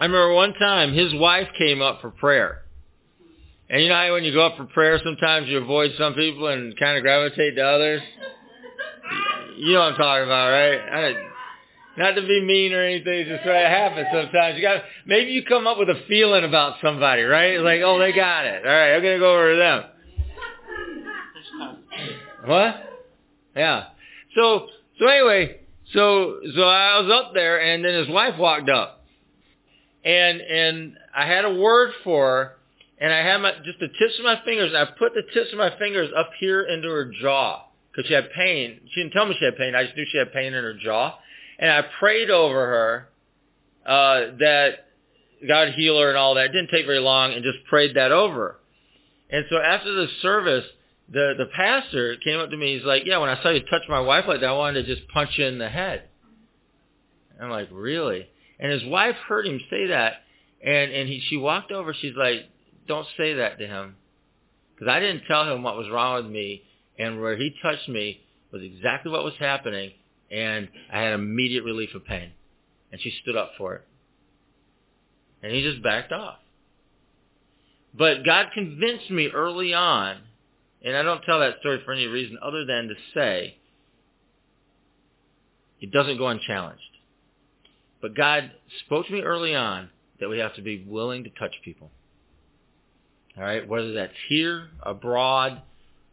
I 0.00 0.04
remember 0.04 0.32
one 0.32 0.54
time 0.54 0.92
his 0.92 1.14
wife 1.14 1.48
came 1.58 1.82
up 1.82 2.00
for 2.00 2.10
prayer. 2.10 2.62
And 3.70 3.82
you 3.82 3.88
know 3.88 3.96
how 3.96 4.12
when 4.12 4.24
you 4.24 4.32
go 4.32 4.46
up 4.46 4.56
for 4.56 4.64
prayer, 4.64 5.00
sometimes 5.04 5.48
you 5.48 5.58
avoid 5.58 5.92
some 5.98 6.14
people 6.14 6.46
and 6.46 6.78
kind 6.78 6.96
of 6.96 7.02
gravitate 7.02 7.56
to 7.56 7.62
others? 7.62 8.02
You 9.58 9.74
know 9.74 9.80
what 9.80 9.92
I'm 9.92 9.98
talking 9.98 10.24
about, 10.24 10.50
right? 10.50 10.78
I, 10.78 11.28
not 11.98 12.12
to 12.12 12.22
be 12.22 12.44
mean 12.44 12.72
or 12.72 12.82
anything, 12.82 13.20
it's 13.20 13.28
just 13.28 13.44
what 13.44 13.56
happens 13.56 14.06
sometimes. 14.12 14.56
You 14.56 14.62
got 14.62 14.84
maybe 15.04 15.32
you 15.32 15.44
come 15.44 15.66
up 15.66 15.78
with 15.78 15.90
a 15.90 16.00
feeling 16.06 16.44
about 16.44 16.76
somebody, 16.80 17.22
right? 17.22 17.60
like, 17.60 17.80
oh, 17.84 17.98
they 17.98 18.12
got 18.12 18.46
it. 18.46 18.64
All 18.64 18.72
right, 18.72 18.94
I'm 18.94 19.02
gonna 19.02 19.18
go 19.18 19.34
over 19.34 19.52
to 19.52 19.58
them. 19.58 19.84
What? 22.46 22.74
Yeah. 23.56 23.84
So 24.36 24.68
so 25.00 25.06
anyway, 25.08 25.60
so 25.92 26.38
so 26.54 26.62
I 26.62 27.00
was 27.00 27.10
up 27.12 27.34
there, 27.34 27.60
and 27.60 27.84
then 27.84 27.94
his 27.94 28.08
wife 28.08 28.38
walked 28.38 28.70
up, 28.70 28.97
and 30.08 30.40
and 30.40 30.96
I 31.14 31.26
had 31.26 31.44
a 31.44 31.54
word 31.54 31.92
for 32.02 32.26
her, 32.26 32.52
and 32.98 33.12
I 33.12 33.18
had 33.18 33.38
my 33.38 33.52
just 33.64 33.78
the 33.80 33.88
tips 33.88 34.18
of 34.18 34.24
my 34.24 34.40
fingers. 34.44 34.72
I 34.74 34.86
put 34.98 35.14
the 35.14 35.22
tips 35.34 35.52
of 35.52 35.58
my 35.58 35.76
fingers 35.78 36.10
up 36.16 36.30
here 36.40 36.62
into 36.62 36.88
her 36.88 37.12
jaw 37.20 37.66
because 37.92 38.08
she 38.08 38.14
had 38.14 38.30
pain. 38.32 38.80
She 38.92 39.02
didn't 39.02 39.12
tell 39.12 39.26
me 39.26 39.36
she 39.38 39.44
had 39.44 39.56
pain. 39.56 39.74
I 39.74 39.84
just 39.84 39.96
knew 39.96 40.06
she 40.10 40.18
had 40.18 40.32
pain 40.32 40.54
in 40.54 40.64
her 40.64 40.74
jaw 40.74 41.18
and 41.58 41.70
I 41.70 41.82
prayed 41.98 42.30
over 42.30 42.54
her 42.66 43.08
uh, 43.84 44.36
that 44.38 44.86
God 45.46 45.72
heal 45.74 45.98
her 45.98 46.08
and 46.08 46.16
all 46.16 46.34
that. 46.34 46.46
It 46.46 46.52
didn't 46.52 46.70
take 46.70 46.86
very 46.86 47.00
long, 47.00 47.32
and 47.32 47.42
just 47.42 47.64
prayed 47.68 47.96
that 47.96 48.12
over. 48.12 48.58
And 49.30 49.44
so 49.50 49.58
after 49.58 49.92
the 49.92 50.06
service, 50.22 50.64
the 51.10 51.34
the 51.36 51.46
pastor 51.54 52.16
came 52.16 52.38
up 52.38 52.50
to 52.50 52.56
me. 52.56 52.76
He's 52.76 52.84
like, 52.86 53.04
"Yeah, 53.06 53.18
when 53.18 53.30
I 53.30 53.42
saw 53.42 53.50
you 53.50 53.60
touch 53.60 53.82
my 53.88 54.00
wife 54.00 54.24
like 54.28 54.40
that, 54.40 54.50
I 54.50 54.52
wanted 54.52 54.86
to 54.86 54.94
just 54.94 55.08
punch 55.08 55.30
you 55.36 55.46
in 55.46 55.58
the 55.58 55.68
head." 55.68 56.04
I'm 57.40 57.50
like, 57.50 57.68
"Really?" 57.70 58.28
And 58.60 58.72
his 58.72 58.84
wife 58.84 59.16
heard 59.28 59.46
him 59.46 59.60
say 59.70 59.86
that, 59.88 60.14
and 60.64 60.92
and 60.92 61.08
he 61.08 61.20
she 61.28 61.36
walked 61.36 61.70
over. 61.70 61.94
She's 61.94 62.16
like, 62.16 62.46
"Don't 62.86 63.06
say 63.16 63.34
that 63.34 63.58
to 63.58 63.66
him," 63.66 63.96
because 64.74 64.88
I 64.88 65.00
didn't 65.00 65.26
tell 65.26 65.44
him 65.44 65.62
what 65.62 65.76
was 65.76 65.88
wrong 65.88 66.22
with 66.22 66.32
me, 66.32 66.62
and 66.98 67.20
where 67.20 67.36
he 67.36 67.54
touched 67.62 67.88
me 67.88 68.20
was 68.52 68.62
exactly 68.62 69.12
what 69.12 69.24
was 69.24 69.34
happening, 69.38 69.92
and 70.30 70.68
I 70.92 71.02
had 71.02 71.14
immediate 71.14 71.64
relief 71.64 71.94
of 71.94 72.04
pain. 72.04 72.32
And 72.90 73.00
she 73.00 73.12
stood 73.22 73.36
up 73.36 73.52
for 73.58 73.74
it. 73.76 73.82
And 75.42 75.52
he 75.52 75.62
just 75.62 75.82
backed 75.82 76.10
off. 76.10 76.38
But 77.94 78.24
God 78.24 78.46
convinced 78.54 79.10
me 79.10 79.28
early 79.28 79.74
on, 79.74 80.18
and 80.82 80.96
I 80.96 81.02
don't 81.02 81.22
tell 81.22 81.40
that 81.40 81.60
story 81.60 81.80
for 81.84 81.92
any 81.92 82.06
reason 82.06 82.38
other 82.42 82.64
than 82.64 82.88
to 82.88 82.94
say 83.14 83.58
it 85.80 85.92
doesn't 85.92 86.18
go 86.18 86.28
unchallenged. 86.28 86.82
But 88.00 88.16
God 88.16 88.50
spoke 88.84 89.06
to 89.06 89.12
me 89.12 89.22
early 89.22 89.54
on 89.54 89.90
that 90.20 90.28
we 90.28 90.38
have 90.38 90.54
to 90.54 90.62
be 90.62 90.84
willing 90.86 91.24
to 91.24 91.30
touch 91.30 91.54
people. 91.64 91.90
All 93.36 93.44
right, 93.44 93.66
whether 93.68 93.92
that's 93.92 94.12
here, 94.28 94.68
abroad, 94.82 95.62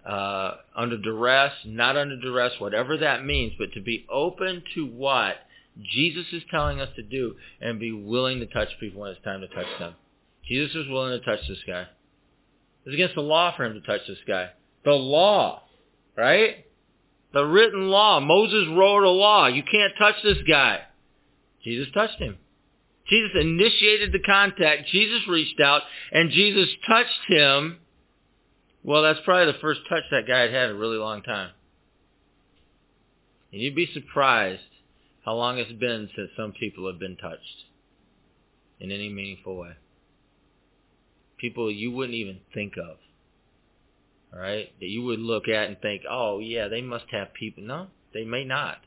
uh, 0.06 0.56
under 0.76 0.98
duress, 0.98 1.54
not 1.66 1.98
under 1.98 2.20
duress, 2.20 2.54
whatever 2.60 2.98
that 2.98 3.26
means, 3.26 3.54
but 3.58 3.72
to 3.74 3.82
be 3.82 4.06
open 4.12 4.64
to 4.76 4.86
what 4.86 5.38
Jesus 5.92 6.26
is 6.32 6.44
telling 6.52 6.80
us 6.80 6.90
to 6.96 7.04
do 7.04 7.36
and 7.60 7.80
be 7.80 7.92
willing 7.92 8.40
to 8.40 8.46
touch 8.46 8.70
people 8.80 9.02
when 9.02 9.12
it's 9.12 9.24
time 9.24 9.42
to 9.42 9.48
touch 9.48 9.68
them. 9.80 9.96
Jesus 10.48 10.76
was 10.76 10.88
willing 10.88 11.20
to 11.20 11.26
touch 11.26 11.48
this 11.48 11.58
guy. 11.66 11.82
It 11.82 12.90
was 12.90 12.94
against 12.94 13.16
the 13.16 13.22
law 13.22 13.56
for 13.56 13.66
him 13.66 13.74
to 13.74 13.82
touch 13.82 14.02
this 14.08 14.20
guy. 14.28 14.52
The 14.84 14.92
law, 14.92 15.64
right? 16.16 16.66
The 17.34 17.44
written 17.44 17.90
law. 17.90 18.20
Moses 18.20 18.68
wrote 18.70 19.04
a 19.04 19.10
law. 19.10 19.48
You 19.48 19.64
can't 19.64 19.94
touch 19.98 20.16
this 20.24 20.38
guy. 20.48 20.82
Jesus 21.66 21.88
touched 21.94 22.20
him. 22.20 22.38
Jesus 23.10 23.32
initiated 23.40 24.14
the 24.14 24.20
contact. 24.20 24.88
Jesus 24.88 25.28
reached 25.28 25.60
out 25.60 25.82
and 26.14 26.32
Jesus 26.32 26.70
touched 26.88 27.26
him 27.28 27.80
well, 28.86 29.02
that's 29.02 29.20
probably 29.26 29.52
the 29.52 29.58
first 29.58 29.82
touch 29.90 30.04
that 30.12 30.28
guy 30.28 30.42
had 30.42 30.54
had 30.54 30.70
in 30.70 30.76
a 30.76 30.80
really 30.80 30.98
long 30.98 31.24
time. 31.24 31.50
And 33.52 33.60
you'd 33.60 33.74
be 33.74 33.90
surprised 33.92 34.62
how 35.26 35.34
long 35.34 35.58
it's 35.58 35.72
been 35.72 36.08
since 36.16 36.30
some 36.38 36.52
people 36.52 36.86
have 36.86 37.00
been 37.00 37.18
touched 37.18 37.64
in 38.80 38.92
any 38.92 39.10
meaningful 39.10 39.58
way. 39.58 39.72
People 41.40 41.72
you 41.72 41.90
wouldn't 41.90 42.14
even 42.14 42.42
think 42.54 42.74
of. 42.78 42.98
All 44.32 44.40
right? 44.40 44.70
That 44.80 44.86
you 44.86 45.02
would 45.02 45.20
look 45.20 45.48
at 45.48 45.68
and 45.68 45.80
think, 45.82 46.04
oh, 46.08 46.38
yeah, 46.38 46.68
they 46.68 46.82
must 46.82 47.06
have 47.12 47.34
people. 47.34 47.64
No, 47.64 47.88
they 48.14 48.24
may 48.24 48.44
not. 48.44 48.78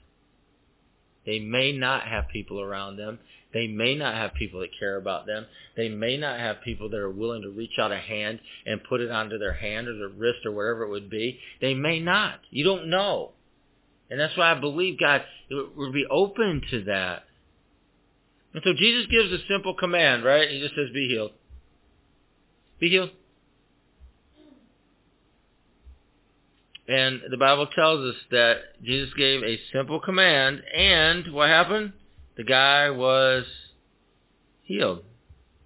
They 1.29 1.41
may 1.41 1.73
not 1.73 2.09
have 2.09 2.31
people 2.33 2.59
around 2.59 2.97
them. 2.97 3.19
They 3.53 3.67
may 3.67 3.95
not 3.95 4.15
have 4.15 4.33
people 4.33 4.61
that 4.61 4.71
care 4.81 4.97
about 4.97 5.27
them. 5.27 5.45
They 5.77 5.91
may 5.91 6.17
not 6.17 6.41
have 6.41 6.63
people 6.65 6.89
that 6.89 6.97
are 6.97 7.11
willing 7.11 7.43
to 7.43 7.51
reach 7.51 7.79
out 7.79 7.93
a 7.93 7.99
hand 7.99 8.41
and 8.65 8.83
put 8.83 9.03
it 9.03 9.11
onto 9.11 9.37
their 9.37 9.53
hand 9.53 9.89
or 9.89 9.99
their 9.99 10.09
wrist 10.09 10.47
or 10.47 10.53
wherever 10.53 10.85
it 10.85 10.89
would 10.89 11.11
be. 11.11 11.39
They 11.61 11.75
may 11.75 12.01
not. 12.01 12.41
You 12.49 12.65
don't 12.65 12.89
know. 12.89 13.33
And 14.09 14.19
that's 14.19 14.39
why 14.39 14.53
I 14.53 14.59
believe 14.59 14.99
God 14.99 15.21
would 15.51 15.93
be 15.93 16.07
open 16.11 16.63
to 16.71 16.85
that. 16.85 17.25
And 18.55 18.63
so 18.65 18.73
Jesus 18.73 19.05
gives 19.11 19.31
a 19.31 19.47
simple 19.51 19.75
command, 19.75 20.25
right? 20.25 20.49
He 20.49 20.61
just 20.61 20.77
says, 20.77 20.89
be 20.95 21.09
healed. 21.09 21.33
Be 22.81 22.89
healed. 22.89 23.11
And 26.89 27.21
the 27.31 27.37
Bible 27.37 27.67
tells 27.67 28.15
us 28.15 28.21
that 28.31 28.83
Jesus 28.83 29.13
gave 29.15 29.43
a 29.43 29.61
simple 29.75 30.01
command, 30.01 30.63
and 30.75 31.33
what 31.35 31.51
happened? 31.51 31.93
The 32.39 32.45
guy 32.45 32.89
was 32.89 33.45
healed. 34.63 35.03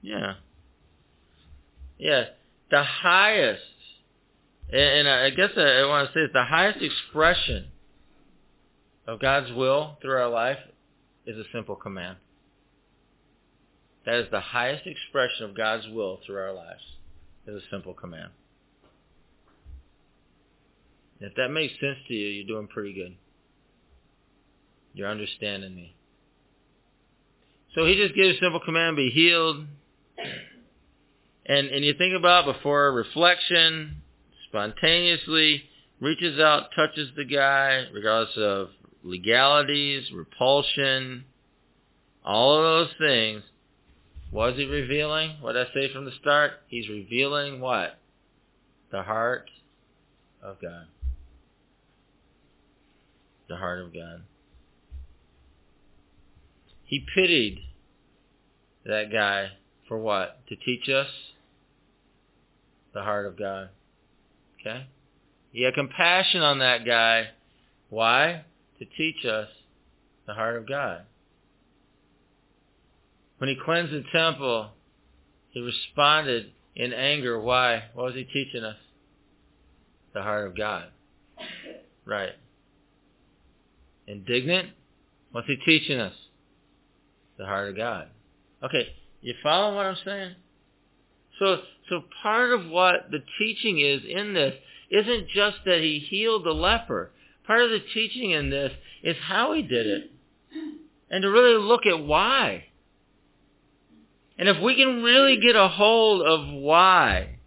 Yeah. 0.00 0.34
Yeah. 1.96 2.24
The 2.72 2.82
highest, 2.82 3.62
and 4.72 5.08
I 5.08 5.30
guess 5.30 5.50
I 5.56 5.86
want 5.86 6.08
to 6.08 6.14
say 6.14 6.22
it's 6.22 6.32
the 6.32 6.44
highest 6.44 6.80
expression 6.82 7.66
of 9.06 9.20
God's 9.20 9.52
will 9.52 9.98
through 10.02 10.16
our 10.20 10.30
life 10.30 10.58
is 11.24 11.36
a 11.36 11.44
simple 11.52 11.76
command. 11.76 12.16
That 14.06 14.16
is 14.16 14.26
the 14.32 14.40
highest 14.40 14.86
expression 14.86 15.44
of 15.44 15.56
God's 15.56 15.86
will 15.88 16.18
through 16.26 16.38
our 16.38 16.52
lives, 16.52 16.82
is 17.46 17.62
a 17.62 17.70
simple 17.70 17.94
command. 17.94 18.30
If 21.24 21.34
that 21.36 21.48
makes 21.48 21.74
sense 21.80 21.98
to 22.08 22.14
you, 22.14 22.28
you're 22.28 22.46
doing 22.46 22.68
pretty 22.68 22.92
good. 22.92 23.16
You're 24.94 25.08
understanding 25.08 25.74
me. 25.74 25.94
So 27.74 27.86
he 27.86 27.96
just 27.96 28.14
gives 28.14 28.36
a 28.36 28.40
simple 28.40 28.60
command, 28.60 28.96
be 28.96 29.10
healed. 29.10 29.64
And 31.46 31.68
and 31.68 31.84
you 31.84 31.94
think 31.94 32.14
about 32.14 32.44
before 32.44 32.92
reflection, 32.92 34.02
spontaneously 34.48 35.64
reaches 36.00 36.38
out, 36.38 36.70
touches 36.76 37.10
the 37.16 37.24
guy, 37.24 37.84
regardless 37.92 38.36
of 38.36 38.68
legalities, 39.02 40.10
repulsion, 40.12 41.24
all 42.24 42.56
of 42.56 42.62
those 42.62 42.94
things. 42.98 43.42
What 44.30 44.54
is 44.54 44.58
he 44.58 44.64
revealing? 44.66 45.36
What 45.40 45.52
did 45.52 45.66
I 45.68 45.74
say 45.74 45.92
from 45.92 46.04
the 46.04 46.12
start? 46.20 46.52
He's 46.68 46.88
revealing 46.88 47.60
what? 47.60 47.98
The 48.90 49.02
heart 49.02 49.50
of 50.42 50.60
God 50.60 50.86
the 53.52 53.58
heart 53.58 53.80
of 53.80 53.92
God. 53.92 54.22
He 56.84 57.04
pitied 57.14 57.58
that 58.86 59.12
guy 59.12 59.50
for 59.88 59.98
what? 59.98 60.40
To 60.48 60.56
teach 60.56 60.88
us 60.88 61.08
the 62.94 63.02
heart 63.02 63.26
of 63.26 63.38
God. 63.38 63.68
Okay? 64.58 64.86
He 65.50 65.64
had 65.64 65.74
compassion 65.74 66.40
on 66.40 66.60
that 66.60 66.86
guy. 66.86 67.28
Why? 67.90 68.44
To 68.78 68.86
teach 68.96 69.26
us 69.26 69.48
the 70.26 70.32
heart 70.32 70.56
of 70.56 70.66
God. 70.66 71.02
When 73.36 73.50
he 73.50 73.56
cleansed 73.62 73.92
the 73.92 74.04
temple, 74.12 74.70
he 75.50 75.60
responded 75.60 76.52
in 76.74 76.94
anger. 76.94 77.38
Why? 77.38 77.84
What 77.92 78.06
was 78.06 78.14
he 78.14 78.24
teaching 78.24 78.64
us? 78.64 78.76
The 80.14 80.22
heart 80.22 80.46
of 80.46 80.56
God. 80.56 80.86
Right. 82.06 82.32
Indignant? 84.06 84.70
What's 85.30 85.46
he 85.46 85.56
teaching 85.56 85.98
us? 85.98 86.14
The 87.38 87.46
heart 87.46 87.70
of 87.70 87.76
God. 87.76 88.08
Okay, 88.62 88.88
you 89.20 89.34
follow 89.42 89.74
what 89.74 89.86
I'm 89.86 89.96
saying? 90.04 90.34
So, 91.38 91.56
so 91.88 92.02
part 92.22 92.52
of 92.52 92.68
what 92.68 93.10
the 93.10 93.22
teaching 93.38 93.80
is 93.80 94.02
in 94.08 94.34
this 94.34 94.54
isn't 94.90 95.28
just 95.28 95.58
that 95.64 95.80
he 95.80 95.98
healed 95.98 96.44
the 96.44 96.52
leper. 96.52 97.10
Part 97.46 97.62
of 97.62 97.70
the 97.70 97.80
teaching 97.94 98.30
in 98.30 98.50
this 98.50 98.72
is 99.02 99.16
how 99.20 99.52
he 99.52 99.62
did 99.62 99.86
it. 99.86 100.10
And 101.10 101.22
to 101.22 101.28
really 101.28 101.60
look 101.60 101.86
at 101.86 102.04
why. 102.04 102.64
And 104.38 104.48
if 104.48 104.60
we 104.62 104.76
can 104.76 105.02
really 105.02 105.38
get 105.40 105.56
a 105.56 105.68
hold 105.68 106.26
of 106.26 106.46
why, 106.52 107.38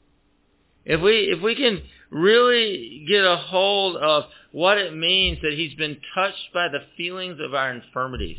if 0.84 1.02
we, 1.02 1.32
if 1.36 1.42
we 1.42 1.56
can 1.56 1.82
really 2.16 3.06
get 3.08 3.26
a 3.26 3.36
hold 3.36 3.98
of 3.98 4.24
what 4.52 4.78
it 4.78 4.96
means 4.96 5.40
that 5.42 5.54
he's 5.54 5.74
been 5.76 5.98
touched 6.16 6.54
by 6.54 6.70
the 6.70 6.80
feelings 6.96 7.40
of 7.42 7.54
our 7.54 7.72
infirmities. 7.72 8.38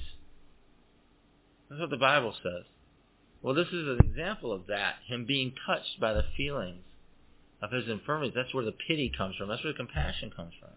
That's 1.69 1.81
what 1.81 1.91
the 1.91 1.99
Bible 1.99 2.35
says. 2.43 2.65
Well, 3.43 3.55
this 3.55 3.69
is 3.69 3.87
an 3.87 3.99
example 4.03 4.53
of 4.53 4.67
that, 4.69 4.95
him 5.07 5.27
being 5.27 5.53
touched 5.67 6.01
by 6.01 6.15
the 6.15 6.25
feelings 6.37 6.83
of 7.61 7.71
his 7.71 7.89
infirmities. 7.89 8.33
That's 8.35 8.55
where 8.55 8.65
the 8.65 8.73
pity 8.73 9.13
comes 9.17 9.37
from. 9.37 9.49
That's 9.49 9.63
where 9.63 9.73
the 9.75 9.77
compassion 9.77 10.33
comes 10.35 10.55
from. 10.59 10.71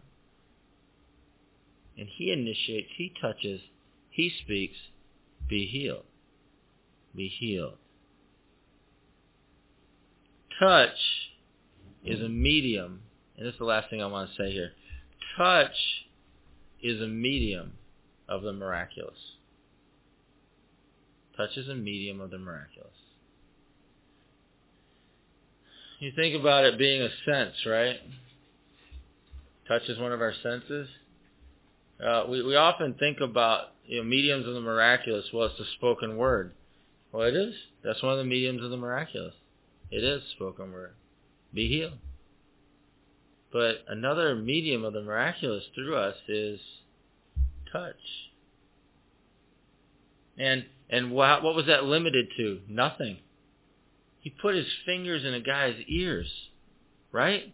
And 1.98 2.08
he 2.10 2.32
initiates, 2.32 2.90
he 2.98 3.14
touches, 3.22 3.62
he 4.10 4.32
speaks, 4.44 4.78
be 5.48 5.66
healed. 5.66 6.06
Be 7.16 7.28
healed. 7.28 7.78
Touch 10.60 10.98
is 12.04 12.22
a 12.22 12.30
medium, 12.30 13.02
and 13.38 13.46
this 13.46 13.54
is 13.54 13.60
the 13.60 13.66
last 13.66 13.90
thing 13.90 14.02
I 14.02 14.08
want 14.08 14.30
to 14.30 14.36
say 14.36 14.52
here 14.52 14.72
touch 15.38 16.06
is 16.82 17.02
a 17.02 17.08
medium 17.08 17.74
of 18.28 18.44
the 18.44 18.54
miraculous. 18.54 19.18
Touch 21.36 21.56
is 21.56 21.70
a 21.70 21.76
medium 21.76 22.20
of 22.20 22.32
the 22.32 22.38
miraculous. 22.38 22.92
You 26.00 26.12
think 26.16 26.40
about 26.40 26.66
it 26.66 26.78
being 26.78 27.02
a 27.02 27.10
sense, 27.26 27.56
right? 27.66 27.98
Touch 29.68 29.84
is 29.88 30.00
one 30.00 30.12
of 30.12 30.22
our 30.22 30.34
senses. 30.42 30.88
Uh, 32.06 32.26
we, 32.30 32.44
we 32.44 32.56
often 32.56 32.94
think 32.94 33.20
about 33.20 33.74
you 33.86 33.98
know, 33.98 34.04
mediums 34.04 34.48
of 34.48 34.54
the 34.54 34.62
miraculous. 34.62 35.26
Well, 35.34 35.48
it's 35.48 35.58
the 35.58 35.66
spoken 35.76 36.18
word. 36.18 36.54
Well, 37.12 37.28
it 37.28 37.36
is. 37.36 37.54
That's 37.84 38.02
one 38.02 38.14
of 38.14 38.20
the 38.20 38.26
mediums 38.26 38.64
of 38.64 38.72
the 38.72 38.78
miraculous. 38.78 39.34
It 39.92 40.04
is 40.04 40.22
spoken 40.36 40.72
word. 40.72 40.94
Be 41.54 41.68
healed. 41.68 41.98
But 43.52 43.84
another 43.88 44.36
medium 44.36 44.84
of 44.84 44.94
the 44.94 45.02
miraculous 45.02 45.64
through 45.74 45.96
us 45.96 46.16
is 46.28 46.60
touch. 47.72 47.96
And 50.38 50.66
and 50.90 51.12
what, 51.12 51.44
what 51.44 51.56
was 51.56 51.68
that 51.68 51.84
limited 51.84 52.28
to? 52.38 52.62
Nothing. 52.68 53.18
He 54.22 54.30
put 54.30 54.56
his 54.56 54.68
fingers 54.86 55.24
in 55.24 55.34
a 55.34 55.40
guy's 55.40 55.76
ears, 55.88 56.28
right? 57.12 57.54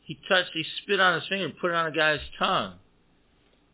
He 0.00 0.18
touched, 0.28 0.50
he 0.54 0.64
spit 0.82 1.00
on 1.00 1.20
his 1.20 1.28
finger 1.28 1.44
and 1.44 1.58
put 1.58 1.70
it 1.70 1.74
on 1.74 1.86
a 1.86 1.94
guy's 1.94 2.20
tongue. 2.38 2.74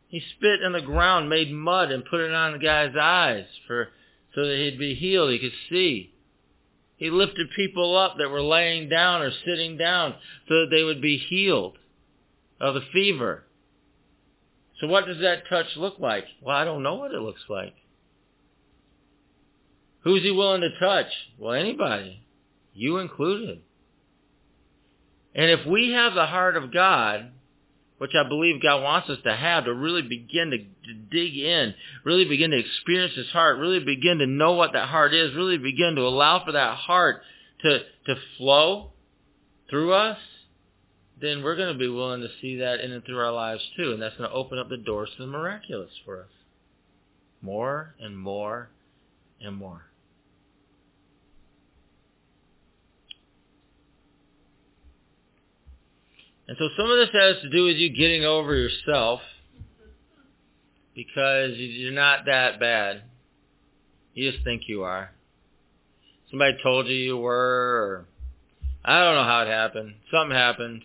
He 0.09 0.21
spit 0.37 0.63
in 0.63 0.73
the 0.73 0.81
ground, 0.81 1.29
made 1.29 1.53
mud, 1.53 1.91
and 1.91 2.05
put 2.05 2.21
it 2.21 2.33
on 2.33 2.53
the 2.53 2.59
guy's 2.59 2.95
eyes 3.01 3.47
for 3.67 3.89
so 4.35 4.47
that 4.47 4.57
he'd 4.57 4.79
be 4.79 4.95
healed, 4.95 5.31
he 5.31 5.39
could 5.39 5.53
see. 5.71 6.13
He 6.97 7.11
lifted 7.11 7.49
people 7.55 7.97
up 7.97 8.17
that 8.19 8.31
were 8.31 8.43
laying 8.43 8.89
down 8.89 9.23
or 9.23 9.31
sitting 9.45 9.77
down 9.77 10.15
so 10.49 10.61
that 10.61 10.69
they 10.71 10.83
would 10.83 11.03
be 11.03 11.19
healed 11.19 11.77
of 12.61 12.75
the 12.75 12.81
fever. 12.93 13.45
So 14.81 14.87
what 14.87 15.07
does 15.07 15.21
that 15.21 15.49
touch 15.49 15.67
look 15.77 15.99
like? 15.99 16.25
Well, 16.41 16.57
I 16.57 16.65
don't 16.65 16.83
know 16.83 16.95
what 16.95 17.13
it 17.13 17.21
looks 17.21 17.45
like. 17.49 17.75
Who's 20.05 20.23
he 20.23 20.31
willing 20.31 20.61
to 20.63 20.79
touch? 20.79 21.09
Well, 21.39 21.53
anybody. 21.53 22.23
You 22.73 22.99
included. 22.99 23.63
And 25.35 25.51
if 25.51 25.67
we 25.67 25.93
have 25.93 26.15
the 26.15 26.27
heart 26.27 26.57
of 26.57 26.73
God, 26.73 27.31
which 27.99 28.13
I 28.15 28.29
believe 28.29 28.63
God 28.63 28.83
wants 28.83 29.09
us 29.09 29.19
to 29.25 29.35
have 29.35 29.65
to 29.65 29.75
really 29.75 30.03
begin 30.03 30.51
to, 30.51 30.59
to, 30.59 30.95
dig 31.11 31.37
in, 31.37 31.75
really 32.05 32.25
begin 32.27 32.51
to 32.51 32.59
experience 32.59 33.15
His 33.15 33.29
heart, 33.29 33.59
really 33.59 33.81
begin 33.81 34.19
to 34.19 34.27
know 34.27 34.53
what 34.53 34.73
that 34.75 34.89
heart 34.89 35.15
is, 35.15 35.35
really 35.35 35.59
begin 35.59 35.95
to 35.97 36.03
allow 36.03 36.45
for 36.45 36.53
that 36.53 36.77
heart 36.77 37.23
to, 37.63 37.81
to 38.07 38.17
flow 38.37 38.93
through 39.71 39.93
us, 39.93 40.19
then 41.21 41.43
we're 41.43 41.57
going 41.57 41.73
to 41.73 41.79
be 41.79 41.89
willing 41.89 42.21
to 42.21 42.29
see 42.41 42.59
that 42.59 42.81
in 42.81 42.93
and 42.93 43.05
through 43.05 43.19
our 43.19 43.33
lives 43.33 43.63
too. 43.77 43.93
And 43.93 44.03
that's 44.03 44.17
going 44.17 44.29
to 44.29 44.37
open 44.37 44.59
up 44.59 44.69
the 44.69 44.77
doors 44.77 45.09
to 45.17 45.25
the 45.25 45.31
miraculous 45.31 45.91
for 46.05 46.21
us. 46.21 46.29
More 47.41 47.95
and 48.01 48.19
more 48.19 48.71
and 49.41 49.57
more. 49.57 49.83
And 56.49 56.57
so 56.59 56.69
some 56.77 56.91
of 56.91 56.97
this 56.99 57.11
has 57.13 57.43
to 57.43 57.51
do 57.51 57.65
with 57.65 57.77
you 57.77 57.91
getting 57.91 58.25
over 58.25 58.55
yourself 58.55 59.21
because 60.95 61.53
you're 61.57 61.93
not 61.93 62.27
that 62.27 62.61
bad. 62.61 63.03
You 64.15 64.31
just 64.31 64.45
think 64.45 64.63
you 64.67 64.85
are. 64.85 65.11
Somebody 66.31 66.57
told 66.63 66.87
you 66.87 66.95
you 66.95 67.17
were, 67.17 67.35
or 67.35 68.07
I 68.85 69.01
don't 69.01 69.15
know 69.15 69.25
how 69.25 69.43
it 69.43 69.49
happened. 69.49 69.95
Something 70.11 70.37
happened. 70.37 70.83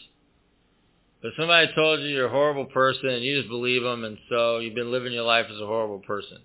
But 1.21 1.33
somebody 1.37 1.67
told 1.75 1.99
you 1.99 2.07
you're 2.07 2.25
a 2.25 2.31
horrible 2.31 2.65
person 2.65 3.09
and 3.09 3.23
you 3.23 3.37
just 3.37 3.49
believe 3.49 3.83
them 3.83 4.03
and 4.03 4.17
so 4.27 4.57
you've 4.57 4.73
been 4.75 4.91
living 4.91 5.13
your 5.13 5.23
life 5.23 5.45
as 5.53 5.61
a 5.61 5.67
horrible 5.67 5.99
person. 5.99 6.39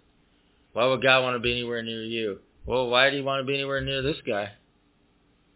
Why 0.74 0.86
would 0.86 1.02
God 1.02 1.22
want 1.22 1.34
to 1.36 1.40
be 1.40 1.52
anywhere 1.52 1.82
near 1.82 2.04
you? 2.04 2.40
Well, 2.66 2.88
why 2.88 3.08
do 3.08 3.16
you 3.16 3.24
want 3.24 3.40
to 3.40 3.46
be 3.46 3.54
anywhere 3.54 3.80
near 3.80 4.02
this 4.02 4.18
guy? 4.26 4.50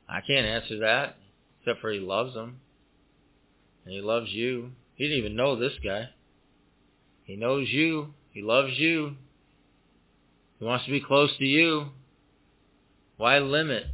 I 0.08 0.20
can't 0.22 0.46
answer 0.46 0.78
that, 0.78 1.16
except 1.60 1.80
for 1.80 1.90
he 1.90 2.00
loves 2.00 2.34
him. 2.34 2.60
And 3.84 3.94
he 3.94 4.00
loves 4.00 4.30
you. 4.30 4.70
He 4.94 5.04
didn't 5.04 5.18
even 5.18 5.36
know 5.36 5.56
this 5.56 5.72
guy. 5.82 6.10
He 7.24 7.36
knows 7.36 7.68
you. 7.68 8.14
He 8.32 8.42
loves 8.42 8.72
you. 8.78 9.16
He 10.58 10.64
wants 10.64 10.84
to 10.84 10.90
be 10.90 11.00
close 11.00 11.30
to 11.38 11.44
you. 11.44 11.86
Why 13.16 13.38
limit? 13.38 13.84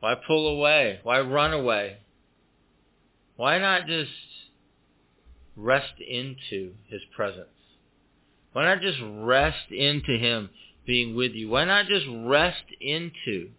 Why 0.00 0.14
pull 0.14 0.48
away? 0.48 1.00
Why 1.02 1.20
run 1.20 1.52
away? 1.52 1.98
Why 3.36 3.58
not 3.58 3.86
just 3.86 4.10
rest 5.56 5.94
into 6.00 6.74
his 6.86 7.00
presence? 7.16 7.48
Why 8.52 8.64
not 8.64 8.80
just 8.80 8.98
rest 9.02 9.70
into 9.70 10.18
him 10.18 10.50
being 10.86 11.16
with 11.16 11.32
you? 11.32 11.48
Why 11.48 11.64
not 11.64 11.86
just 11.86 12.06
rest 12.08 12.64
into 12.80 13.50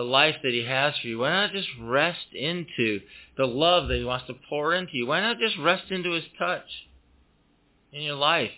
the 0.00 0.06
life 0.06 0.36
that 0.42 0.54
he 0.54 0.64
has 0.64 0.94
for 0.98 1.08
you? 1.08 1.18
Why 1.18 1.28
not 1.28 1.52
just 1.52 1.68
rest 1.78 2.32
into 2.32 3.00
the 3.36 3.44
love 3.44 3.88
that 3.88 3.98
he 3.98 4.04
wants 4.04 4.26
to 4.28 4.34
pour 4.48 4.74
into 4.74 4.96
you? 4.96 5.06
Why 5.06 5.20
not 5.20 5.38
just 5.38 5.58
rest 5.58 5.90
into 5.90 6.12
his 6.12 6.24
touch 6.38 6.64
in 7.92 8.00
your 8.00 8.14
life 8.14 8.50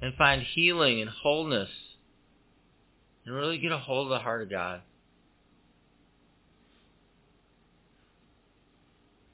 and 0.00 0.14
find 0.14 0.40
healing 0.40 1.02
and 1.02 1.10
wholeness 1.10 1.68
and 3.26 3.34
really 3.34 3.58
get 3.58 3.70
a 3.70 3.76
hold 3.76 4.06
of 4.06 4.18
the 4.18 4.24
heart 4.24 4.40
of 4.40 4.48
God? 4.48 4.80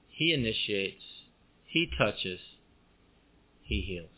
He 0.09 0.35
initiates. 0.35 1.05
He 1.67 1.89
touches. 1.97 2.41
He 3.63 3.81
heals. 3.83 4.11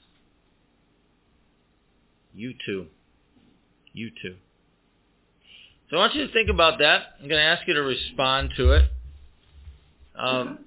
You 2.32 2.55
too. 2.64 2.86
You 3.93 4.09
too. 4.22 4.36
So 5.91 5.97
I 5.97 6.01
want 6.01 6.14
you 6.14 6.26
to 6.26 6.32
think 6.32 6.51
about 6.51 6.80
that. 6.80 7.03
I'm 7.20 7.28
going 7.28 7.41
to 7.41 7.47
ask 7.47 7.66
you 7.66 7.74
to 7.74 7.82
respond 7.82 8.51
to 8.57 8.72
it. 8.72 8.91
Um, 10.14 10.59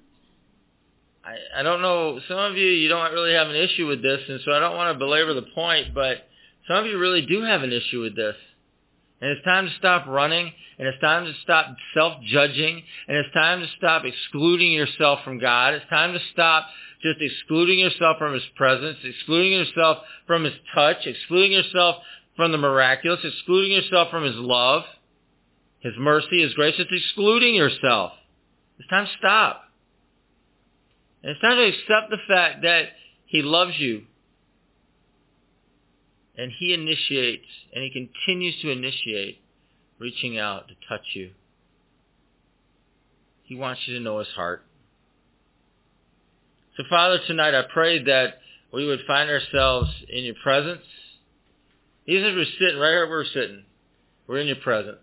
I, 1.24 1.60
I 1.60 1.62
don't 1.62 1.80
know. 1.80 2.18
Some 2.26 2.38
of 2.38 2.56
you, 2.56 2.66
you 2.66 2.88
don't 2.88 3.12
really 3.12 3.34
have 3.34 3.48
an 3.48 3.54
issue 3.54 3.86
with 3.86 4.02
this, 4.02 4.20
and 4.28 4.40
so 4.44 4.50
I 4.50 4.58
don't 4.58 4.74
want 4.74 4.92
to 4.94 4.98
belabor 4.98 5.34
the 5.34 5.46
point, 5.54 5.94
but 5.94 6.26
some 6.66 6.78
of 6.78 6.86
you 6.86 6.98
really 6.98 7.24
do 7.24 7.42
have 7.42 7.62
an 7.62 7.72
issue 7.72 8.00
with 8.00 8.16
this. 8.16 8.34
And 9.20 9.30
it's 9.30 9.44
time 9.44 9.66
to 9.66 9.72
stop 9.78 10.08
running, 10.08 10.50
and 10.78 10.88
it's 10.88 11.00
time 11.00 11.26
to 11.26 11.32
stop 11.44 11.76
self-judging, 11.94 12.82
and 13.06 13.16
it's 13.16 13.32
time 13.32 13.60
to 13.60 13.68
stop 13.78 14.02
excluding 14.04 14.72
yourself 14.72 15.20
from 15.22 15.38
God. 15.38 15.74
It's 15.74 15.88
time 15.88 16.12
to 16.14 16.20
stop 16.32 16.66
just 17.00 17.20
excluding 17.20 17.78
yourself 17.78 18.18
from 18.18 18.34
His 18.34 18.42
presence, 18.56 18.98
excluding 19.04 19.52
yourself 19.52 19.98
from 20.26 20.42
His 20.42 20.54
touch, 20.74 21.06
excluding 21.06 21.52
yourself 21.52 21.96
from 22.34 22.50
the 22.50 22.58
miraculous, 22.58 23.20
excluding 23.22 23.70
yourself 23.70 24.10
from 24.10 24.24
His 24.24 24.34
love, 24.34 24.82
His 25.82 25.94
mercy, 25.98 26.42
His 26.42 26.54
grace. 26.54 26.74
It's 26.78 26.90
excluding 26.92 27.54
yourself. 27.54 28.12
It's 28.78 28.88
time 28.88 29.06
to 29.06 29.12
stop. 29.18 29.64
And 31.22 31.32
it's 31.32 31.40
time 31.40 31.56
to 31.56 31.64
accept 31.64 32.10
the 32.10 32.18
fact 32.26 32.62
that 32.62 32.90
He 33.26 33.42
loves 33.42 33.78
you 33.78 34.02
and 36.36 36.50
he 36.58 36.72
initiates, 36.72 37.46
and 37.74 37.84
he 37.84 37.90
continues 37.90 38.60
to 38.62 38.70
initiate, 38.70 39.40
reaching 39.98 40.38
out 40.38 40.68
to 40.68 40.74
touch 40.88 41.04
you. 41.14 41.30
He 43.44 43.54
wants 43.54 43.82
you 43.86 43.94
to 43.94 44.00
know 44.00 44.18
his 44.18 44.28
heart. 44.28 44.64
So 46.76 46.84
Father, 46.88 47.18
tonight 47.26 47.54
I 47.54 47.62
pray 47.72 48.02
that 48.04 48.38
we 48.72 48.86
would 48.86 49.00
find 49.06 49.28
ourselves 49.28 49.90
in 50.08 50.24
your 50.24 50.34
presence. 50.42 50.82
Even 52.06 52.24
as 52.24 52.34
we're 52.34 52.44
sitting 52.58 52.80
right 52.80 52.90
here 52.90 53.06
where 53.06 53.18
we're 53.18 53.24
sitting, 53.26 53.64
we're 54.26 54.38
in 54.38 54.46
your 54.46 54.56
presence. 54.56 54.98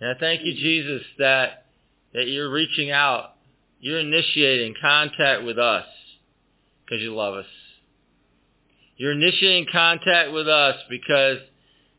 And 0.00 0.10
I 0.10 0.18
thank 0.18 0.42
you, 0.44 0.54
Jesus, 0.54 1.02
that, 1.18 1.66
that 2.14 2.28
you're 2.28 2.50
reaching 2.50 2.90
out. 2.90 3.34
You're 3.80 4.00
initiating 4.00 4.74
contact 4.80 5.44
with 5.44 5.58
us 5.58 5.86
because 6.84 7.02
you 7.02 7.14
love 7.14 7.34
us. 7.34 7.46
You're 8.96 9.12
initiating 9.12 9.66
contact 9.70 10.32
with 10.32 10.48
us 10.48 10.76
because 10.88 11.38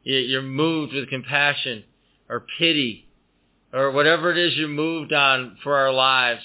you're 0.04 0.42
moved 0.42 0.94
with 0.94 1.10
compassion 1.10 1.84
or 2.30 2.46
pity 2.58 3.08
or 3.74 3.92
whatever 3.92 4.32
it 4.32 4.38
is 4.38 4.56
you're 4.56 4.68
moved 4.68 5.14
on 5.14 5.58
for 5.64 5.76
our 5.76 5.94
lives. 5.94 6.42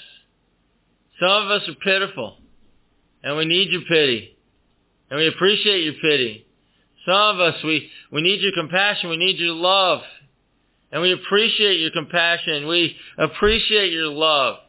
Some 1.19 1.29
of 1.29 1.51
us 1.51 1.67
are 1.67 1.75
pitiful 1.75 2.37
and 3.23 3.35
we 3.37 3.45
need 3.45 3.71
your 3.71 3.81
pity 3.81 4.37
and 5.09 5.19
we 5.19 5.27
appreciate 5.27 5.83
your 5.83 5.95
pity. 6.01 6.45
Some 7.05 7.13
of 7.13 7.39
us, 7.39 7.55
we, 7.63 7.89
we 8.11 8.21
need 8.21 8.41
your 8.41 8.51
compassion. 8.53 9.09
We 9.09 9.17
need 9.17 9.37
your 9.37 9.53
love. 9.53 10.01
And 10.95 11.01
we 11.01 11.11
appreciate 11.11 11.81
your 11.81 11.91
compassion. 11.91 12.67
We 12.67 12.95
appreciate 13.17 13.91
your 13.91 14.07
love. 14.07 14.59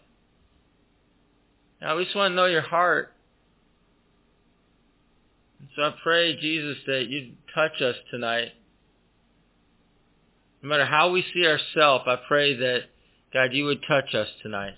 Now 1.81 1.97
we 1.97 2.03
just 2.03 2.17
want 2.17 2.33
to 2.33 2.35
know 2.35 2.47
your 2.47 2.63
heart. 2.63 3.13
So 5.77 5.83
I 5.83 5.95
pray, 6.03 6.37
Jesus, 6.37 6.79
that 6.89 7.07
you 7.09 7.35
touch 7.55 7.81
us 7.81 7.95
tonight. 8.11 8.49
No 10.65 10.69
matter 10.69 10.85
how 10.85 11.13
we 11.13 11.25
see 11.33 11.47
ourselves, 11.47 12.07
I 12.09 12.17
pray 12.27 12.57
that, 12.57 12.81
God, 13.33 13.53
you 13.53 13.67
would 13.67 13.85
touch 13.87 14.13
us 14.13 14.27
tonight. 14.43 14.75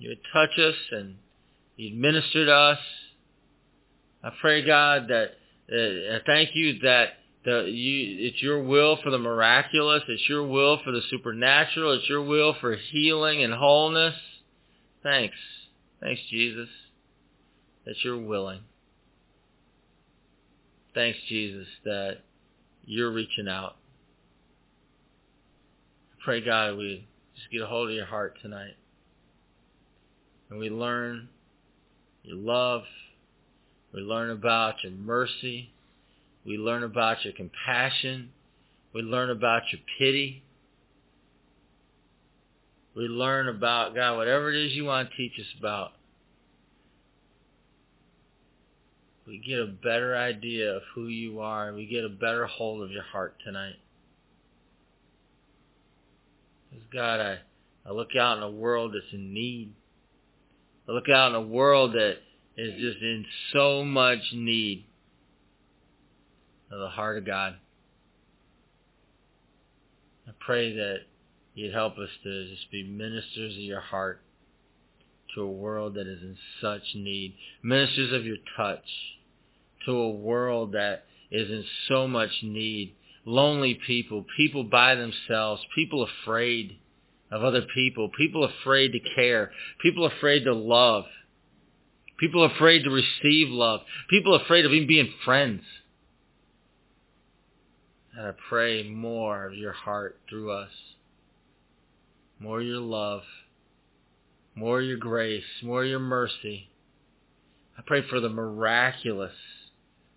You 0.00 0.08
would 0.08 0.22
touch 0.32 0.58
us 0.58 0.74
and 0.90 1.18
you'd 1.76 1.96
minister 1.96 2.46
to 2.46 2.52
us. 2.52 2.78
I 4.24 4.30
pray, 4.40 4.66
God, 4.66 5.06
that 5.06 5.34
uh, 5.72 6.16
I 6.16 6.18
thank 6.26 6.50
you 6.54 6.80
that 6.80 7.10
the, 7.44 7.64
you, 7.70 8.26
it's 8.26 8.42
your 8.42 8.62
will 8.62 8.98
for 9.02 9.10
the 9.10 9.18
miraculous. 9.18 10.02
It's 10.08 10.28
your 10.28 10.46
will 10.46 10.80
for 10.84 10.92
the 10.92 11.02
supernatural. 11.10 11.92
It's 11.92 12.08
your 12.08 12.22
will 12.22 12.54
for 12.60 12.76
healing 12.76 13.42
and 13.42 13.52
wholeness. 13.52 14.14
Thanks. 15.02 15.36
Thanks, 16.00 16.20
Jesus 16.30 16.68
that 17.84 17.96
you're 18.02 18.20
willing. 18.20 18.60
Thanks, 20.94 21.18
Jesus, 21.28 21.66
that 21.84 22.18
you're 22.84 23.12
reaching 23.12 23.48
out. 23.48 23.76
I 26.12 26.24
pray, 26.24 26.44
God, 26.44 26.76
we 26.76 27.06
just 27.34 27.50
get 27.50 27.62
a 27.62 27.66
hold 27.66 27.90
of 27.90 27.94
your 27.94 28.06
heart 28.06 28.38
tonight. 28.40 28.76
And 30.50 30.58
we 30.58 30.70
learn 30.70 31.28
your 32.22 32.36
love. 32.36 32.82
We 33.92 34.00
learn 34.00 34.30
about 34.30 34.82
your 34.82 34.92
mercy. 34.92 35.72
We 36.44 36.56
learn 36.58 36.82
about 36.82 37.24
your 37.24 37.32
compassion. 37.32 38.30
We 38.94 39.02
learn 39.02 39.30
about 39.30 39.62
your 39.72 39.80
pity. 39.98 40.42
We 42.94 43.04
learn 43.04 43.48
about, 43.48 43.94
God, 43.94 44.16
whatever 44.16 44.50
it 44.52 44.66
is 44.66 44.72
you 44.72 44.84
want 44.84 45.10
to 45.10 45.16
teach 45.16 45.32
us 45.40 45.46
about. 45.58 45.92
we 49.26 49.38
get 49.38 49.58
a 49.58 49.66
better 49.66 50.16
idea 50.16 50.76
of 50.76 50.82
who 50.94 51.06
you 51.06 51.40
are 51.40 51.72
we 51.72 51.86
get 51.86 52.04
a 52.04 52.08
better 52.08 52.46
hold 52.46 52.82
of 52.82 52.90
your 52.90 53.02
heart 53.02 53.36
tonight. 53.44 53.76
Because 56.70 56.84
God, 56.92 57.20
I, 57.20 57.38
I 57.86 57.92
look 57.92 58.10
out 58.18 58.36
in 58.36 58.42
a 58.42 58.50
world 58.50 58.94
that's 58.94 59.12
in 59.12 59.32
need. 59.32 59.72
I 60.88 60.92
look 60.92 61.08
out 61.08 61.30
in 61.30 61.34
a 61.36 61.40
world 61.40 61.94
that 61.94 62.16
is 62.56 62.74
just 62.80 63.02
in 63.02 63.24
so 63.52 63.84
much 63.84 64.20
need 64.32 64.86
of 66.74 66.80
the 66.80 66.88
heart 66.88 67.18
of 67.18 67.24
God. 67.24 67.54
I 70.26 70.32
pray 70.40 70.74
that 70.74 70.98
you'd 71.54 71.72
help 71.72 71.98
us 71.98 72.08
to 72.24 72.48
just 72.48 72.70
be 72.72 72.82
ministers 72.82 73.54
of 73.54 73.60
your 73.60 73.80
heart 73.80 74.20
to 75.34 75.42
a 75.42 75.50
world 75.50 75.94
that 75.94 76.08
is 76.08 76.20
in 76.20 76.36
such 76.60 76.82
need. 76.94 77.34
Ministers 77.62 78.12
of 78.12 78.24
your 78.24 78.38
touch 78.56 78.84
to 79.86 79.92
a 79.92 80.10
world 80.10 80.72
that 80.72 81.04
is 81.30 81.48
in 81.48 81.64
so 81.88 82.08
much 82.08 82.30
need. 82.42 82.94
Lonely 83.24 83.78
people, 83.86 84.24
people 84.36 84.64
by 84.64 84.96
themselves, 84.96 85.62
people 85.74 86.06
afraid 86.22 86.78
of 87.30 87.44
other 87.44 87.62
people, 87.74 88.10
people 88.16 88.44
afraid 88.44 88.92
to 88.92 89.00
care, 89.14 89.50
people 89.80 90.06
afraid 90.06 90.44
to 90.44 90.52
love, 90.52 91.04
people 92.18 92.44
afraid 92.44 92.82
to 92.84 92.90
receive 92.90 93.48
love, 93.48 93.80
people 94.10 94.34
afraid 94.34 94.66
of 94.66 94.72
even 94.72 94.88
being 94.88 95.12
friends. 95.24 95.62
And 98.16 98.26
I 98.26 98.32
pray 98.48 98.88
more 98.88 99.46
of 99.46 99.54
your 99.54 99.72
heart 99.72 100.18
through 100.28 100.52
us, 100.52 100.70
more 102.38 102.62
your 102.62 102.80
love, 102.80 103.22
more 104.54 104.80
your 104.80 104.98
grace, 104.98 105.44
more 105.62 105.84
your 105.84 105.98
mercy. 105.98 106.68
I 107.76 107.82
pray 107.86 108.02
for 108.08 108.20
the 108.20 108.28
miraculous 108.28 109.32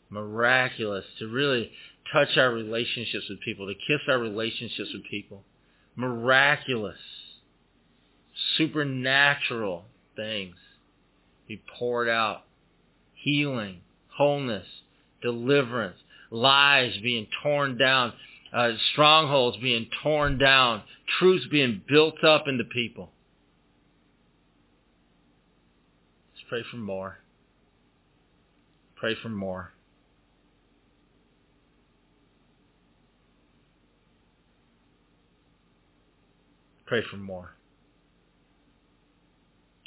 miraculous 0.10 1.06
to 1.20 1.28
really 1.28 1.72
touch 2.12 2.38
our 2.38 2.52
relationships 2.52 3.26
with 3.30 3.40
people, 3.42 3.68
to 3.68 3.74
kiss 3.74 4.02
our 4.08 4.20
relationships 4.20 4.90
with 4.94 5.04
people. 5.10 5.44
Miraculous, 5.96 6.98
supernatural 8.58 9.86
things 10.16 10.56
be 11.48 11.62
poured 11.78 12.10
out. 12.10 12.44
Healing, 13.16 13.82
wholeness, 14.16 14.68
deliverance, 15.22 15.98
lies 16.30 16.94
being 17.02 17.28
torn 17.44 17.78
down, 17.78 18.14
uh, 18.54 18.72
strongholds 18.92 19.58
being 19.58 19.88
torn 20.04 20.38
down, 20.38 20.84
truths 21.20 21.46
being 21.50 21.82
built 21.88 22.24
up 22.24 22.48
into 22.48 22.64
people. 22.64 23.10
Let's 26.34 26.50
pray 26.50 26.64
for 26.70 26.78
more. 26.78 27.18
Pray 28.96 29.16
for 29.22 29.30
more. 29.30 29.72
Pray 36.88 37.02
for 37.12 37.18
more. 37.18 37.52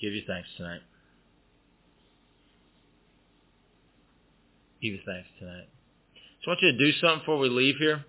Give 0.00 0.12
you 0.12 0.22
thanks 0.26 0.48
tonight. 0.56 0.82
Give 4.82 4.92
you 4.92 5.00
thanks 5.04 5.28
tonight. 5.38 5.68
I 6.46 6.50
want 6.50 6.62
you 6.62 6.72
to 6.72 6.78
do 6.78 6.92
something 6.98 7.18
before 7.20 7.38
we 7.38 7.48
leave 7.48 7.76
here. 7.78 8.04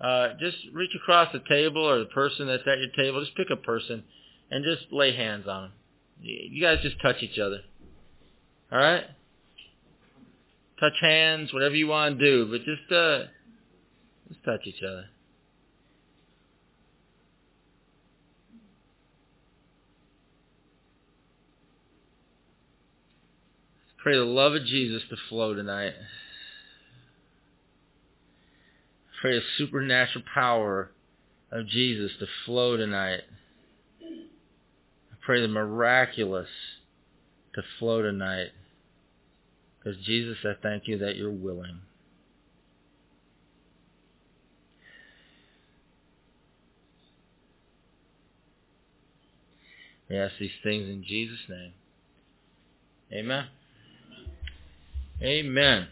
Uh, 0.00 0.30
just 0.40 0.56
reach 0.72 0.90
across 0.96 1.32
the 1.32 1.42
table 1.48 1.88
or 1.88 2.00
the 2.00 2.06
person 2.06 2.48
that's 2.48 2.64
at 2.66 2.78
your 2.78 2.90
table. 2.96 3.20
Just 3.20 3.36
pick 3.36 3.50
a 3.50 3.56
person 3.56 4.02
and 4.50 4.64
just 4.64 4.92
lay 4.92 5.14
hands 5.14 5.46
on 5.46 5.62
them. 5.62 5.72
You 6.20 6.60
guys 6.60 6.78
just 6.82 7.00
touch 7.00 7.22
each 7.22 7.38
other. 7.38 7.60
All 8.72 8.78
right? 8.78 9.04
Touch 10.80 10.94
hands, 11.00 11.52
whatever 11.52 11.76
you 11.76 11.86
want 11.86 12.18
to 12.18 12.24
do, 12.24 12.50
but 12.50 12.64
just 12.64 12.90
uh, 12.90 13.26
just 14.28 14.44
touch 14.44 14.60
each 14.66 14.82
other. 14.82 15.04
Pray 24.02 24.16
the 24.16 24.24
love 24.24 24.54
of 24.54 24.64
Jesus 24.64 25.02
to 25.10 25.16
flow 25.28 25.54
tonight. 25.54 25.92
Pray 29.22 29.38
the 29.38 29.44
supernatural 29.56 30.24
power 30.34 30.90
of 31.52 31.68
Jesus 31.68 32.10
to 32.18 32.26
flow 32.44 32.76
tonight. 32.76 33.20
I 34.02 35.14
pray 35.24 35.40
the 35.40 35.46
miraculous 35.46 36.48
to 37.54 37.62
flow 37.78 38.02
tonight. 38.02 38.48
Because 39.78 39.96
Jesus, 40.04 40.38
I 40.44 40.54
thank 40.60 40.88
you 40.88 40.98
that 40.98 41.14
you're 41.14 41.30
willing. 41.30 41.82
We 50.10 50.16
ask 50.16 50.34
these 50.40 50.50
things 50.64 50.88
in 50.88 51.04
Jesus' 51.06 51.38
name. 51.48 51.72
Amen. 53.12 53.46
Amen. 55.22 55.86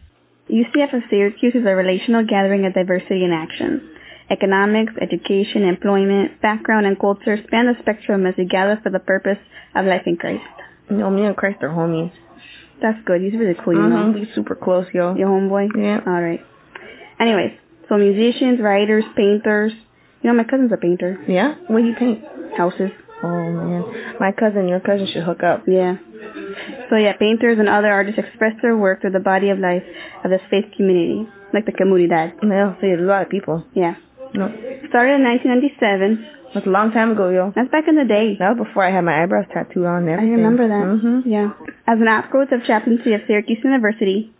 UCF 0.48 0.92
of 0.94 1.02
Syracuse 1.10 1.54
is 1.54 1.64
a 1.66 1.74
relational 1.76 2.24
gathering 2.26 2.66
of 2.66 2.74
diversity 2.74 3.24
in 3.24 3.32
action. 3.32 3.96
Economics, 4.30 4.92
education, 5.00 5.62
employment, 5.64 6.40
background, 6.40 6.86
and 6.86 6.98
culture 6.98 7.36
span 7.46 7.66
the 7.66 7.74
spectrum 7.80 8.26
as 8.26 8.34
we 8.38 8.44
gather 8.46 8.78
for 8.82 8.90
the 8.90 8.98
purpose 9.00 9.38
of 9.74 9.86
life 9.86 10.02
in 10.06 10.16
Christ. 10.16 10.42
You 10.88 10.96
know, 10.98 11.10
me 11.10 11.24
and 11.24 11.36
Christ 11.36 11.58
are 11.62 11.68
homies. 11.68 12.12
That's 12.80 12.98
good. 13.04 13.20
He's 13.20 13.34
really 13.34 13.54
cool, 13.62 13.74
you 13.74 13.80
Mm-hmm. 13.80 14.12
know. 14.12 14.18
We 14.18 14.28
super 14.34 14.54
close, 14.54 14.86
yo. 14.94 15.14
Your 15.14 15.28
homeboy? 15.28 15.68
Yeah. 15.76 16.00
All 16.06 16.22
right. 16.22 16.40
Anyways, 17.20 17.52
so 17.88 17.96
musicians, 17.98 18.60
writers, 18.60 19.04
painters. 19.16 19.72
You 20.22 20.30
know, 20.30 20.36
my 20.36 20.44
cousin's 20.44 20.72
a 20.72 20.76
painter. 20.76 21.18
Yeah? 21.28 21.54
What 21.68 21.80
do 21.80 21.86
you 21.86 21.94
paint? 21.96 22.24
Houses. 22.56 22.90
Oh, 23.22 23.52
man. 23.52 24.16
My 24.18 24.32
cousin, 24.32 24.68
your 24.68 24.80
cousin 24.80 25.06
should 25.12 25.24
hook 25.24 25.42
up. 25.42 25.64
Yeah. 25.66 25.96
So 26.90 26.96
yeah, 26.96 27.12
painters 27.16 27.58
and 27.58 27.68
other 27.68 27.90
artists 27.90 28.18
express 28.18 28.54
their 28.62 28.76
work 28.76 29.00
through 29.00 29.12
the 29.12 29.20
body 29.20 29.50
of 29.50 29.58
life 29.58 29.84
of 30.24 30.30
this 30.30 30.42
faith 30.50 30.66
community, 30.76 31.28
like 31.52 31.66
the 31.66 31.72
comunidad. 31.72 32.34
Yeah, 32.42 32.74
see, 32.80 32.88
there's 32.88 33.00
a 33.00 33.04
lot 33.04 33.22
of 33.22 33.28
people. 33.28 33.64
Yeah. 33.74 33.94
No. 34.34 34.48
Started 34.88 35.14
in 35.16 35.24
1997. 35.24 36.26
That's 36.54 36.66
a 36.66 36.70
long 36.70 36.90
time 36.90 37.12
ago, 37.12 37.30
yo. 37.30 37.52
That's 37.54 37.70
back 37.70 37.84
in 37.86 37.94
the 37.94 38.04
day. 38.04 38.36
That 38.38 38.56
was 38.56 38.66
before 38.66 38.84
I 38.84 38.90
had 38.90 39.02
my 39.02 39.22
eyebrows 39.22 39.46
tattooed 39.54 39.86
on 39.86 40.08
and 40.08 40.20
I 40.20 40.24
remember 40.24 40.66
that. 40.66 40.84
Mm-hmm. 40.84 41.28
Yeah. 41.28 41.50
As 41.86 42.00
an 42.00 42.08
outgrowth 42.08 42.50
of 42.50 42.64
chaplaincy 42.64 43.14
of 43.14 43.20
Syracuse 43.26 43.58
University, 43.62 44.32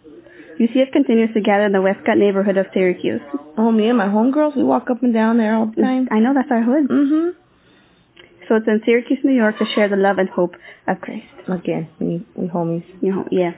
UCF 0.58 0.92
continues 0.92 1.32
to 1.34 1.40
gather 1.40 1.66
in 1.66 1.72
the 1.72 1.80
Westcott 1.80 2.18
neighborhood 2.18 2.56
of 2.56 2.66
Syracuse. 2.74 3.22
Oh, 3.56 3.70
me 3.70 3.88
and 3.88 3.96
my 3.96 4.06
homegirls, 4.06 4.56
we 4.56 4.64
walk 4.64 4.90
up 4.90 5.02
and 5.02 5.14
down 5.14 5.38
there 5.38 5.54
all 5.54 5.66
the 5.66 5.80
time. 5.80 6.08
I 6.10 6.18
know 6.18 6.34
that's 6.34 6.50
our 6.50 6.62
hood. 6.62 6.88
Mm-hmm. 6.88 7.39
So 8.50 8.56
it's 8.56 8.66
in 8.66 8.82
Syracuse, 8.84 9.20
New 9.22 9.30
York 9.36 9.58
to 9.58 9.64
share 9.76 9.88
the 9.88 9.94
love 9.94 10.18
and 10.18 10.28
hope 10.28 10.56
of 10.88 11.00
Christ. 11.00 11.28
Again, 11.46 11.88
we, 12.00 12.26
we 12.34 12.48
homies. 12.48 12.82
You 13.00 13.14
know, 13.14 13.28
yeah. 13.30 13.52